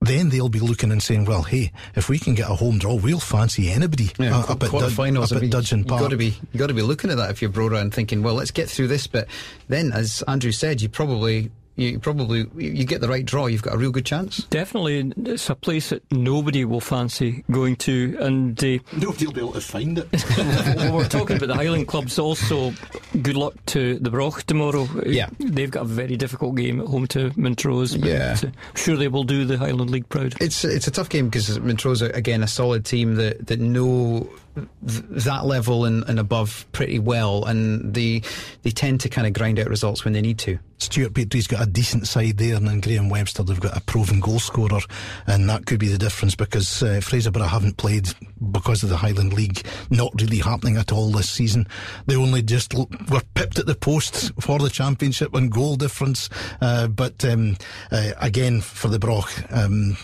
then 0.02 0.30
they'll 0.30 0.48
be 0.48 0.58
looking 0.58 0.90
and 0.90 1.02
saying, 1.02 1.26
"Well, 1.26 1.42
hey, 1.42 1.72
if 1.94 2.08
we 2.08 2.18
can 2.18 2.34
get 2.34 2.50
a 2.50 2.54
home 2.54 2.78
draw, 2.78 2.94
we'll 2.94 3.20
fancy 3.20 3.70
anybody 3.70 4.10
yeah, 4.18 4.36
uh, 4.36 4.52
up 4.52 4.62
at. 4.62 4.72
Dud- 4.72 4.98
up 4.98 5.32
at 5.32 5.50
Dudgeon 5.50 5.84
Park." 5.84 6.00
You 6.00 6.04
got 6.04 6.10
to 6.10 6.16
be, 6.16 6.34
you 6.52 6.58
got 6.58 6.66
to 6.66 6.74
be 6.74 6.82
looking 6.82 7.10
at 7.10 7.18
that 7.18 7.30
if 7.30 7.40
you're 7.40 7.52
Brora 7.52 7.80
and 7.80 7.94
thinking, 7.94 8.22
"Well, 8.22 8.34
let's 8.34 8.50
get 8.50 8.68
through 8.68 8.88
this." 8.88 9.06
But 9.06 9.28
then, 9.68 9.92
as 9.92 10.22
Andrew 10.26 10.50
said, 10.50 10.82
you 10.82 10.88
probably 10.88 11.52
you 11.76 11.98
probably 11.98 12.46
you 12.56 12.84
get 12.84 13.00
the 13.00 13.08
right 13.08 13.24
draw, 13.24 13.46
you've 13.46 13.62
got 13.62 13.74
a 13.74 13.78
real 13.78 13.90
good 13.90 14.04
chance. 14.04 14.44
Definitely, 14.44 15.12
it's 15.16 15.48
a 15.48 15.54
place 15.54 15.90
that 15.90 16.02
nobody 16.12 16.64
will 16.64 16.80
fancy 16.80 17.44
going 17.50 17.76
to, 17.76 18.16
and 18.20 18.62
uh, 18.62 18.78
nobody 18.96 19.26
will 19.26 19.32
be 19.32 19.40
able 19.40 19.52
to 19.52 19.60
find 19.60 19.98
it. 19.98 20.08
well, 20.76 20.96
we're 20.96 21.08
talking 21.08 21.36
about 21.36 21.46
the 21.48 21.54
Highland 21.54 21.88
clubs. 21.88 22.18
Also, 22.18 22.72
good 23.22 23.36
luck 23.36 23.54
to 23.66 23.98
the 23.98 24.10
Broch 24.10 24.44
tomorrow. 24.44 24.86
Yeah, 25.06 25.30
they've 25.38 25.70
got 25.70 25.82
a 25.82 25.88
very 25.88 26.16
difficult 26.16 26.56
game 26.56 26.80
at 26.80 26.86
home 26.86 27.06
to 27.08 27.32
Montrose. 27.36 27.96
Yeah, 27.96 28.36
I'm 28.42 28.76
sure 28.76 28.96
they 28.96 29.08
will 29.08 29.24
do 29.24 29.44
the 29.44 29.58
Highland 29.58 29.90
League 29.90 30.08
proud. 30.08 30.34
It's 30.40 30.64
it's 30.64 30.86
a 30.86 30.90
tough 30.90 31.08
game 31.08 31.28
because 31.28 31.58
Montrose 31.58 32.02
again 32.02 32.42
a 32.42 32.48
solid 32.48 32.84
team 32.84 33.14
that 33.14 33.46
that 33.46 33.60
know 33.60 34.28
that 34.82 35.46
level 35.46 35.84
and, 35.84 36.04
and 36.08 36.18
above 36.18 36.66
pretty 36.72 36.98
well, 36.98 37.44
and 37.44 37.94
they 37.94 38.22
they 38.62 38.70
tend 38.70 39.00
to 39.00 39.08
kind 39.08 39.26
of 39.26 39.32
grind 39.32 39.58
out 39.58 39.68
results 39.68 40.04
when 40.04 40.12
they 40.12 40.20
need 40.20 40.38
to. 40.40 40.58
Stewart 40.78 41.14
Petrie's 41.14 41.46
got 41.46 41.62
a 41.62 41.70
decent 41.70 42.08
side 42.08 42.38
there, 42.38 42.56
and 42.56 42.66
then 42.66 42.80
Graham 42.80 43.08
Webster 43.08 43.42
they've 43.42 43.60
got 43.60 43.76
a 43.76 43.80
proven 43.80 44.20
goal 44.20 44.40
scorer, 44.40 44.80
and 45.26 45.48
that 45.48 45.66
could 45.66 45.78
be 45.78 45.88
the 45.88 45.98
difference 45.98 46.34
because 46.34 46.82
uh, 46.82 47.00
Fraserburgh 47.02 47.48
haven't 47.48 47.76
played 47.76 48.08
because 48.50 48.82
of 48.82 48.88
the 48.88 48.96
Highland 48.96 49.32
League 49.32 49.64
not 49.90 50.12
really 50.20 50.38
happening 50.38 50.76
at 50.76 50.92
all 50.92 51.10
this 51.10 51.30
season. 51.30 51.66
They 52.06 52.16
only 52.16 52.42
just 52.42 52.74
were 52.74 53.22
pipped 53.34 53.58
at 53.58 53.66
the 53.66 53.74
post 53.74 54.32
for 54.40 54.58
the 54.58 54.70
championship 54.70 55.34
on 55.34 55.48
goal 55.48 55.76
difference, 55.76 56.28
uh, 56.60 56.88
but 56.88 57.24
um, 57.24 57.56
uh, 57.90 58.12
again 58.20 58.60
for 58.60 58.88
the 58.88 58.98
Broch. 58.98 59.30
Um, 59.50 59.96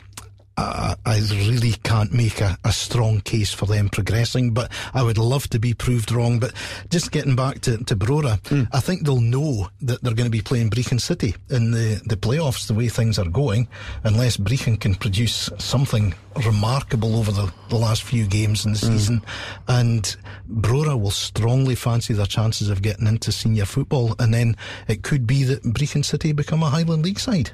I, 0.58 0.96
I 1.06 1.18
really 1.30 1.72
can't 1.84 2.12
make 2.12 2.40
a, 2.40 2.58
a, 2.64 2.72
strong 2.72 3.20
case 3.20 3.52
for 3.52 3.66
them 3.66 3.88
progressing, 3.88 4.52
but 4.52 4.72
I 4.92 5.04
would 5.04 5.18
love 5.18 5.48
to 5.50 5.60
be 5.60 5.72
proved 5.72 6.10
wrong. 6.10 6.40
But 6.40 6.52
just 6.90 7.12
getting 7.12 7.36
back 7.36 7.60
to, 7.60 7.78
to 7.84 7.94
Brora, 7.94 8.40
mm. 8.42 8.66
I 8.72 8.80
think 8.80 9.04
they'll 9.04 9.20
know 9.20 9.68
that 9.82 10.02
they're 10.02 10.14
going 10.14 10.26
to 10.26 10.30
be 10.30 10.40
playing 10.40 10.70
Brechin 10.70 11.00
City 11.00 11.36
in 11.48 11.70
the, 11.70 12.02
the 12.06 12.16
playoffs 12.16 12.66
the 12.66 12.74
way 12.74 12.88
things 12.88 13.20
are 13.20 13.28
going, 13.28 13.68
unless 14.02 14.36
Brechin 14.36 14.80
can 14.80 14.96
produce 14.96 15.48
something 15.58 16.12
remarkable 16.44 17.16
over 17.16 17.30
the, 17.30 17.52
the 17.68 17.76
last 17.76 18.02
few 18.02 18.26
games 18.26 18.66
in 18.66 18.72
the 18.72 18.78
mm. 18.78 18.88
season. 18.88 19.22
And 19.68 20.16
Brora 20.50 21.00
will 21.00 21.12
strongly 21.12 21.76
fancy 21.76 22.14
their 22.14 22.26
chances 22.26 22.68
of 22.68 22.82
getting 22.82 23.06
into 23.06 23.30
senior 23.30 23.64
football, 23.64 24.16
and 24.18 24.34
then 24.34 24.56
it 24.88 25.04
could 25.04 25.24
be 25.24 25.44
that 25.44 25.62
Brechin 25.62 26.04
City 26.04 26.32
become 26.32 26.64
a 26.64 26.70
Highland 26.70 27.04
League 27.04 27.20
side. 27.20 27.52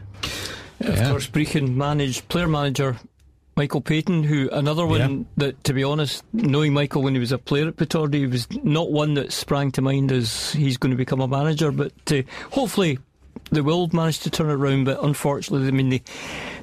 Of 0.81 0.97
yeah. 0.97 1.11
course, 1.11 1.27
Brechin 1.29 1.77
managed 1.77 2.29
player 2.29 2.49
manager 2.49 2.97
Michael 3.57 3.81
Payton, 3.81 4.25
who 4.25 4.49
another 4.51 4.85
one 4.87 5.19
yeah. 5.19 5.25
that, 5.37 5.65
to 5.65 5.73
be 5.73 5.85
honest, 5.85 6.25
knowing 6.33 6.73
Michael 6.73 7.03
when 7.03 7.15
he 7.15 7.21
was 7.21 7.33
a 7.33 7.39
player 7.39 7.69
at 7.69 7.77
Pittodrie, 7.77 8.31
was 8.31 8.49
not 8.65 8.91
one 8.91 9.15
that 9.15 9.33
sprang 9.33 9.71
to 9.73 9.83
mind 9.83 10.11
as 10.11 10.53
he's 10.53 10.77
going 10.77 10.91
to 10.91 10.97
become 10.97 11.21
a 11.21 11.29
manager. 11.29 11.71
But 11.71 11.93
uh, 12.11 12.23
hopefully, 12.51 12.99
they 13.53 13.61
will 13.61 13.89
manage 13.93 14.21
to 14.21 14.31
turn 14.31 14.51
it 14.51 14.55
around. 14.55 14.85
But 14.85 15.03
unfortunately, 15.03 15.69
I 15.69 15.71
mean, 15.71 15.89
they, 15.91 16.03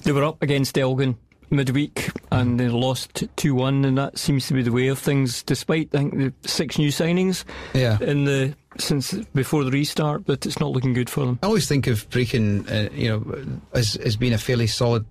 they 0.03 0.11
were 0.11 0.23
up 0.23 0.41
against 0.41 0.77
Elgin 0.77 1.17
midweek 1.49 2.09
and 2.31 2.59
they 2.59 2.67
lost 2.67 3.23
2 3.35 3.55
1, 3.55 3.85
and 3.85 3.97
that 3.97 4.17
seems 4.17 4.47
to 4.47 4.53
be 4.53 4.61
the 4.61 4.71
way 4.71 4.87
of 4.87 4.99
things, 4.99 5.43
despite 5.43 5.89
I 5.93 5.99
think 5.99 6.17
the 6.17 6.33
six 6.47 6.77
new 6.77 6.89
signings 6.89 7.45
yeah. 7.73 7.97
in 8.01 8.25
the 8.25 8.55
since 8.77 9.13
before 9.35 9.63
the 9.63 9.71
restart, 9.71 10.25
but 10.25 10.45
it's 10.45 10.59
not 10.59 10.71
looking 10.71 10.93
good 10.93 11.09
for 11.09 11.25
them. 11.25 11.39
I 11.43 11.47
always 11.47 11.67
think 11.67 11.87
of 11.87 12.09
Brechin, 12.09 12.69
uh, 12.69 12.91
you 12.93 13.09
know, 13.09 13.59
as 13.73 13.95
as 13.97 14.15
being 14.15 14.33
a 14.33 14.37
fairly 14.37 14.67
solid 14.67 15.05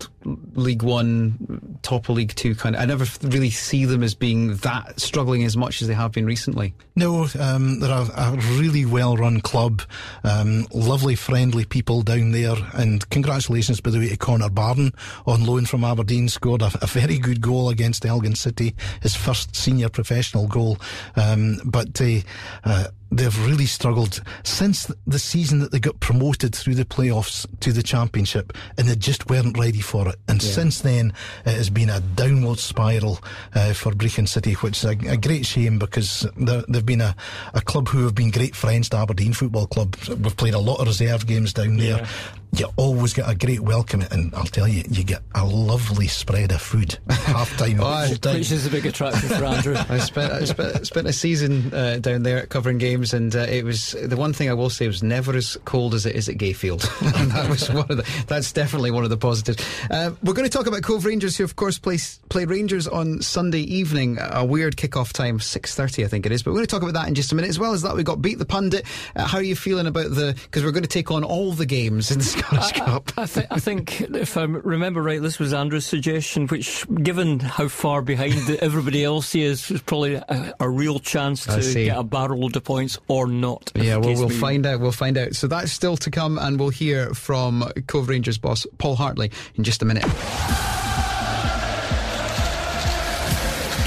League 0.55 0.83
One, 0.83 1.79
top 1.83 2.09
of 2.09 2.17
League 2.17 2.35
Two 2.35 2.55
kind. 2.55 2.75
of... 2.75 2.83
I 2.83 2.85
never 2.85 3.07
really 3.23 3.51
see 3.51 3.85
them 3.85 4.03
as 4.03 4.15
being 4.15 4.57
that 4.57 5.01
struggling 5.01 5.45
as 5.45 5.57
much 5.57 5.83
as 5.83 5.89
they 5.89 5.95
have 5.95 6.13
been 6.13 6.27
recently. 6.27 6.75
No, 6.97 7.29
um, 7.39 7.81
they're 7.81 7.91
a, 7.91 8.09
a 8.17 8.37
really 8.59 8.85
well 8.85 9.17
run 9.17 9.41
club, 9.41 9.83
um, 10.25 10.67
lovely, 10.73 11.15
friendly 11.15 11.65
people 11.65 12.03
down 12.03 12.33
there, 12.33 12.57
and 12.75 13.09
congratulations 13.11 13.81
by 13.81 13.91
the 13.91 13.99
way 13.99 14.09
to 14.09 14.17
Connor 14.17 14.51
Barron 14.51 14.93
on 15.27 15.45
loan 15.45 15.67
from 15.67 15.85
Aberdeen, 15.85 16.29
scored 16.29 16.63
a, 16.63 16.71
a 16.83 16.87
very 16.87 17.19
good 17.19 17.41
goal 17.41 17.69
against 17.69 18.05
Elgin 18.05 18.35
City, 18.35 18.75
his 19.03 19.15
first 19.15 19.57
senior 19.57 19.89
professional 19.89 20.47
goal. 20.47 20.79
Um, 21.17 21.61
but 21.65 22.01
uh, 22.01 22.21
uh, 22.65 22.89
they've 23.11 23.47
really 23.47 23.67
struggled 23.67 24.23
since 24.45 24.91
the 25.07 25.19
season 25.19 25.59
that 25.61 25.73
they 25.73 25.81
got 25.81 25.99
promoted 26.01 26.55
through 26.55 26.75
the 26.75 26.85
playoffs 26.85 27.47
to 27.61 27.73
the 27.73 27.83
championship 27.83 28.53
and 28.79 28.89
they 28.89 28.97
just 28.97 29.29
weren't 29.29 29.59
ready 29.59 29.81
for 29.81 30.09
it. 30.09 30.17
And 30.29 30.43
yeah. 30.43 30.51
since 30.51 30.81
then, 30.81 31.13
it 31.45 31.55
has 31.55 31.71
been 31.71 31.91
a 31.91 32.01
downward 32.01 32.59
spiral 32.59 33.19
uh, 33.55 33.73
for 33.73 33.93
Brechin 33.93 34.29
City, 34.29 34.55
which 34.55 34.79
is 34.79 34.85
a, 34.85 35.13
a 35.13 35.17
great 35.17 35.47
shame 35.47 35.79
because 35.79 36.27
they've 36.37 36.87
been 36.87 37.01
a, 37.01 37.17
a, 37.55 37.61
club 37.61 37.89
who 37.89 38.05
have 38.05 38.15
been 38.15 38.31
great 38.31 38.55
friends 38.55 38.89
to 38.91 38.97
Aberdeen 38.97 39.33
Football 39.33 39.67
Club. 39.67 39.97
We've 40.09 40.37
played 40.37 40.55
a 40.55 40.59
lot 40.59 40.81
of 40.81 40.87
reserve 40.87 41.27
games 41.27 41.53
down 41.53 41.77
there. 41.77 41.99
Yeah 41.99 42.09
you 42.53 42.69
always 42.77 43.13
get 43.13 43.29
a 43.29 43.35
great 43.35 43.61
welcome, 43.61 44.03
and 44.11 44.35
I'll 44.35 44.45
tell 44.45 44.67
you, 44.67 44.83
you 44.91 45.05
get 45.05 45.23
a 45.35 45.45
lovely 45.45 46.09
spread 46.09 46.51
of 46.51 46.61
food 46.61 46.99
half 47.09 47.57
time. 47.57 47.79
oh, 47.81 48.09
which 48.11 48.51
is 48.51 48.67
a 48.67 48.71
big 48.71 48.87
attraction 48.87 49.29
for 49.29 49.45
Andrew. 49.45 49.77
I 49.89 49.99
spent 49.99 50.33
I 50.33 50.45
spent, 50.45 50.87
spent 50.87 51.07
a 51.07 51.13
season 51.13 51.73
uh, 51.73 51.99
down 51.99 52.23
there 52.25 52.47
covering 52.47 52.79
games, 52.79 53.00
and 53.13 53.35
uh, 53.35 53.41
it 53.41 53.65
was 53.65 53.93
the 53.93 54.17
one 54.17 54.33
thing 54.33 54.49
I 54.49 54.55
will 54.55 54.71
say 54.71 54.87
was 54.87 55.03
never 55.03 55.37
as 55.37 55.57
cold 55.65 55.95
as 55.95 56.07
it 56.07 56.15
is 56.15 56.29
at 56.29 56.37
Gayfield, 56.37 56.85
and 57.21 57.31
that 57.33 57.49
was 57.49 57.71
one 57.71 57.87
of 57.89 57.97
the. 57.97 58.25
That's 58.27 58.53
definitely 58.53 58.91
one 58.91 59.05
of 59.05 59.11
the 59.11 59.17
positives. 59.17 59.65
Uh, 59.91 60.13
we're 60.23 60.35
going 60.35 60.49
to 60.49 60.57
talk 60.57 60.67
about 60.67 60.83
Cove 60.83 61.05
Rangers, 61.05 61.37
who 61.37 61.45
of 61.45 61.57
course 61.57 61.79
play 61.79 61.99
play 62.29 62.45
Rangers 62.45 62.87
on 62.87 63.23
Sunday 63.23 63.61
evening, 63.61 64.19
a 64.21 64.45
weird 64.45 64.77
kick-off 64.77 65.13
time, 65.13 65.41
six 65.41 65.75
thirty, 65.75 66.05
I 66.05 66.09
think 66.09 66.27
it 66.27 66.33
is. 66.33 66.43
But 66.43 66.51
we're 66.51 66.59
going 66.59 66.67
to 66.67 66.71
talk 66.71 66.83
about 66.83 66.95
that 66.95 67.09
in 67.09 67.15
just 67.15 67.33
a 67.33 67.35
minute. 67.35 67.49
As 67.49 67.59
well 67.59 67.73
as 67.73 67.83
that, 67.83 67.97
we 67.97 68.03
got 68.03 68.23
beat 68.23 68.39
the 68.39 68.47
pundit. 68.47 68.85
Uh, 69.17 69.27
how 69.27 69.39
are 69.39 69.43
you 69.43 69.57
feeling 69.57 69.87
about 69.87 70.11
the? 70.11 70.39
Because 70.43 70.65
we're 70.65 70.73
going 70.73 70.83
to 70.83 70.89
take 70.89 71.11
on 71.11 71.25
all 71.25 71.53
the 71.53 71.67
games 71.67 72.11
in 72.11 72.19
the 72.19 72.25
Scottish 72.31 72.81
I, 72.81 72.85
Cup. 72.85 73.13
I, 73.17 73.27
th- 73.27 73.47
I, 73.51 73.59
think, 73.59 74.01
if 74.03 74.37
I 74.37 74.43
remember 74.43 75.03
right, 75.03 75.23
this 75.23 75.39
was 75.39 75.53
Andrew's 75.55 75.87
suggestion, 75.87 76.47
which, 76.49 76.87
given 77.03 77.41
how 77.41 77.69
far 77.69 78.03
behind 78.03 78.51
everybody 78.61 79.05
else 79.05 79.33
he 79.33 79.43
is, 79.43 79.71
is 79.71 79.83
probably 79.83 80.15
a, 80.15 80.55
a 80.61 80.69
real 80.69 80.99
chance 80.99 81.47
to 81.47 81.61
get 81.75 81.97
a 81.97 82.03
barrel 82.03 82.41
of 82.57 82.65
points 82.65 82.90
or 83.09 83.27
not. 83.27 83.73
Yeah, 83.75 83.97
well, 83.97 84.15
we'll 84.15 84.29
find 84.29 84.67
out. 84.67 84.81
We'll 84.81 84.93
find 84.93 85.17
out. 85.19 85.35
So 85.35 85.47
that's 85.47 85.73
still 85.73 85.97
to 85.99 86.11
come, 86.11 86.39
and 86.39 86.59
we'll 86.59 86.71
hear 86.71 87.15
from 87.15 87.65
Cove 87.87 88.09
Rangers 88.09 88.39
boss 88.39 88.67
Paul 88.79 88.97
Hartley 88.97 89.31
in 89.57 89.65
just 89.65 89.83
a 89.83 89.85
minute. 89.85 90.05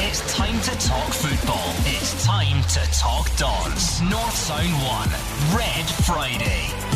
It's 0.06 0.34
time 0.34 0.60
to 0.62 0.88
talk 0.88 1.12
football. 1.12 1.74
It's 1.86 2.24
time 2.26 2.62
to 2.62 2.80
talk 3.00 3.36
Dons. 3.38 4.02
North 4.04 4.36
Sound 4.36 4.74
1, 5.52 5.58
Red 5.58 5.86
Friday. 6.06 6.93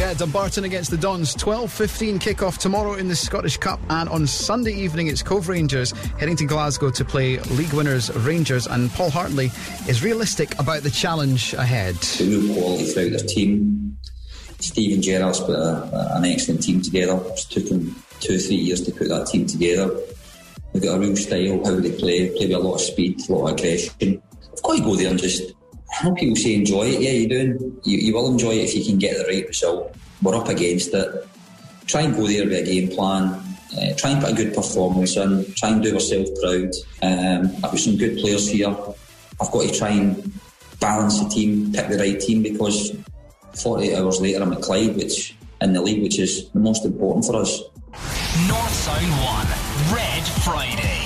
Yeah, 0.00 0.14
Dumbarton 0.14 0.64
against 0.64 0.90
the 0.90 0.96
Dons. 0.96 1.36
12.15 1.36 2.20
kickoff 2.20 2.56
tomorrow 2.56 2.94
in 2.94 3.06
the 3.06 3.14
Scottish 3.14 3.58
Cup. 3.58 3.78
And 3.90 4.08
on 4.08 4.26
Sunday 4.26 4.72
evening, 4.72 5.08
it's 5.08 5.22
Cove 5.22 5.46
Rangers 5.46 5.90
heading 6.18 6.36
to 6.36 6.46
Glasgow 6.46 6.88
to 6.92 7.04
play 7.04 7.38
league 7.38 7.74
winners 7.74 8.10
Rangers. 8.16 8.66
And 8.66 8.90
Paul 8.92 9.10
Hartley 9.10 9.50
is 9.86 10.02
realistic 10.02 10.58
about 10.58 10.84
the 10.84 10.90
challenge 10.90 11.52
ahead. 11.52 11.96
The 11.96 12.24
real 12.24 12.54
quality 12.54 12.84
throughout 12.86 13.10
their 13.10 13.26
team. 13.28 13.98
Steven 14.60 15.02
Gerrard's 15.02 15.40
put 15.40 15.56
a, 15.56 16.16
an 16.16 16.24
excellent 16.24 16.62
team 16.62 16.80
together. 16.80 17.20
It 17.26 17.36
took 17.50 17.68
him 17.68 17.94
two 18.20 18.38
three 18.38 18.56
years 18.56 18.80
to 18.86 18.92
put 18.92 19.08
that 19.08 19.26
team 19.26 19.46
together. 19.46 19.94
They've 20.72 20.82
got 20.82 20.96
a 20.96 20.98
real 20.98 21.14
style, 21.14 21.62
how 21.62 21.78
they 21.78 21.92
play, 21.92 22.30
play 22.30 22.46
with 22.46 22.56
a 22.56 22.58
lot 22.58 22.76
of 22.76 22.80
speed, 22.80 23.20
a 23.28 23.32
lot 23.34 23.50
of 23.50 23.58
aggression. 23.58 24.22
I've 24.50 24.62
got 24.62 24.76
to 24.78 24.82
go 24.82 24.96
there 24.96 25.10
and 25.10 25.18
just 25.18 25.52
how 25.90 26.14
people 26.14 26.36
say 26.36 26.54
enjoy 26.54 26.84
it. 26.86 27.00
Yeah, 27.00 27.10
you 27.10 27.28
do. 27.28 27.80
You, 27.84 27.98
you 27.98 28.14
will 28.14 28.28
enjoy 28.30 28.52
it 28.52 28.68
if 28.68 28.74
you 28.74 28.84
can 28.84 28.98
get 28.98 29.16
the 29.16 29.24
right 29.24 29.46
result. 29.46 29.94
We're 30.22 30.36
up 30.36 30.48
against 30.48 30.94
it. 30.94 31.28
Try 31.86 32.02
and 32.02 32.14
go 32.14 32.26
there 32.26 32.44
with 32.44 32.52
a 32.52 32.62
game 32.62 32.88
plan. 32.88 33.40
Uh, 33.76 33.94
try 33.96 34.10
and 34.10 34.20
put 34.20 34.32
a 34.32 34.34
good 34.34 34.54
performance 34.54 35.16
in. 35.16 35.52
Try 35.54 35.70
and 35.70 35.82
do 35.82 35.94
ourselves 35.94 36.30
proud. 36.40 36.70
Um, 37.02 37.52
I've 37.56 37.62
got 37.62 37.78
some 37.78 37.96
good 37.96 38.18
players 38.18 38.48
here. 38.48 38.68
I've 38.68 39.50
got 39.50 39.68
to 39.68 39.78
try 39.78 39.90
and 39.90 40.32
balance 40.80 41.22
the 41.22 41.28
team, 41.28 41.72
pick 41.72 41.88
the 41.88 41.98
right 41.98 42.20
team 42.20 42.42
because 42.42 42.96
48 43.62 43.96
hours 43.96 44.20
later 44.20 44.42
I'm 44.42 44.52
at 44.52 44.62
Clyde, 44.62 44.96
which 44.96 45.36
in 45.60 45.72
the 45.72 45.82
league, 45.82 46.02
which 46.02 46.18
is 46.18 46.48
the 46.50 46.60
most 46.60 46.84
important 46.84 47.24
for 47.24 47.36
us. 47.36 47.60
North 48.48 48.72
Sound 48.72 49.10
1, 49.90 49.96
Red 49.96 50.24
Friday. 50.44 50.99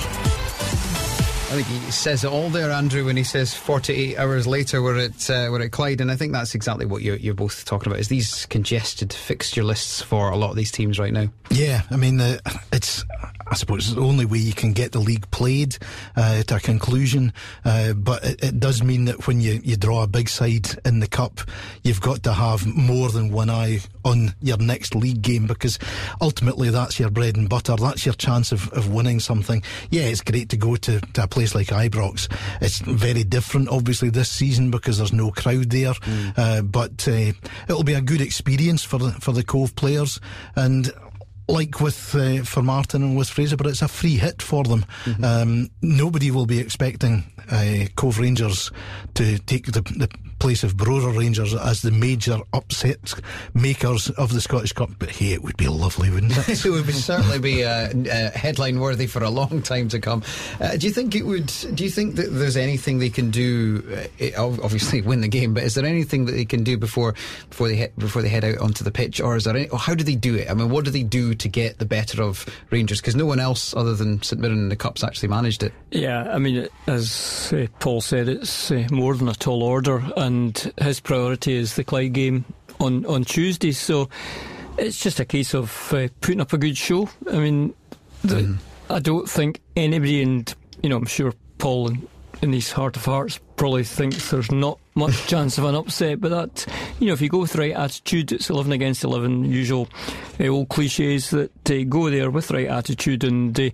I 1.55 1.61
think 1.61 1.83
he 1.85 1.89
says 1.89 2.25
it 2.25 2.27
all 2.29 2.49
there, 2.49 2.69
Andrew, 2.69 3.05
when 3.05 3.15
he 3.15 3.23
says 3.23 3.53
48 3.53 4.17
hours 4.17 4.45
later 4.45 4.81
we're 4.81 4.97
at 4.97 5.29
uh, 5.29 5.47
we're 5.49 5.61
at 5.61 5.71
Clyde, 5.71 6.01
and 6.01 6.11
I 6.11 6.17
think 6.17 6.33
that's 6.33 6.53
exactly 6.53 6.85
what 6.85 7.01
you're, 7.01 7.15
you're 7.15 7.33
both 7.33 7.63
talking 7.63 7.87
about. 7.87 8.01
Is 8.01 8.09
these 8.09 8.45
congested 8.47 9.13
fixture 9.13 9.63
lists 9.63 10.01
for 10.01 10.31
a 10.31 10.35
lot 10.35 10.49
of 10.49 10.57
these 10.57 10.69
teams 10.69 10.99
right 10.99 11.13
now? 11.13 11.29
Yeah, 11.49 11.83
I 11.89 11.95
mean, 11.95 12.19
uh, 12.19 12.39
it's 12.73 13.05
I 13.47 13.55
suppose 13.55 13.87
it's 13.87 13.95
the 13.95 14.01
only 14.01 14.25
way 14.25 14.39
you 14.39 14.53
can 14.53 14.73
get 14.73 14.91
the 14.91 14.99
league 14.99 15.29
played 15.31 15.77
uh, 16.15 16.41
to 16.43 16.55
a 16.55 16.59
conclusion. 16.59 17.31
Uh, 17.63 17.93
but 17.93 18.23
it, 18.23 18.43
it, 18.43 18.59
does 18.59 18.81
mean 18.81 19.05
that 19.05 19.27
when 19.27 19.39
you, 19.39 19.61
you 19.63 19.75
draw 19.77 20.03
a 20.03 20.07
big 20.07 20.29
side 20.29 20.67
in 20.83 20.99
the 20.99 21.07
cup, 21.07 21.41
you've 21.83 22.01
got 22.01 22.23
to 22.23 22.33
have 22.33 22.65
more 22.65 23.09
than 23.09 23.31
one 23.31 23.49
eye 23.49 23.79
on 24.03 24.33
your 24.41 24.57
next 24.57 24.95
league 24.95 25.21
game 25.21 25.45
because 25.45 25.77
ultimately 26.21 26.69
that's 26.69 26.99
your 26.99 27.11
bread 27.11 27.35
and 27.35 27.47
butter. 27.47 27.75
That's 27.75 28.05
your 28.05 28.15
chance 28.15 28.51
of, 28.51 28.71
of 28.73 28.91
winning 28.91 29.19
something. 29.19 29.61
Yeah, 29.91 30.03
it's 30.03 30.21
great 30.21 30.49
to 30.49 30.57
go 30.57 30.75
to, 30.77 30.99
to 30.99 31.23
a 31.23 31.27
place 31.27 31.53
like 31.53 31.67
Ibrox. 31.67 32.31
It's 32.61 32.79
very 32.79 33.23
different, 33.23 33.69
obviously, 33.69 34.09
this 34.09 34.29
season 34.29 34.71
because 34.71 34.97
there's 34.97 35.13
no 35.13 35.31
crowd 35.31 35.69
there. 35.69 35.93
Mm. 35.93 36.33
Uh, 36.37 36.61
but 36.63 37.07
uh, 37.07 37.31
it'll 37.67 37.83
be 37.83 37.93
a 37.93 38.01
good 38.01 38.21
experience 38.21 38.83
for 38.83 38.97
the, 38.97 39.11
for 39.11 39.33
the 39.33 39.43
Cove 39.43 39.75
players. 39.75 40.19
And 40.55 40.91
like 41.47 41.79
with 41.79 42.15
uh, 42.15 42.43
Formartine 42.43 43.03
and 43.03 43.17
with 43.17 43.29
Fraser, 43.29 43.57
but 43.57 43.67
it's 43.67 43.81
a 43.81 43.87
free 43.87 44.17
hit 44.17 44.41
for 44.41 44.63
them. 44.63 44.85
Mm-hmm. 45.05 45.23
Um, 45.23 45.69
nobody 45.81 46.31
will 46.31 46.45
be 46.45 46.59
expecting 46.59 47.23
uh, 47.51 47.85
Cove 47.95 48.19
Rangers 48.19 48.71
to 49.15 49.37
take 49.39 49.67
the, 49.67 49.81
the 49.81 50.09
place 50.45 50.63
of 50.63 50.75
Brora 50.77 51.17
Rangers 51.17 51.55
as 51.55 51.81
the 51.81 51.89
major 51.89 52.39
upset 52.53 53.15
makers 53.55 54.11
of 54.11 54.31
the 54.31 54.39
Scottish 54.39 54.73
Cup. 54.73 54.91
But 54.99 55.09
hey, 55.09 55.33
it 55.33 55.41
would 55.41 55.57
be 55.57 55.67
lovely, 55.67 56.11
wouldn't 56.11 56.37
it? 56.37 56.47
it 56.67 56.69
would 56.69 56.93
certainly 56.93 57.39
be 57.39 57.63
uh, 57.63 57.89
uh, 57.89 58.29
headline 58.29 58.79
worthy 58.79 59.07
for 59.07 59.23
a 59.23 59.29
long 59.31 59.63
time 59.63 59.89
to 59.89 59.99
come. 59.99 60.21
Uh, 60.61 60.77
do 60.77 60.85
you 60.85 60.93
think 60.93 61.15
it 61.15 61.23
would? 61.23 61.47
Do 61.73 61.83
you 61.83 61.89
think 61.89 62.17
that 62.17 62.27
there's 62.27 62.57
anything 62.57 62.99
they 62.99 63.09
can 63.09 63.31
do? 63.31 64.05
Uh, 64.21 64.45
obviously, 64.61 65.01
win 65.01 65.21
the 65.21 65.27
game, 65.27 65.55
but 65.55 65.63
is 65.63 65.73
there 65.73 65.83
anything 65.83 66.25
that 66.25 66.33
they 66.33 66.45
can 66.45 66.63
do 66.63 66.77
before 66.77 67.15
before 67.49 67.67
they 67.67 67.75
hit, 67.75 67.97
before 67.97 68.21
they 68.21 68.29
head 68.29 68.43
out 68.43 68.59
onto 68.59 68.83
the 68.83 68.91
pitch, 68.91 69.19
or 69.19 69.35
is 69.35 69.45
there? 69.45 69.57
Any, 69.57 69.67
or 69.69 69.79
how 69.79 69.95
do 69.95 70.03
they 70.03 70.13
do 70.13 70.35
it? 70.35 70.47
I 70.47 70.53
mean, 70.53 70.69
what 70.69 70.85
do 70.85 70.91
they 70.91 71.01
do 71.01 71.33
to 71.33 71.49
get 71.49 71.79
the 71.79 71.85
better 71.85 72.21
of 72.21 72.45
Rangers? 72.69 73.01
Because 73.01 73.15
no 73.15 73.25
one 73.25 73.39
else 73.39 73.75
other 73.75 73.95
than 73.95 74.21
St 74.21 74.39
Mirren 74.39 74.59
in 74.59 74.69
the 74.69 74.75
Cup's 74.75 75.03
actually 75.03 75.29
managed 75.29 75.63
it. 75.63 75.73
Yeah, 75.89 76.31
I 76.31 76.37
mean, 76.37 76.67
as 76.85 77.51
uh, 77.51 77.65
Paul 77.79 78.01
said, 78.01 78.29
it's 78.29 78.69
uh, 78.69 78.87
more 78.91 79.15
than 79.15 79.27
a 79.27 79.33
tall 79.33 79.63
order 79.63 80.03
and 80.15 80.34
his 80.81 80.99
priority 80.99 81.53
is 81.53 81.75
the 81.75 81.83
Clyde 81.83 82.13
game 82.13 82.45
on, 82.79 83.05
on 83.05 83.23
Tuesday. 83.23 83.71
So 83.71 84.09
it's 84.77 84.99
just 84.99 85.19
a 85.19 85.25
case 85.25 85.53
of 85.53 85.93
uh, 85.93 86.07
putting 86.21 86.41
up 86.41 86.53
a 86.53 86.57
good 86.57 86.77
show. 86.77 87.09
I 87.31 87.37
mean, 87.37 87.73
the, 88.23 88.35
mm. 88.35 88.57
I 88.89 88.99
don't 88.99 89.29
think 89.29 89.61
anybody, 89.75 90.21
and 90.21 90.53
you 90.81 90.89
know, 90.89 90.97
I'm 90.97 91.05
sure 91.05 91.33
Paul 91.57 91.87
and 91.89 92.07
in 92.41 92.53
his 92.53 92.71
heart 92.71 92.97
of 92.97 93.05
hearts 93.05 93.39
probably 93.55 93.83
thinks 93.83 94.29
there's 94.29 94.51
not 94.51 94.79
much 94.95 95.27
chance 95.27 95.57
of 95.57 95.65
an 95.65 95.75
upset, 95.75 96.21
but 96.21 96.29
that, 96.29 96.65
you 96.99 97.07
know, 97.07 97.13
if 97.13 97.21
you 97.21 97.27
go 97.27 97.39
with 97.39 97.51
the 97.51 97.59
right 97.59 97.73
attitude, 97.73 98.31
it's 98.31 98.49
11 98.49 98.71
against 98.71 99.03
11, 99.03 99.43
usual 99.43 99.89
uh, 100.39 100.47
old 100.47 100.69
cliches 100.69 101.31
that 101.31 101.51
uh, 101.69 101.83
go 101.83 102.09
there 102.09 102.31
with 102.31 102.47
the 102.47 102.53
right 102.53 102.67
attitude 102.67 103.25
and 103.25 103.59
uh, 103.59 103.69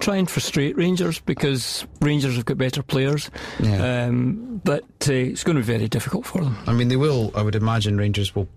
try 0.00 0.16
and 0.16 0.30
frustrate 0.30 0.76
Rangers 0.76 1.18
because 1.20 1.86
Rangers 2.02 2.36
have 2.36 2.44
got 2.44 2.58
better 2.58 2.82
players. 2.82 3.30
Yeah. 3.58 4.04
Um, 4.06 4.60
but 4.64 4.84
uh, 5.08 5.12
it's 5.12 5.44
going 5.44 5.56
to 5.56 5.62
be 5.62 5.66
very 5.66 5.88
difficult 5.88 6.26
for 6.26 6.42
them. 6.42 6.58
I 6.66 6.72
mean, 6.72 6.88
they 6.88 6.96
will, 6.96 7.32
I 7.34 7.42
would 7.42 7.54
imagine 7.54 7.96
Rangers 7.96 8.34
will 8.34 8.48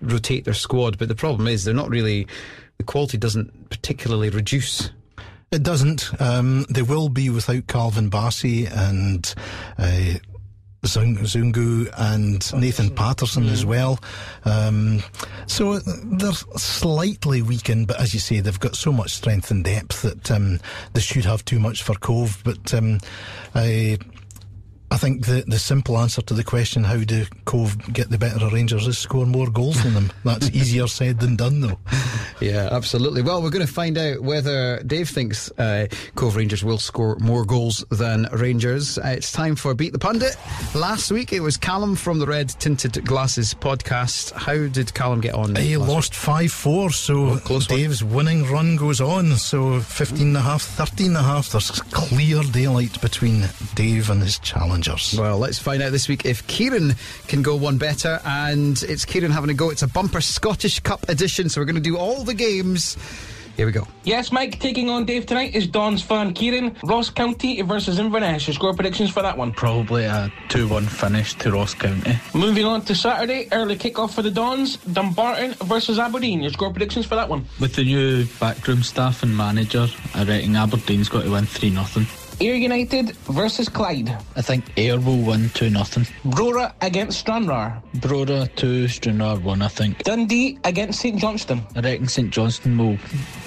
rotate 0.00 0.46
their 0.46 0.54
squad, 0.54 0.96
but 0.96 1.08
the 1.08 1.14
problem 1.14 1.46
is 1.46 1.64
they're 1.64 1.74
not 1.74 1.90
really, 1.90 2.26
the 2.78 2.84
quality 2.84 3.18
doesn't 3.18 3.68
particularly 3.68 4.30
reduce 4.30 4.90
it 5.52 5.62
doesn't. 5.62 6.20
Um, 6.20 6.66
they 6.68 6.82
will 6.82 7.08
be 7.08 7.30
without 7.30 7.68
Calvin 7.68 8.10
Bassey 8.10 8.68
and 8.68 9.32
uh, 9.78 10.18
Zungu 10.86 11.92
and 11.96 12.60
Nathan 12.60 12.90
Patterson 12.90 13.44
mm. 13.44 13.52
as 13.52 13.64
well. 13.64 13.98
Um, 14.44 15.02
so 15.46 15.78
they're 15.78 16.32
slightly 16.32 17.42
weakened, 17.42 17.88
but 17.88 18.00
as 18.00 18.14
you 18.14 18.20
say, 18.20 18.40
they've 18.40 18.60
got 18.60 18.76
so 18.76 18.92
much 18.92 19.12
strength 19.12 19.50
and 19.50 19.64
depth 19.64 20.02
that 20.02 20.30
um, 20.30 20.60
they 20.92 21.00
should 21.00 21.24
have 21.24 21.44
too 21.44 21.58
much 21.58 21.82
for 21.82 21.94
Cove. 21.94 22.40
But 22.44 22.72
um, 22.74 23.00
I 23.54 23.98
I 24.90 24.98
think 24.98 25.26
the, 25.26 25.44
the 25.46 25.58
simple 25.58 25.98
answer 25.98 26.22
to 26.22 26.34
the 26.34 26.44
question, 26.44 26.84
how 26.84 26.98
do 26.98 27.24
Cove 27.44 27.76
get 27.92 28.08
the 28.08 28.18
better 28.18 28.44
of 28.44 28.52
Rangers, 28.52 28.86
is 28.86 28.98
score 28.98 29.26
more 29.26 29.50
goals 29.50 29.82
than 29.82 29.94
them. 29.94 30.12
That's 30.24 30.50
easier 30.50 30.86
said 30.86 31.18
than 31.20 31.36
done, 31.36 31.60
though. 31.60 31.78
Yeah, 32.38 32.68
absolutely. 32.70 33.22
Well, 33.22 33.42
we're 33.42 33.48
going 33.48 33.66
to 33.66 33.72
find 33.72 33.96
out 33.96 34.20
whether 34.20 34.82
Dave 34.82 35.08
thinks 35.08 35.50
uh, 35.52 35.86
Cove 36.16 36.36
Rangers 36.36 36.62
will 36.62 36.76
score 36.76 37.16
more 37.18 37.46
goals 37.46 37.82
than 37.90 38.28
Rangers. 38.30 38.98
Uh, 38.98 39.14
it's 39.16 39.32
time 39.32 39.56
for 39.56 39.72
Beat 39.72 39.94
the 39.94 39.98
Pundit. 39.98 40.36
Last 40.74 41.10
week 41.10 41.32
it 41.32 41.40
was 41.40 41.56
Callum 41.56 41.96
from 41.96 42.18
the 42.18 42.26
Red 42.26 42.50
Tinted 42.50 43.06
Glasses 43.06 43.54
podcast. 43.54 44.32
How 44.32 44.66
did 44.66 44.92
Callum 44.92 45.22
get 45.22 45.34
on? 45.34 45.56
He 45.56 45.78
lost 45.78 46.14
5 46.14 46.52
4, 46.52 46.90
so 46.90 47.40
oh, 47.48 47.60
Dave's 47.60 48.04
one. 48.04 48.14
winning 48.16 48.50
run 48.50 48.76
goes 48.76 49.00
on. 49.00 49.36
So 49.36 49.80
15 49.80 50.28
and 50.28 50.36
a 50.36 50.42
half, 50.42 50.60
13 50.60 51.06
and 51.08 51.16
a 51.16 51.22
half. 51.22 51.48
There's 51.48 51.70
clear 51.70 52.42
daylight 52.42 53.00
between 53.00 53.48
Dave 53.74 54.10
and 54.10 54.22
his 54.22 54.38
challenge. 54.40 54.75
Well, 55.18 55.38
let's 55.38 55.58
find 55.58 55.82
out 55.82 55.92
this 55.92 56.08
week 56.08 56.24
if 56.24 56.46
Kieran 56.46 56.94
can 57.28 57.42
go 57.42 57.56
one 57.56 57.78
better. 57.78 58.20
And 58.24 58.82
it's 58.82 59.04
Kieran 59.04 59.30
having 59.30 59.50
a 59.50 59.54
go. 59.54 59.70
It's 59.70 59.82
a 59.82 59.88
bumper 59.88 60.20
Scottish 60.20 60.80
Cup 60.80 61.08
edition, 61.08 61.48
so 61.48 61.60
we're 61.60 61.66
going 61.66 61.76
to 61.76 61.80
do 61.80 61.96
all 61.96 62.24
the 62.24 62.34
games. 62.34 62.96
Here 63.56 63.64
we 63.64 63.72
go. 63.72 63.88
Yes, 64.04 64.32
Mike, 64.32 64.60
taking 64.60 64.90
on 64.90 65.06
Dave 65.06 65.24
tonight 65.24 65.54
is 65.54 65.66
Don's 65.66 66.02
fan 66.02 66.34
Kieran. 66.34 66.76
Ross 66.84 67.08
County 67.08 67.62
versus 67.62 67.98
Inverness. 67.98 68.46
Your 68.46 68.54
score 68.54 68.74
predictions 68.74 69.10
for 69.10 69.22
that 69.22 69.38
one? 69.38 69.52
Probably 69.52 70.04
a 70.04 70.30
2 70.50 70.68
1 70.68 70.84
finish 70.84 71.32
to 71.36 71.52
Ross 71.52 71.72
County. 71.72 72.18
Moving 72.34 72.66
on 72.66 72.82
to 72.82 72.94
Saturday, 72.94 73.48
early 73.52 73.76
kick-off 73.76 74.14
for 74.14 74.20
the 74.20 74.30
Dons. 74.30 74.76
Dumbarton 74.76 75.54
versus 75.66 75.98
Aberdeen. 75.98 76.42
Your 76.42 76.50
score 76.50 76.70
predictions 76.70 77.06
for 77.06 77.14
that 77.14 77.30
one? 77.30 77.46
With 77.58 77.74
the 77.74 77.84
new 77.84 78.26
backroom 78.38 78.82
staff 78.82 79.22
and 79.22 79.34
manager, 79.34 79.88
I 80.14 80.24
reckon 80.24 80.54
Aberdeen's 80.54 81.08
got 81.08 81.24
to 81.24 81.30
win 81.30 81.46
3 81.46 81.70
0. 81.70 82.06
Ayr 82.38 82.54
United 82.54 83.16
versus 83.32 83.68
Clyde. 83.68 84.10
I 84.36 84.42
think 84.42 84.64
Ayr 84.76 85.00
will 85.00 85.22
win 85.22 85.48
2 85.54 85.70
0. 85.70 85.84
Brora 86.26 86.74
against 86.82 87.20
Stranraer. 87.20 87.80
Brora 87.96 88.54
2, 88.56 88.88
Stranraer 88.88 89.38
1, 89.40 89.62
I 89.62 89.68
think. 89.68 90.02
Dundee 90.04 90.58
against 90.64 91.00
St 91.00 91.18
Johnstone. 91.18 91.62
I 91.74 91.80
reckon 91.80 92.08
St 92.08 92.30
Johnstone 92.30 92.76
will 92.76 92.98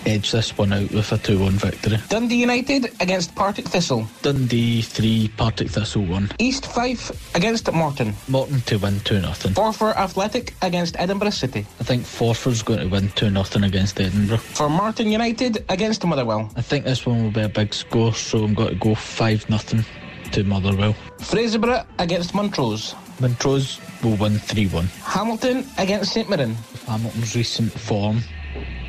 edge 0.07 0.31
this 0.31 0.57
one 0.57 0.73
out 0.73 0.89
with 0.91 1.11
a 1.11 1.19
2 1.19 1.37
1 1.37 1.51
victory. 1.51 1.97
Dundee 2.09 2.37
United 2.41 2.85
against 2.99 3.35
Partick 3.35 3.65
Thistle. 3.67 4.07
Dundee 4.23 4.81
3, 4.81 5.27
Partick 5.37 5.69
Thistle 5.69 6.05
1. 6.05 6.31
East 6.39 6.65
Fife 6.65 7.35
against 7.35 7.71
Morton. 7.71 8.15
Morton 8.27 8.61
to 8.61 8.77
win 8.79 8.99
2 9.01 9.19
0. 9.19 9.33
Forfar 9.53 9.95
Athletic 9.97 10.55
against 10.63 10.95
Edinburgh 10.97 11.29
City. 11.29 11.63
I 11.79 11.83
think 11.83 12.03
Forfar's 12.03 12.63
going 12.63 12.79
to 12.79 12.87
win 12.87 13.09
2 13.09 13.29
0 13.29 13.65
against 13.67 14.01
Edinburgh. 14.01 14.37
Formartine 14.37 15.11
United 15.11 15.63
against 15.69 16.03
Motherwell. 16.03 16.49
I 16.55 16.63
think 16.63 16.85
this 16.85 17.05
one 17.05 17.23
will 17.23 17.31
be 17.31 17.41
a 17.41 17.49
big 17.49 17.71
score, 17.71 18.15
so 18.15 18.43
I'm 18.43 18.55
going 18.55 18.69
to 18.69 18.78
go 18.79 18.95
5 18.95 19.49
nothing 19.49 19.83
to 20.31 20.43
Motherwell. 20.43 20.95
Fraserburgh 21.19 21.85
against 21.99 22.33
Montrose. 22.33 22.95
Montrose 23.19 23.79
will 24.03 24.15
win 24.15 24.37
3 24.39 24.67
1. 24.67 24.85
Hamilton 25.03 25.65
against 25.77 26.13
St 26.13 26.29
Mirren. 26.29 26.55
Hamilton's 26.87 27.35
recent 27.35 27.71
form, 27.71 28.21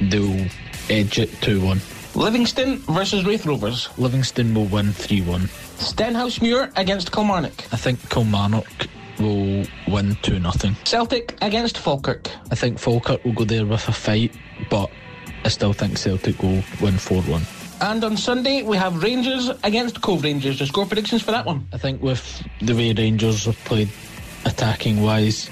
they'll 0.02 0.46
edge 0.88 1.18
it 1.18 1.30
2 1.42 1.64
1. 1.64 1.80
Livingston 2.14 2.78
versus 2.78 3.24
Raith 3.24 3.46
Rovers. 3.46 3.88
Livingston 3.98 4.54
will 4.54 4.66
win 4.66 4.92
3 4.92 5.22
1. 5.22 5.40
Stenhousemuir 5.78 6.72
against 6.76 7.12
Kilmarnock. 7.12 7.72
I 7.72 7.76
think 7.76 7.98
Kilmarnock 8.10 8.88
will 9.18 9.64
win 9.88 10.16
2 10.22 10.40
0. 10.40 10.74
Celtic 10.84 11.36
against 11.42 11.78
Falkirk. 11.78 12.30
I 12.50 12.54
think 12.54 12.78
Falkirk 12.78 13.24
will 13.24 13.32
go 13.32 13.44
there 13.44 13.66
with 13.66 13.88
a 13.88 13.92
fight, 13.92 14.36
but 14.70 14.90
I 15.44 15.48
still 15.48 15.72
think 15.72 15.98
Celtic 15.98 16.42
will 16.42 16.62
win 16.80 16.98
4 16.98 17.22
1. 17.22 17.42
And 17.80 18.04
on 18.04 18.16
Sunday, 18.18 18.62
we 18.62 18.76
have 18.76 19.02
Rangers 19.02 19.48
against 19.64 20.02
Cove 20.02 20.22
Rangers. 20.22 20.58
The 20.58 20.66
score 20.66 20.84
predictions 20.84 21.22
for 21.22 21.30
that 21.30 21.46
one? 21.46 21.66
I 21.72 21.78
think 21.78 22.02
with 22.02 22.46
the 22.60 22.74
way 22.74 22.92
Rangers 22.92 23.46
have 23.46 23.56
played 23.64 23.88
attacking 24.44 25.00
wise, 25.00 25.48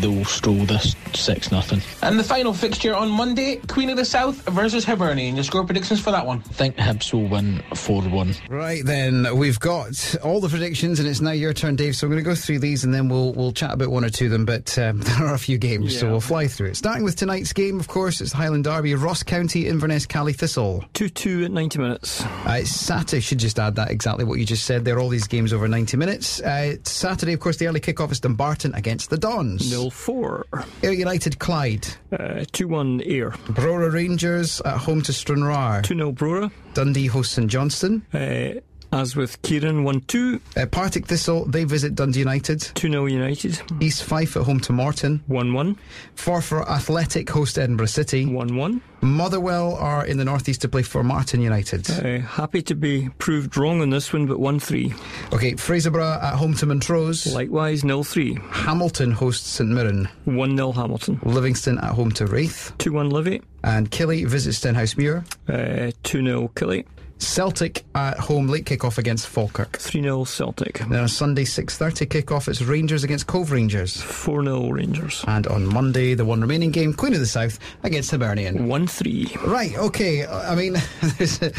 they'll 0.00 0.24
stroll 0.24 0.64
this 0.66 0.94
6 1.14 1.52
nothing. 1.52 1.80
And 2.02 2.18
the 2.18 2.24
final 2.24 2.52
fixture 2.54 2.94
on 2.94 3.10
Monday 3.10 3.56
Queen 3.68 3.90
of 3.90 3.96
the 3.96 4.04
South 4.04 4.36
versus 4.48 4.84
Hibernian. 4.84 5.34
Your 5.34 5.44
score 5.44 5.64
predictions 5.64 6.00
for 6.00 6.10
that 6.10 6.26
one? 6.26 6.42
I 6.48 6.52
think 6.52 6.76
Hibs 6.76 7.12
will 7.12 7.28
win 7.28 7.62
4 7.74 8.02
1. 8.02 8.34
Right 8.48 8.84
then, 8.84 9.36
we've 9.36 9.60
got 9.60 10.16
all 10.22 10.40
the 10.40 10.48
predictions, 10.48 11.00
and 11.00 11.08
it's 11.08 11.20
now 11.20 11.32
your 11.32 11.52
turn, 11.52 11.76
Dave. 11.76 11.96
So 11.96 12.06
I'm 12.06 12.10
going 12.10 12.22
to 12.22 12.28
go 12.28 12.34
through 12.34 12.58
these 12.58 12.84
and 12.84 12.92
then 12.92 13.08
we'll 13.08 13.32
we'll 13.32 13.52
chat 13.52 13.72
about 13.72 13.90
one 13.90 14.04
or 14.04 14.10
two 14.10 14.26
of 14.26 14.30
them. 14.30 14.44
But 14.44 14.76
um, 14.78 15.00
there 15.02 15.26
are 15.26 15.34
a 15.34 15.38
few 15.38 15.58
games, 15.58 15.94
yeah. 15.94 16.00
so 16.00 16.10
we'll 16.10 16.20
fly 16.20 16.46
through 16.46 16.68
it. 16.68 16.76
Starting 16.76 17.04
with 17.04 17.16
tonight's 17.16 17.52
game, 17.52 17.80
of 17.80 17.88
course, 17.88 18.20
it's 18.20 18.32
Highland 18.32 18.64
Derby, 18.64 18.94
Ross 18.94 19.22
County, 19.22 19.66
Inverness, 19.66 20.06
Caley 20.06 20.32
Thistle. 20.32 20.84
2 20.94 21.08
2 21.08 21.44
at 21.44 21.50
90 21.50 21.78
minutes. 21.78 22.22
Uh, 22.22 22.58
it's 22.60 22.70
Saturday, 22.70 23.20
should 23.20 23.38
just 23.38 23.58
add 23.58 23.76
that 23.76 23.90
exactly 23.90 24.24
what 24.24 24.38
you 24.38 24.44
just 24.44 24.64
said 24.64 24.84
there. 24.84 24.96
Are 24.96 25.00
all 25.00 25.08
these 25.08 25.26
games 25.26 25.52
over 25.52 25.66
90 25.66 25.96
minutes. 25.96 26.40
Uh, 26.40 26.76
Saturday, 26.84 27.32
of 27.32 27.40
course, 27.40 27.56
the 27.56 27.66
early 27.66 27.80
kick-off 27.80 28.12
is 28.12 28.20
Dumbarton 28.20 28.74
against 28.74 29.10
the 29.10 29.18
Dons. 29.18 29.70
0 29.90 29.90
4. 29.90 30.46
Ayr 30.82 30.92
United 30.92 31.38
Clyde. 31.38 31.86
Uh, 32.12 32.44
2 32.52 32.68
1 32.68 33.02
Ayr. 33.04 33.30
Brora 33.48 33.92
Rangers 33.92 34.60
at 34.62 34.78
home 34.78 35.02
to 35.02 35.12
Stranraer. 35.12 35.82
2 35.82 35.94
0 35.94 36.12
Brora. 36.12 36.50
Dundee 36.74 37.06
hosts 37.06 37.34
St 37.34 37.50
Johnstone. 37.50 38.02
Uh, 38.12 38.60
As 38.94 39.16
with 39.16 39.42
Kieran, 39.42 39.82
1 39.82 40.02
2. 40.02 40.40
Uh, 40.56 40.66
Partick 40.66 41.06
Thistle, 41.06 41.46
they 41.46 41.64
visit 41.64 41.96
Dundee 41.96 42.20
United. 42.20 42.60
2 42.60 42.88
0 42.88 43.06
United. 43.06 43.60
East 43.80 44.04
Fife 44.04 44.36
at 44.36 44.44
home 44.44 44.60
to 44.60 44.72
Morton. 44.72 45.20
1 45.26 45.52
1. 45.52 45.76
Forfar 46.14 46.64
Athletic 46.68 47.28
host 47.28 47.58
Edinburgh 47.58 47.86
City. 47.86 48.24
1 48.24 48.54
1. 48.54 48.80
Motherwell 49.00 49.74
are 49.74 50.06
in 50.06 50.16
the 50.16 50.24
northeast 50.24 50.60
to 50.62 50.68
play 50.68 50.82
Formartine 50.82 51.42
United. 51.42 51.90
Uh, 51.90 52.24
happy 52.24 52.62
to 52.62 52.76
be 52.76 53.08
proved 53.18 53.56
wrong 53.56 53.82
on 53.82 53.90
this 53.90 54.12
one, 54.12 54.26
but 54.26 54.38
1 54.38 54.60
3. 54.60 54.94
Okay, 55.32 55.54
Fraserburgh 55.54 56.22
at 56.22 56.34
home 56.34 56.54
to 56.54 56.64
Montrose. 56.64 57.26
Likewise, 57.34 57.80
0 57.80 58.04
3. 58.04 58.38
Hamilton 58.50 59.10
hosts 59.10 59.48
St 59.48 59.68
Mirren. 59.70 60.08
1 60.26 60.56
0 60.56 60.70
Hamilton. 60.70 61.18
Livingston 61.24 61.78
at 61.78 61.90
home 61.90 62.12
to 62.12 62.26
Raith. 62.26 62.72
2 62.78 62.92
1 62.92 63.10
Livy. 63.10 63.42
And 63.64 63.90
Killy 63.90 64.24
visits 64.24 64.60
Stenhousemuir. 64.60 65.24
Uh, 65.48 65.90
2 66.04 66.24
0 66.24 66.48
Killy. 66.54 66.86
Celtic 67.18 67.84
at 67.94 68.18
home 68.18 68.48
late 68.48 68.66
kick-off 68.66 68.98
against 68.98 69.26
Falkirk. 69.26 69.78
3 69.78 70.02
0 70.02 70.24
Celtic. 70.24 70.78
Then 70.78 71.00
on 71.00 71.08
Sunday 71.08 71.44
6.30 71.44 72.08
kick-off 72.10 72.48
it's 72.48 72.62
Rangers 72.62 73.04
against 73.04 73.26
Cove 73.26 73.52
Rangers. 73.52 74.00
4 74.00 74.44
0 74.44 74.68
Rangers. 74.70 75.24
And 75.26 75.46
on 75.46 75.66
Monday 75.66 76.14
the 76.14 76.24
one 76.24 76.40
remaining 76.40 76.70
game 76.70 76.92
Queen 76.92 77.14
of 77.14 77.20
the 77.20 77.26
South 77.26 77.58
against 77.82 78.10
Hibernian. 78.10 78.68
1 78.68 78.86
3. 78.86 79.36
Right, 79.46 79.76
okay. 79.76 80.26
I 80.26 80.54
mean, 80.54 80.74
there's 81.18 81.40
a, 81.42 81.52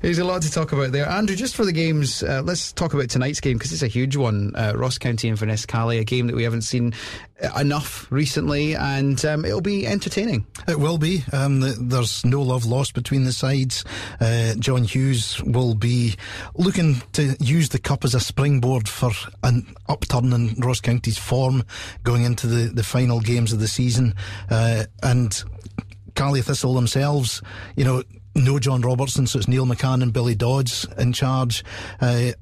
there's 0.00 0.18
a 0.18 0.24
lot 0.24 0.42
to 0.42 0.50
talk 0.50 0.72
about 0.72 0.92
there. 0.92 1.08
Andrew, 1.08 1.36
just 1.36 1.56
for 1.56 1.64
the 1.64 1.72
games, 1.72 2.22
uh, 2.22 2.42
let's 2.44 2.72
talk 2.72 2.94
about 2.94 3.10
tonight's 3.10 3.40
game 3.40 3.58
because 3.58 3.72
it's 3.72 3.82
a 3.82 3.88
huge 3.88 4.16
one. 4.16 4.52
Uh, 4.54 4.72
Ross 4.74 4.98
County 4.98 5.28
and 5.28 5.34
Inverness 5.34 5.66
Caley, 5.66 5.98
a 5.98 6.04
game 6.04 6.26
that 6.26 6.36
we 6.36 6.44
haven't 6.44 6.62
seen 6.62 6.94
enough 7.58 8.06
recently, 8.10 8.74
and 8.74 9.24
um, 9.24 9.44
it'll 9.44 9.60
be 9.60 9.86
entertaining. 9.86 10.46
It 10.68 10.78
will 10.78 10.98
be. 10.98 11.24
Um, 11.32 11.60
the, 11.60 11.76
there's 11.78 12.24
no 12.24 12.42
love 12.42 12.64
lost 12.64 12.94
between 12.94 13.24
the 13.24 13.32
sides. 13.32 13.84
Uh, 14.20 14.54
John 14.54 14.84
Hughes 14.84 15.11
will 15.42 15.74
be 15.74 16.14
looking 16.54 17.02
to 17.12 17.36
use 17.40 17.68
the 17.68 17.78
cup 17.78 18.04
as 18.04 18.14
a 18.14 18.20
springboard 18.20 18.88
for 18.88 19.10
an 19.42 19.74
upturn 19.88 20.32
in 20.32 20.54
Ross 20.58 20.80
County's 20.80 21.18
form 21.18 21.62
going 22.02 22.24
into 22.24 22.46
the, 22.46 22.72
the 22.72 22.82
final 22.82 23.20
games 23.20 23.52
of 23.52 23.60
the 23.60 23.68
season. 23.68 24.14
Uh, 24.50 24.84
and 25.02 25.44
Caley 26.14 26.42
Thistle 26.42 26.74
themselves, 26.74 27.42
you 27.76 27.84
know, 27.84 28.02
no 28.34 28.58
John 28.58 28.80
Robertson, 28.80 29.26
so 29.26 29.38
it's 29.38 29.48
Neil 29.48 29.66
McCann 29.66 30.02
and 30.02 30.12
Billy 30.12 30.34
Dodds 30.34 30.86
in 30.98 31.12
charge. 31.12 31.64
Uh, 32.00 32.32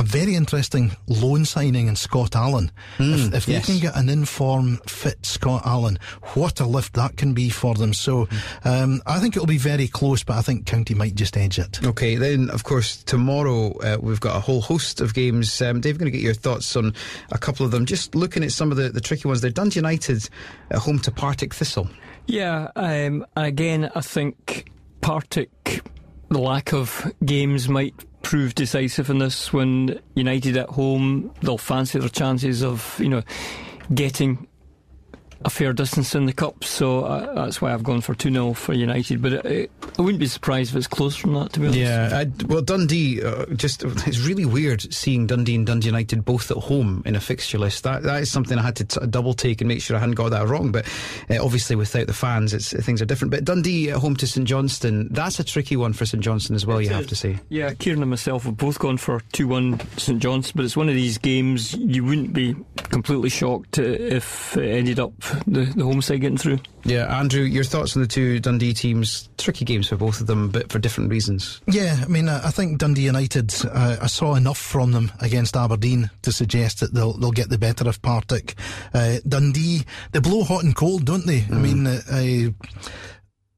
a 0.00 0.02
very 0.02 0.34
interesting 0.34 0.92
loan 1.08 1.44
signing 1.44 1.86
in 1.86 1.94
Scott 1.94 2.34
Allan. 2.34 2.72
Mm, 2.96 3.28
if, 3.28 3.34
if 3.34 3.48
yes. 3.48 3.66
they 3.66 3.72
can 3.72 3.82
get 3.82 3.96
an 3.96 4.08
inform 4.08 4.78
fit 4.86 5.26
Scott 5.26 5.62
Allan, 5.66 5.98
what 6.32 6.58
a 6.58 6.64
lift 6.64 6.94
that 6.94 7.18
can 7.18 7.34
be 7.34 7.50
for 7.50 7.74
them. 7.74 7.92
So 7.92 8.26
um, 8.64 9.02
I 9.04 9.18
think 9.18 9.36
it'll 9.36 9.46
be 9.46 9.58
very 9.58 9.88
close, 9.88 10.24
but 10.24 10.38
I 10.38 10.42
think 10.42 10.64
County 10.64 10.94
might 10.94 11.16
just 11.16 11.36
edge 11.36 11.58
it. 11.58 11.84
Okay, 11.84 12.16
then 12.16 12.48
of 12.48 12.64
course 12.64 13.02
tomorrow 13.04 13.76
uh, 13.80 13.98
we've 14.00 14.20
got 14.20 14.36
a 14.36 14.40
whole 14.40 14.62
host 14.62 15.02
of 15.02 15.12
games. 15.12 15.60
Um, 15.60 15.82
Dave, 15.82 15.98
going 15.98 16.10
to 16.10 16.16
get 16.16 16.24
your 16.24 16.32
thoughts 16.32 16.74
on 16.76 16.94
a 17.30 17.38
couple 17.38 17.66
of 17.66 17.72
them. 17.72 17.84
Just 17.84 18.14
looking 18.14 18.42
at 18.42 18.52
some 18.52 18.70
of 18.70 18.78
the, 18.78 18.88
the 18.88 19.02
tricky 19.02 19.28
ones. 19.28 19.42
They're 19.42 19.50
Dundee 19.50 19.80
United 19.80 20.30
at 20.70 20.78
home 20.78 20.98
to 21.00 21.10
Partick 21.10 21.52
Thistle. 21.52 21.90
Yeah, 22.26 22.68
um, 22.74 23.26
again, 23.36 23.90
I 23.94 24.00
think 24.00 24.70
Partick, 25.02 25.82
the 26.30 26.38
lack 26.38 26.72
of 26.72 27.12
games 27.22 27.68
might 27.68 27.94
prove 28.22 28.54
decisive 28.54 29.10
in 29.10 29.18
this 29.18 29.52
when 29.52 29.98
United 30.14 30.56
at 30.56 30.68
home 30.68 31.32
they'll 31.40 31.58
fancy 31.58 31.98
their 31.98 32.08
chances 32.08 32.62
of 32.62 32.96
you 32.98 33.08
know 33.08 33.22
getting 33.94 34.46
a 35.44 35.50
fair 35.50 35.72
distance 35.72 36.14
in 36.14 36.26
the 36.26 36.32
cup, 36.32 36.64
so 36.64 37.04
uh, 37.04 37.34
that's 37.34 37.62
why 37.62 37.72
I've 37.72 37.82
gone 37.82 38.00
for 38.00 38.14
2 38.14 38.30
0 38.30 38.52
for 38.52 38.74
United. 38.74 39.22
But 39.22 39.32
it, 39.32 39.46
it, 39.46 39.70
I 39.98 40.02
wouldn't 40.02 40.20
be 40.20 40.26
surprised 40.26 40.70
if 40.70 40.76
it's 40.76 40.86
close 40.86 41.16
from 41.16 41.34
that, 41.34 41.52
to 41.54 41.60
be 41.60 41.66
honest. 41.66 41.80
Yeah, 41.80 42.10
I, 42.12 42.44
well, 42.46 42.62
Dundee, 42.62 43.22
uh, 43.22 43.46
just 43.46 43.82
it's 43.82 44.18
really 44.20 44.44
weird 44.44 44.92
seeing 44.92 45.26
Dundee 45.26 45.54
and 45.54 45.66
Dundee 45.66 45.86
United 45.86 46.24
both 46.24 46.50
at 46.50 46.58
home 46.58 47.02
in 47.06 47.16
a 47.16 47.20
fixture 47.20 47.58
list. 47.58 47.84
That 47.84 48.02
that 48.02 48.22
is 48.22 48.30
something 48.30 48.58
I 48.58 48.62
had 48.62 48.76
to 48.76 48.84
t- 48.84 49.06
double 49.06 49.34
take 49.34 49.60
and 49.60 49.68
make 49.68 49.80
sure 49.80 49.96
I 49.96 50.00
hadn't 50.00 50.14
got 50.14 50.30
that 50.30 50.46
wrong. 50.46 50.72
But 50.72 50.86
uh, 51.30 51.42
obviously, 51.42 51.76
without 51.76 52.06
the 52.06 52.12
fans, 52.12 52.52
it's 52.52 52.72
things 52.72 53.00
are 53.00 53.06
different. 53.06 53.30
But 53.30 53.44
Dundee 53.44 53.90
at 53.90 53.96
home 53.96 54.16
to 54.16 54.26
St 54.26 54.46
Johnstone, 54.46 55.08
that's 55.10 55.40
a 55.40 55.44
tricky 55.44 55.76
one 55.76 55.92
for 55.92 56.04
St 56.04 56.22
Johnstone 56.22 56.54
as 56.54 56.66
well, 56.66 56.78
it 56.78 56.84
you 56.84 56.90
is. 56.90 56.96
have 56.96 57.06
to 57.08 57.16
say. 57.16 57.38
Yeah, 57.48 57.72
Kieran 57.74 58.02
and 58.02 58.10
myself 58.10 58.44
have 58.44 58.56
both 58.56 58.78
gone 58.78 58.98
for 58.98 59.20
2 59.32 59.48
1 59.48 59.80
St 59.96 60.18
Johnstone, 60.20 60.52
but 60.56 60.64
it's 60.64 60.76
one 60.76 60.88
of 60.88 60.94
these 60.94 61.18
games 61.18 61.74
you 61.74 62.04
wouldn't 62.04 62.32
be 62.32 62.56
completely 62.90 63.30
shocked 63.30 63.78
if 63.78 64.56
it 64.56 64.68
ended 64.68 64.98
up 65.00 65.12
the, 65.46 65.72
the 65.76 65.84
home 65.84 66.02
side 66.02 66.20
getting 66.20 66.38
through. 66.38 66.58
Yeah, 66.84 67.18
Andrew, 67.18 67.42
your 67.42 67.64
thoughts 67.64 67.96
on 67.96 68.02
the 68.02 68.08
two 68.08 68.40
Dundee 68.40 68.74
teams? 68.74 69.28
Tricky 69.38 69.64
games 69.64 69.88
for 69.88 69.96
both 69.96 70.20
of 70.20 70.26
them, 70.26 70.50
but 70.50 70.70
for 70.70 70.78
different 70.78 71.10
reasons. 71.10 71.60
Yeah, 71.66 71.96
I 72.02 72.06
mean, 72.08 72.28
I 72.28 72.50
think 72.50 72.78
Dundee 72.78 73.02
United. 73.02 73.54
Uh, 73.64 73.96
I 74.00 74.06
saw 74.06 74.34
enough 74.34 74.58
from 74.58 74.92
them 74.92 75.12
against 75.20 75.56
Aberdeen 75.56 76.10
to 76.22 76.32
suggest 76.32 76.80
that 76.80 76.94
they'll 76.94 77.14
they'll 77.14 77.32
get 77.32 77.50
the 77.50 77.58
better 77.58 77.88
of 77.88 78.00
Partick. 78.02 78.54
Uh, 78.94 79.18
Dundee, 79.26 79.82
they 80.12 80.20
blow 80.20 80.42
hot 80.42 80.64
and 80.64 80.74
cold, 80.74 81.04
don't 81.04 81.26
they? 81.26 81.40
Mm. 81.40 81.54
I 81.54 81.58
mean, 81.58 81.86
uh, 81.86 82.50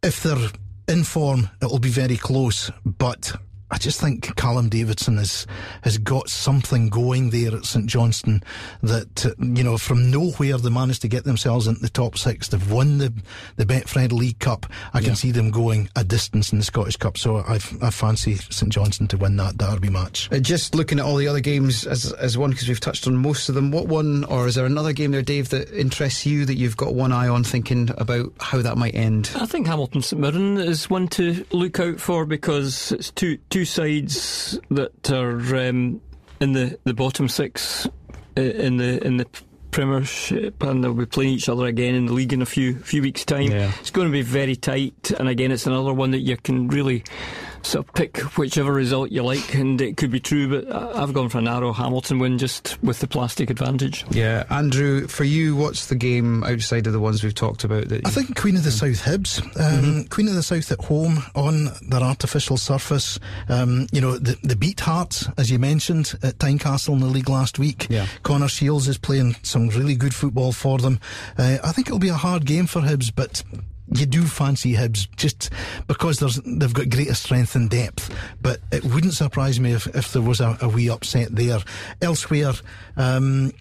if 0.02 0.22
they're 0.22 0.50
in 0.88 1.04
form, 1.04 1.48
it'll 1.62 1.78
be 1.78 1.88
very 1.88 2.16
close, 2.16 2.70
but 2.84 3.32
I 3.72 3.78
just 3.78 4.00
think 4.00 4.36
Callum 4.36 4.68
Davidson 4.68 5.16
has 5.16 5.46
has 5.82 5.96
got 5.96 6.28
something 6.28 6.90
going 6.90 7.30
there 7.30 7.56
at 7.56 7.64
St 7.64 7.86
Johnstone 7.86 8.42
that 8.82 9.24
uh, 9.24 9.30
you 9.38 9.64
know 9.64 9.78
from 9.78 10.10
nowhere 10.10 10.58
they 10.58 10.68
managed 10.68 11.00
to 11.02 11.08
get 11.08 11.24
themselves 11.24 11.66
into 11.66 11.80
the 11.80 11.88
top 11.88 12.18
six. 12.18 12.48
They've 12.48 12.70
won 12.70 12.98
the 12.98 13.12
the 13.56 13.64
Betfred 13.64 14.12
League 14.12 14.38
Cup. 14.40 14.66
I 14.92 15.00
can 15.00 15.16
see 15.16 15.30
them 15.30 15.50
going 15.50 15.88
a 15.96 16.04
distance 16.04 16.52
in 16.52 16.58
the 16.58 16.64
Scottish 16.64 16.96
Cup. 16.98 17.16
So 17.16 17.38
I 17.38 17.54
I 17.54 17.90
fancy 17.90 18.36
St 18.36 18.70
Johnstone 18.70 19.08
to 19.08 19.16
win 19.16 19.36
that 19.36 19.56
derby 19.56 19.88
match. 19.88 20.28
Uh, 20.30 20.38
just 20.38 20.74
looking 20.74 20.98
at 20.98 21.06
all 21.06 21.16
the 21.16 21.28
other 21.28 21.40
games 21.40 21.86
as 21.86 22.12
as 22.12 22.36
one 22.36 22.50
because 22.50 22.68
we've 22.68 22.78
touched 22.78 23.06
on 23.06 23.16
most 23.16 23.48
of 23.48 23.54
them. 23.54 23.70
What 23.70 23.86
one 23.86 24.24
or 24.24 24.46
is 24.46 24.54
there 24.54 24.66
another 24.66 24.92
game 24.92 25.12
there, 25.12 25.22
Dave, 25.22 25.48
that 25.48 25.72
interests 25.72 26.26
you 26.26 26.44
that 26.44 26.56
you've 26.56 26.76
got 26.76 26.94
one 26.94 27.10
eye 27.10 27.28
on, 27.28 27.42
thinking 27.42 27.88
about 27.96 28.34
how 28.38 28.60
that 28.60 28.76
might 28.76 28.94
end? 28.94 29.30
I 29.34 29.46
think 29.46 29.66
Hamilton 29.66 30.02
St 30.02 30.20
Mirren 30.20 30.58
is 30.58 30.90
one 30.90 31.08
to 31.08 31.46
look 31.52 31.80
out 31.80 31.98
for 31.98 32.26
because 32.26 32.92
it's 32.92 33.10
two 33.10 33.38
two 33.48 33.61
two 33.62 33.66
sides 33.66 34.58
that 34.70 35.12
are 35.12 35.68
um, 35.68 36.00
in 36.40 36.52
the, 36.52 36.76
the 36.82 36.92
bottom 36.92 37.28
six 37.28 37.86
in 38.34 38.76
the 38.76 39.04
in 39.06 39.18
the 39.18 39.26
Premiership, 39.70 40.60
and 40.64 40.82
they'll 40.82 40.92
be 40.92 41.06
playing 41.06 41.30
each 41.30 41.48
other 41.48 41.66
again 41.66 41.94
in 41.94 42.06
the 42.06 42.12
league 42.12 42.32
in 42.32 42.42
a 42.42 42.46
few 42.46 42.74
few 42.80 43.02
weeks' 43.02 43.24
time. 43.24 43.52
Yeah. 43.52 43.70
It's 43.80 43.90
going 43.90 44.08
to 44.08 44.12
be 44.12 44.22
very 44.22 44.56
tight, 44.56 45.12
and 45.12 45.28
again, 45.28 45.52
it's 45.52 45.66
another 45.66 45.94
one 45.94 46.10
that 46.10 46.18
you 46.18 46.36
can 46.36 46.68
really 46.68 47.04
sort 47.66 47.86
of 47.86 47.94
pick 47.94 48.18
whichever 48.36 48.72
result 48.72 49.10
you 49.10 49.22
like, 49.22 49.54
and 49.54 49.80
it 49.80 49.96
could 49.96 50.10
be 50.10 50.20
true. 50.20 50.48
But 50.48 50.74
I've 50.96 51.12
gone 51.12 51.28
for 51.28 51.38
a 51.38 51.42
narrow 51.42 51.72
Hamilton 51.72 52.18
win 52.18 52.38
just 52.38 52.82
with 52.82 53.00
the 53.00 53.06
plastic 53.06 53.50
advantage. 53.50 54.04
Yeah, 54.10 54.44
Andrew, 54.50 55.06
for 55.08 55.24
you, 55.24 55.56
what's 55.56 55.86
the 55.86 55.94
game 55.94 56.44
outside 56.44 56.86
of 56.86 56.92
the 56.92 57.00
ones 57.00 57.22
we've 57.22 57.34
talked 57.34 57.64
about? 57.64 57.88
That 57.88 58.06
I 58.06 58.10
think 58.10 58.38
Queen 58.38 58.56
of 58.56 58.64
the 58.64 58.70
South 58.70 59.02
Hibs, 59.02 59.42
um, 59.42 59.84
mm-hmm. 59.84 60.02
Queen 60.08 60.28
of 60.28 60.34
the 60.34 60.42
South 60.42 60.70
at 60.70 60.84
home 60.84 61.22
on 61.34 61.70
their 61.88 62.02
artificial 62.02 62.56
surface. 62.56 63.18
Um, 63.48 63.86
you 63.92 64.00
know, 64.00 64.18
the, 64.18 64.38
the 64.42 64.56
beat 64.56 64.80
Hearts, 64.80 65.28
as 65.38 65.50
you 65.50 65.58
mentioned, 65.58 66.14
at 66.22 66.38
Tynecastle 66.38 66.94
in 66.94 67.00
the 67.00 67.06
league 67.06 67.28
last 67.28 67.58
week. 67.58 67.86
Yeah. 67.88 68.06
Connor 68.22 68.48
Shields 68.48 68.88
is 68.88 68.98
playing 68.98 69.36
some 69.42 69.68
really 69.68 69.94
good 69.94 70.14
football 70.14 70.52
for 70.52 70.78
them. 70.78 70.98
Uh, 71.38 71.58
I 71.62 71.72
think 71.72 71.86
it'll 71.86 71.98
be 71.98 72.08
a 72.08 72.14
hard 72.14 72.44
game 72.44 72.66
for 72.66 72.80
Hibs, 72.80 73.12
but 73.14 73.42
you 73.94 74.06
do 74.06 74.22
fancy 74.22 74.74
Hibs 74.74 75.08
just 75.16 75.50
because 75.86 76.18
they've 76.18 76.72
got 76.72 76.88
greater 76.88 77.14
strength 77.14 77.54
and 77.54 77.68
depth. 77.68 78.14
But 78.40 78.60
it 78.70 78.84
wouldn't 78.84 79.14
surprise 79.14 79.60
me 79.60 79.72
if, 79.72 79.86
if 79.88 80.12
there 80.12 80.22
was 80.22 80.40
a, 80.40 80.56
a 80.60 80.68
wee 80.68 80.90
upset 80.90 81.34
there. 81.34 81.58
Elsewhere, 82.00 82.52
um, 82.96 83.52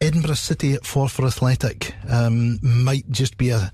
Edinburgh 0.00 0.34
City 0.34 0.74
at 0.74 0.82
Forfar 0.82 1.26
Athletic 1.26 1.94
um, 2.08 2.58
might 2.62 3.10
just 3.10 3.36
be 3.36 3.50
a, 3.50 3.72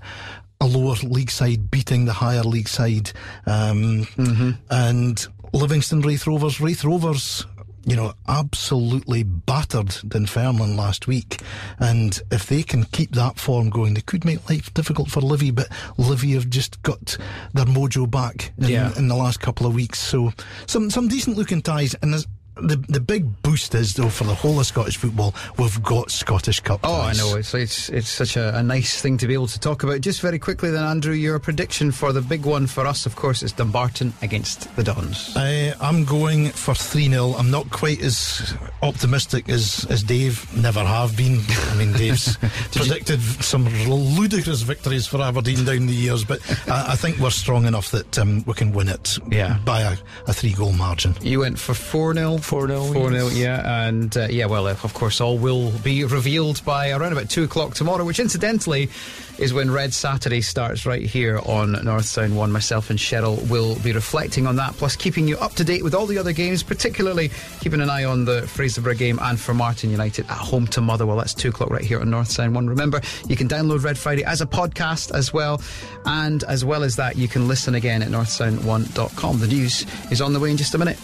a 0.59 0.67
lower 0.67 0.95
league 1.03 1.31
side 1.31 1.69
beating 1.71 2.05
the 2.05 2.13
higher 2.13 2.43
league 2.43 2.69
side. 2.69 3.11
Um, 3.45 4.05
mm-hmm. 4.15 4.51
And 4.69 5.27
Livingston 5.53 6.01
Raith 6.01 6.27
Rovers. 6.27 6.59
Raith 6.59 6.83
Rovers 6.83 7.45
you 7.87 7.95
know, 7.95 8.13
absolutely 8.27 9.23
battered 9.23 9.87
Dunfermline 9.87 10.75
last 10.75 11.07
week. 11.07 11.41
And 11.79 12.21
if 12.29 12.45
they 12.45 12.61
can 12.61 12.83
keep 12.83 13.11
that 13.11 13.39
form 13.39 13.69
going, 13.69 13.93
they 13.93 14.01
could 14.01 14.25
make 14.25 14.47
life 14.49 14.73
difficult 14.73 15.09
for 15.09 15.21
Livy, 15.21 15.51
but 15.51 15.69
Livy 15.97 16.33
have 16.33 16.49
just 16.49 16.83
got 16.83 17.17
their 17.53 17.65
mojo 17.65 18.09
back 18.11 18.51
in, 18.57 18.67
yeah. 18.67 18.91
in 18.97 19.07
the 19.07 19.15
last 19.15 19.39
couple 19.39 19.65
of 19.65 19.73
weeks. 19.73 19.99
So 19.99 20.33
some, 20.65 20.89
some 20.89 21.07
decent 21.07 21.37
looking 21.37 21.61
ties. 21.61 21.95
And 22.01 22.11
there's, 22.11 22.27
the 22.61 22.75
the 22.87 22.99
big 22.99 23.41
boost 23.41 23.75
is 23.75 23.93
though 23.93 24.09
for 24.09 24.23
the 24.23 24.33
whole 24.33 24.59
of 24.59 24.65
Scottish 24.65 24.97
football, 24.97 25.33
we've 25.57 25.81
got 25.83 26.11
Scottish 26.11 26.59
Cup. 26.59 26.81
Oh, 26.83 27.01
I 27.01 27.13
know 27.13 27.35
it's 27.35 27.53
it's 27.53 27.89
it's 27.89 28.09
such 28.09 28.37
a, 28.37 28.57
a, 28.57 28.63
nice 28.63 29.01
thing 29.01 29.17
to 29.17 29.27
be 29.27 29.33
able 29.33 29.47
to 29.47 29.59
talk 29.59 29.83
about. 29.83 30.01
Just 30.01 30.21
very 30.21 30.39
quickly, 30.39 30.69
then, 30.71 30.83
Andrew, 30.83 31.13
your 31.13 31.39
prediction 31.39 31.91
for 31.91 32.11
the 32.11 32.21
big 32.21 32.45
one 32.45 32.67
for 32.67 32.85
us, 32.85 33.05
of 33.05 33.15
course, 33.15 33.43
is 33.43 33.51
Dumbarton 33.51 34.13
against 34.21 34.73
the 34.75 34.83
Dons. 34.83 35.35
Uh, 35.35 35.73
I'm 35.81 36.05
going 36.05 36.49
for 36.49 36.73
three 36.73 37.09
0 37.09 37.33
I'm 37.37 37.51
not 37.51 37.69
quite 37.69 38.01
as 38.01 38.53
optimistic 38.81 39.49
as 39.49 39.85
as 39.89 40.03
Dave. 40.03 40.45
Never 40.55 40.83
have 40.83 41.15
been. 41.15 41.39
I 41.49 41.75
mean, 41.75 41.93
Dave's 41.93 42.37
predicted 42.71 43.19
you... 43.19 43.43
some 43.43 43.65
ludicrous 43.87 44.61
victories 44.61 45.07
for 45.07 45.21
Aberdeen 45.21 45.65
down 45.65 45.87
the 45.87 45.93
years, 45.93 46.23
but 46.23 46.39
I, 46.67 46.93
I 46.93 46.95
think 46.95 47.19
we're 47.19 47.29
strong 47.29 47.65
enough 47.65 47.91
that 47.91 48.17
um, 48.19 48.43
we 48.45 48.53
can 48.53 48.71
win 48.71 48.89
it. 48.89 49.17
Yeah. 49.29 49.59
by 49.65 49.81
a, 49.81 49.97
a 50.27 50.33
three 50.33 50.53
goal 50.53 50.73
margin. 50.73 51.15
You 51.21 51.39
went 51.41 51.59
for 51.59 51.73
four 51.73 52.13
0 52.13 52.37
4 52.47 52.67
0. 52.67 52.93
4 52.93 53.11
0, 53.11 53.27
yeah. 53.29 53.87
And 53.87 54.15
uh, 54.15 54.27
yeah, 54.29 54.45
well, 54.45 54.67
of 54.67 54.93
course, 54.93 55.19
all 55.19 55.37
will 55.37 55.71
be 55.79 56.05
revealed 56.05 56.63
by 56.63 56.91
around 56.91 57.11
about 57.11 57.29
2 57.29 57.43
o'clock 57.43 57.73
tomorrow, 57.73 58.05
which 58.05 58.19
incidentally 58.19 58.89
is 59.37 59.53
when 59.53 59.69
Red 59.71 59.93
Saturday 59.93 60.41
starts 60.41 60.85
right 60.85 61.01
here 61.01 61.39
on 61.45 61.73
North 61.83 62.05
Sound 62.05 62.35
1. 62.35 62.51
Myself 62.51 62.89
and 62.89 62.97
Cheryl 62.97 63.47
will 63.49 63.75
be 63.79 63.91
reflecting 63.91 64.47
on 64.47 64.55
that, 64.55 64.73
plus 64.73 64.95
keeping 64.95 65.27
you 65.27 65.37
up 65.37 65.53
to 65.53 65.63
date 65.63 65.83
with 65.83 65.93
all 65.93 66.05
the 66.05 66.17
other 66.17 66.33
games, 66.33 66.63
particularly 66.63 67.29
keeping 67.59 67.81
an 67.81 67.89
eye 67.89 68.03
on 68.03 68.25
the 68.25 68.41
Fraserburgh 68.41 68.97
game 68.97 69.19
and 69.21 69.37
Formartine 69.37 69.91
United 69.91 70.25
at 70.29 70.37
home 70.37 70.67
to 70.67 70.81
Motherwell. 70.81 71.17
That's 71.17 71.33
2 71.33 71.49
o'clock 71.49 71.69
right 71.69 71.83
here 71.83 71.99
on 71.99 72.09
North 72.09 72.29
Sound 72.29 72.55
1. 72.55 72.67
Remember, 72.67 73.01
you 73.27 73.35
can 73.35 73.47
download 73.47 73.83
Red 73.83 73.97
Friday 73.97 74.23
as 74.23 74.41
a 74.41 74.45
podcast 74.45 75.13
as 75.13 75.31
well. 75.33 75.61
And 76.05 76.43
as 76.45 76.65
well 76.65 76.83
as 76.83 76.95
that, 76.95 77.15
you 77.15 77.27
can 77.27 77.47
listen 77.47 77.75
again 77.75 78.01
at 78.01 78.09
northsound1.com. 78.09 79.39
The 79.39 79.47
news 79.47 79.85
is 80.11 80.21
on 80.21 80.33
the 80.33 80.39
way 80.39 80.51
in 80.51 80.57
just 80.57 80.73
a 80.73 80.77
minute. 80.77 80.97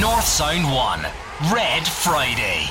North 0.00 0.24
Sound 0.24 0.64
1, 0.72 1.00
Red 1.52 1.86
Friday. 1.86 2.70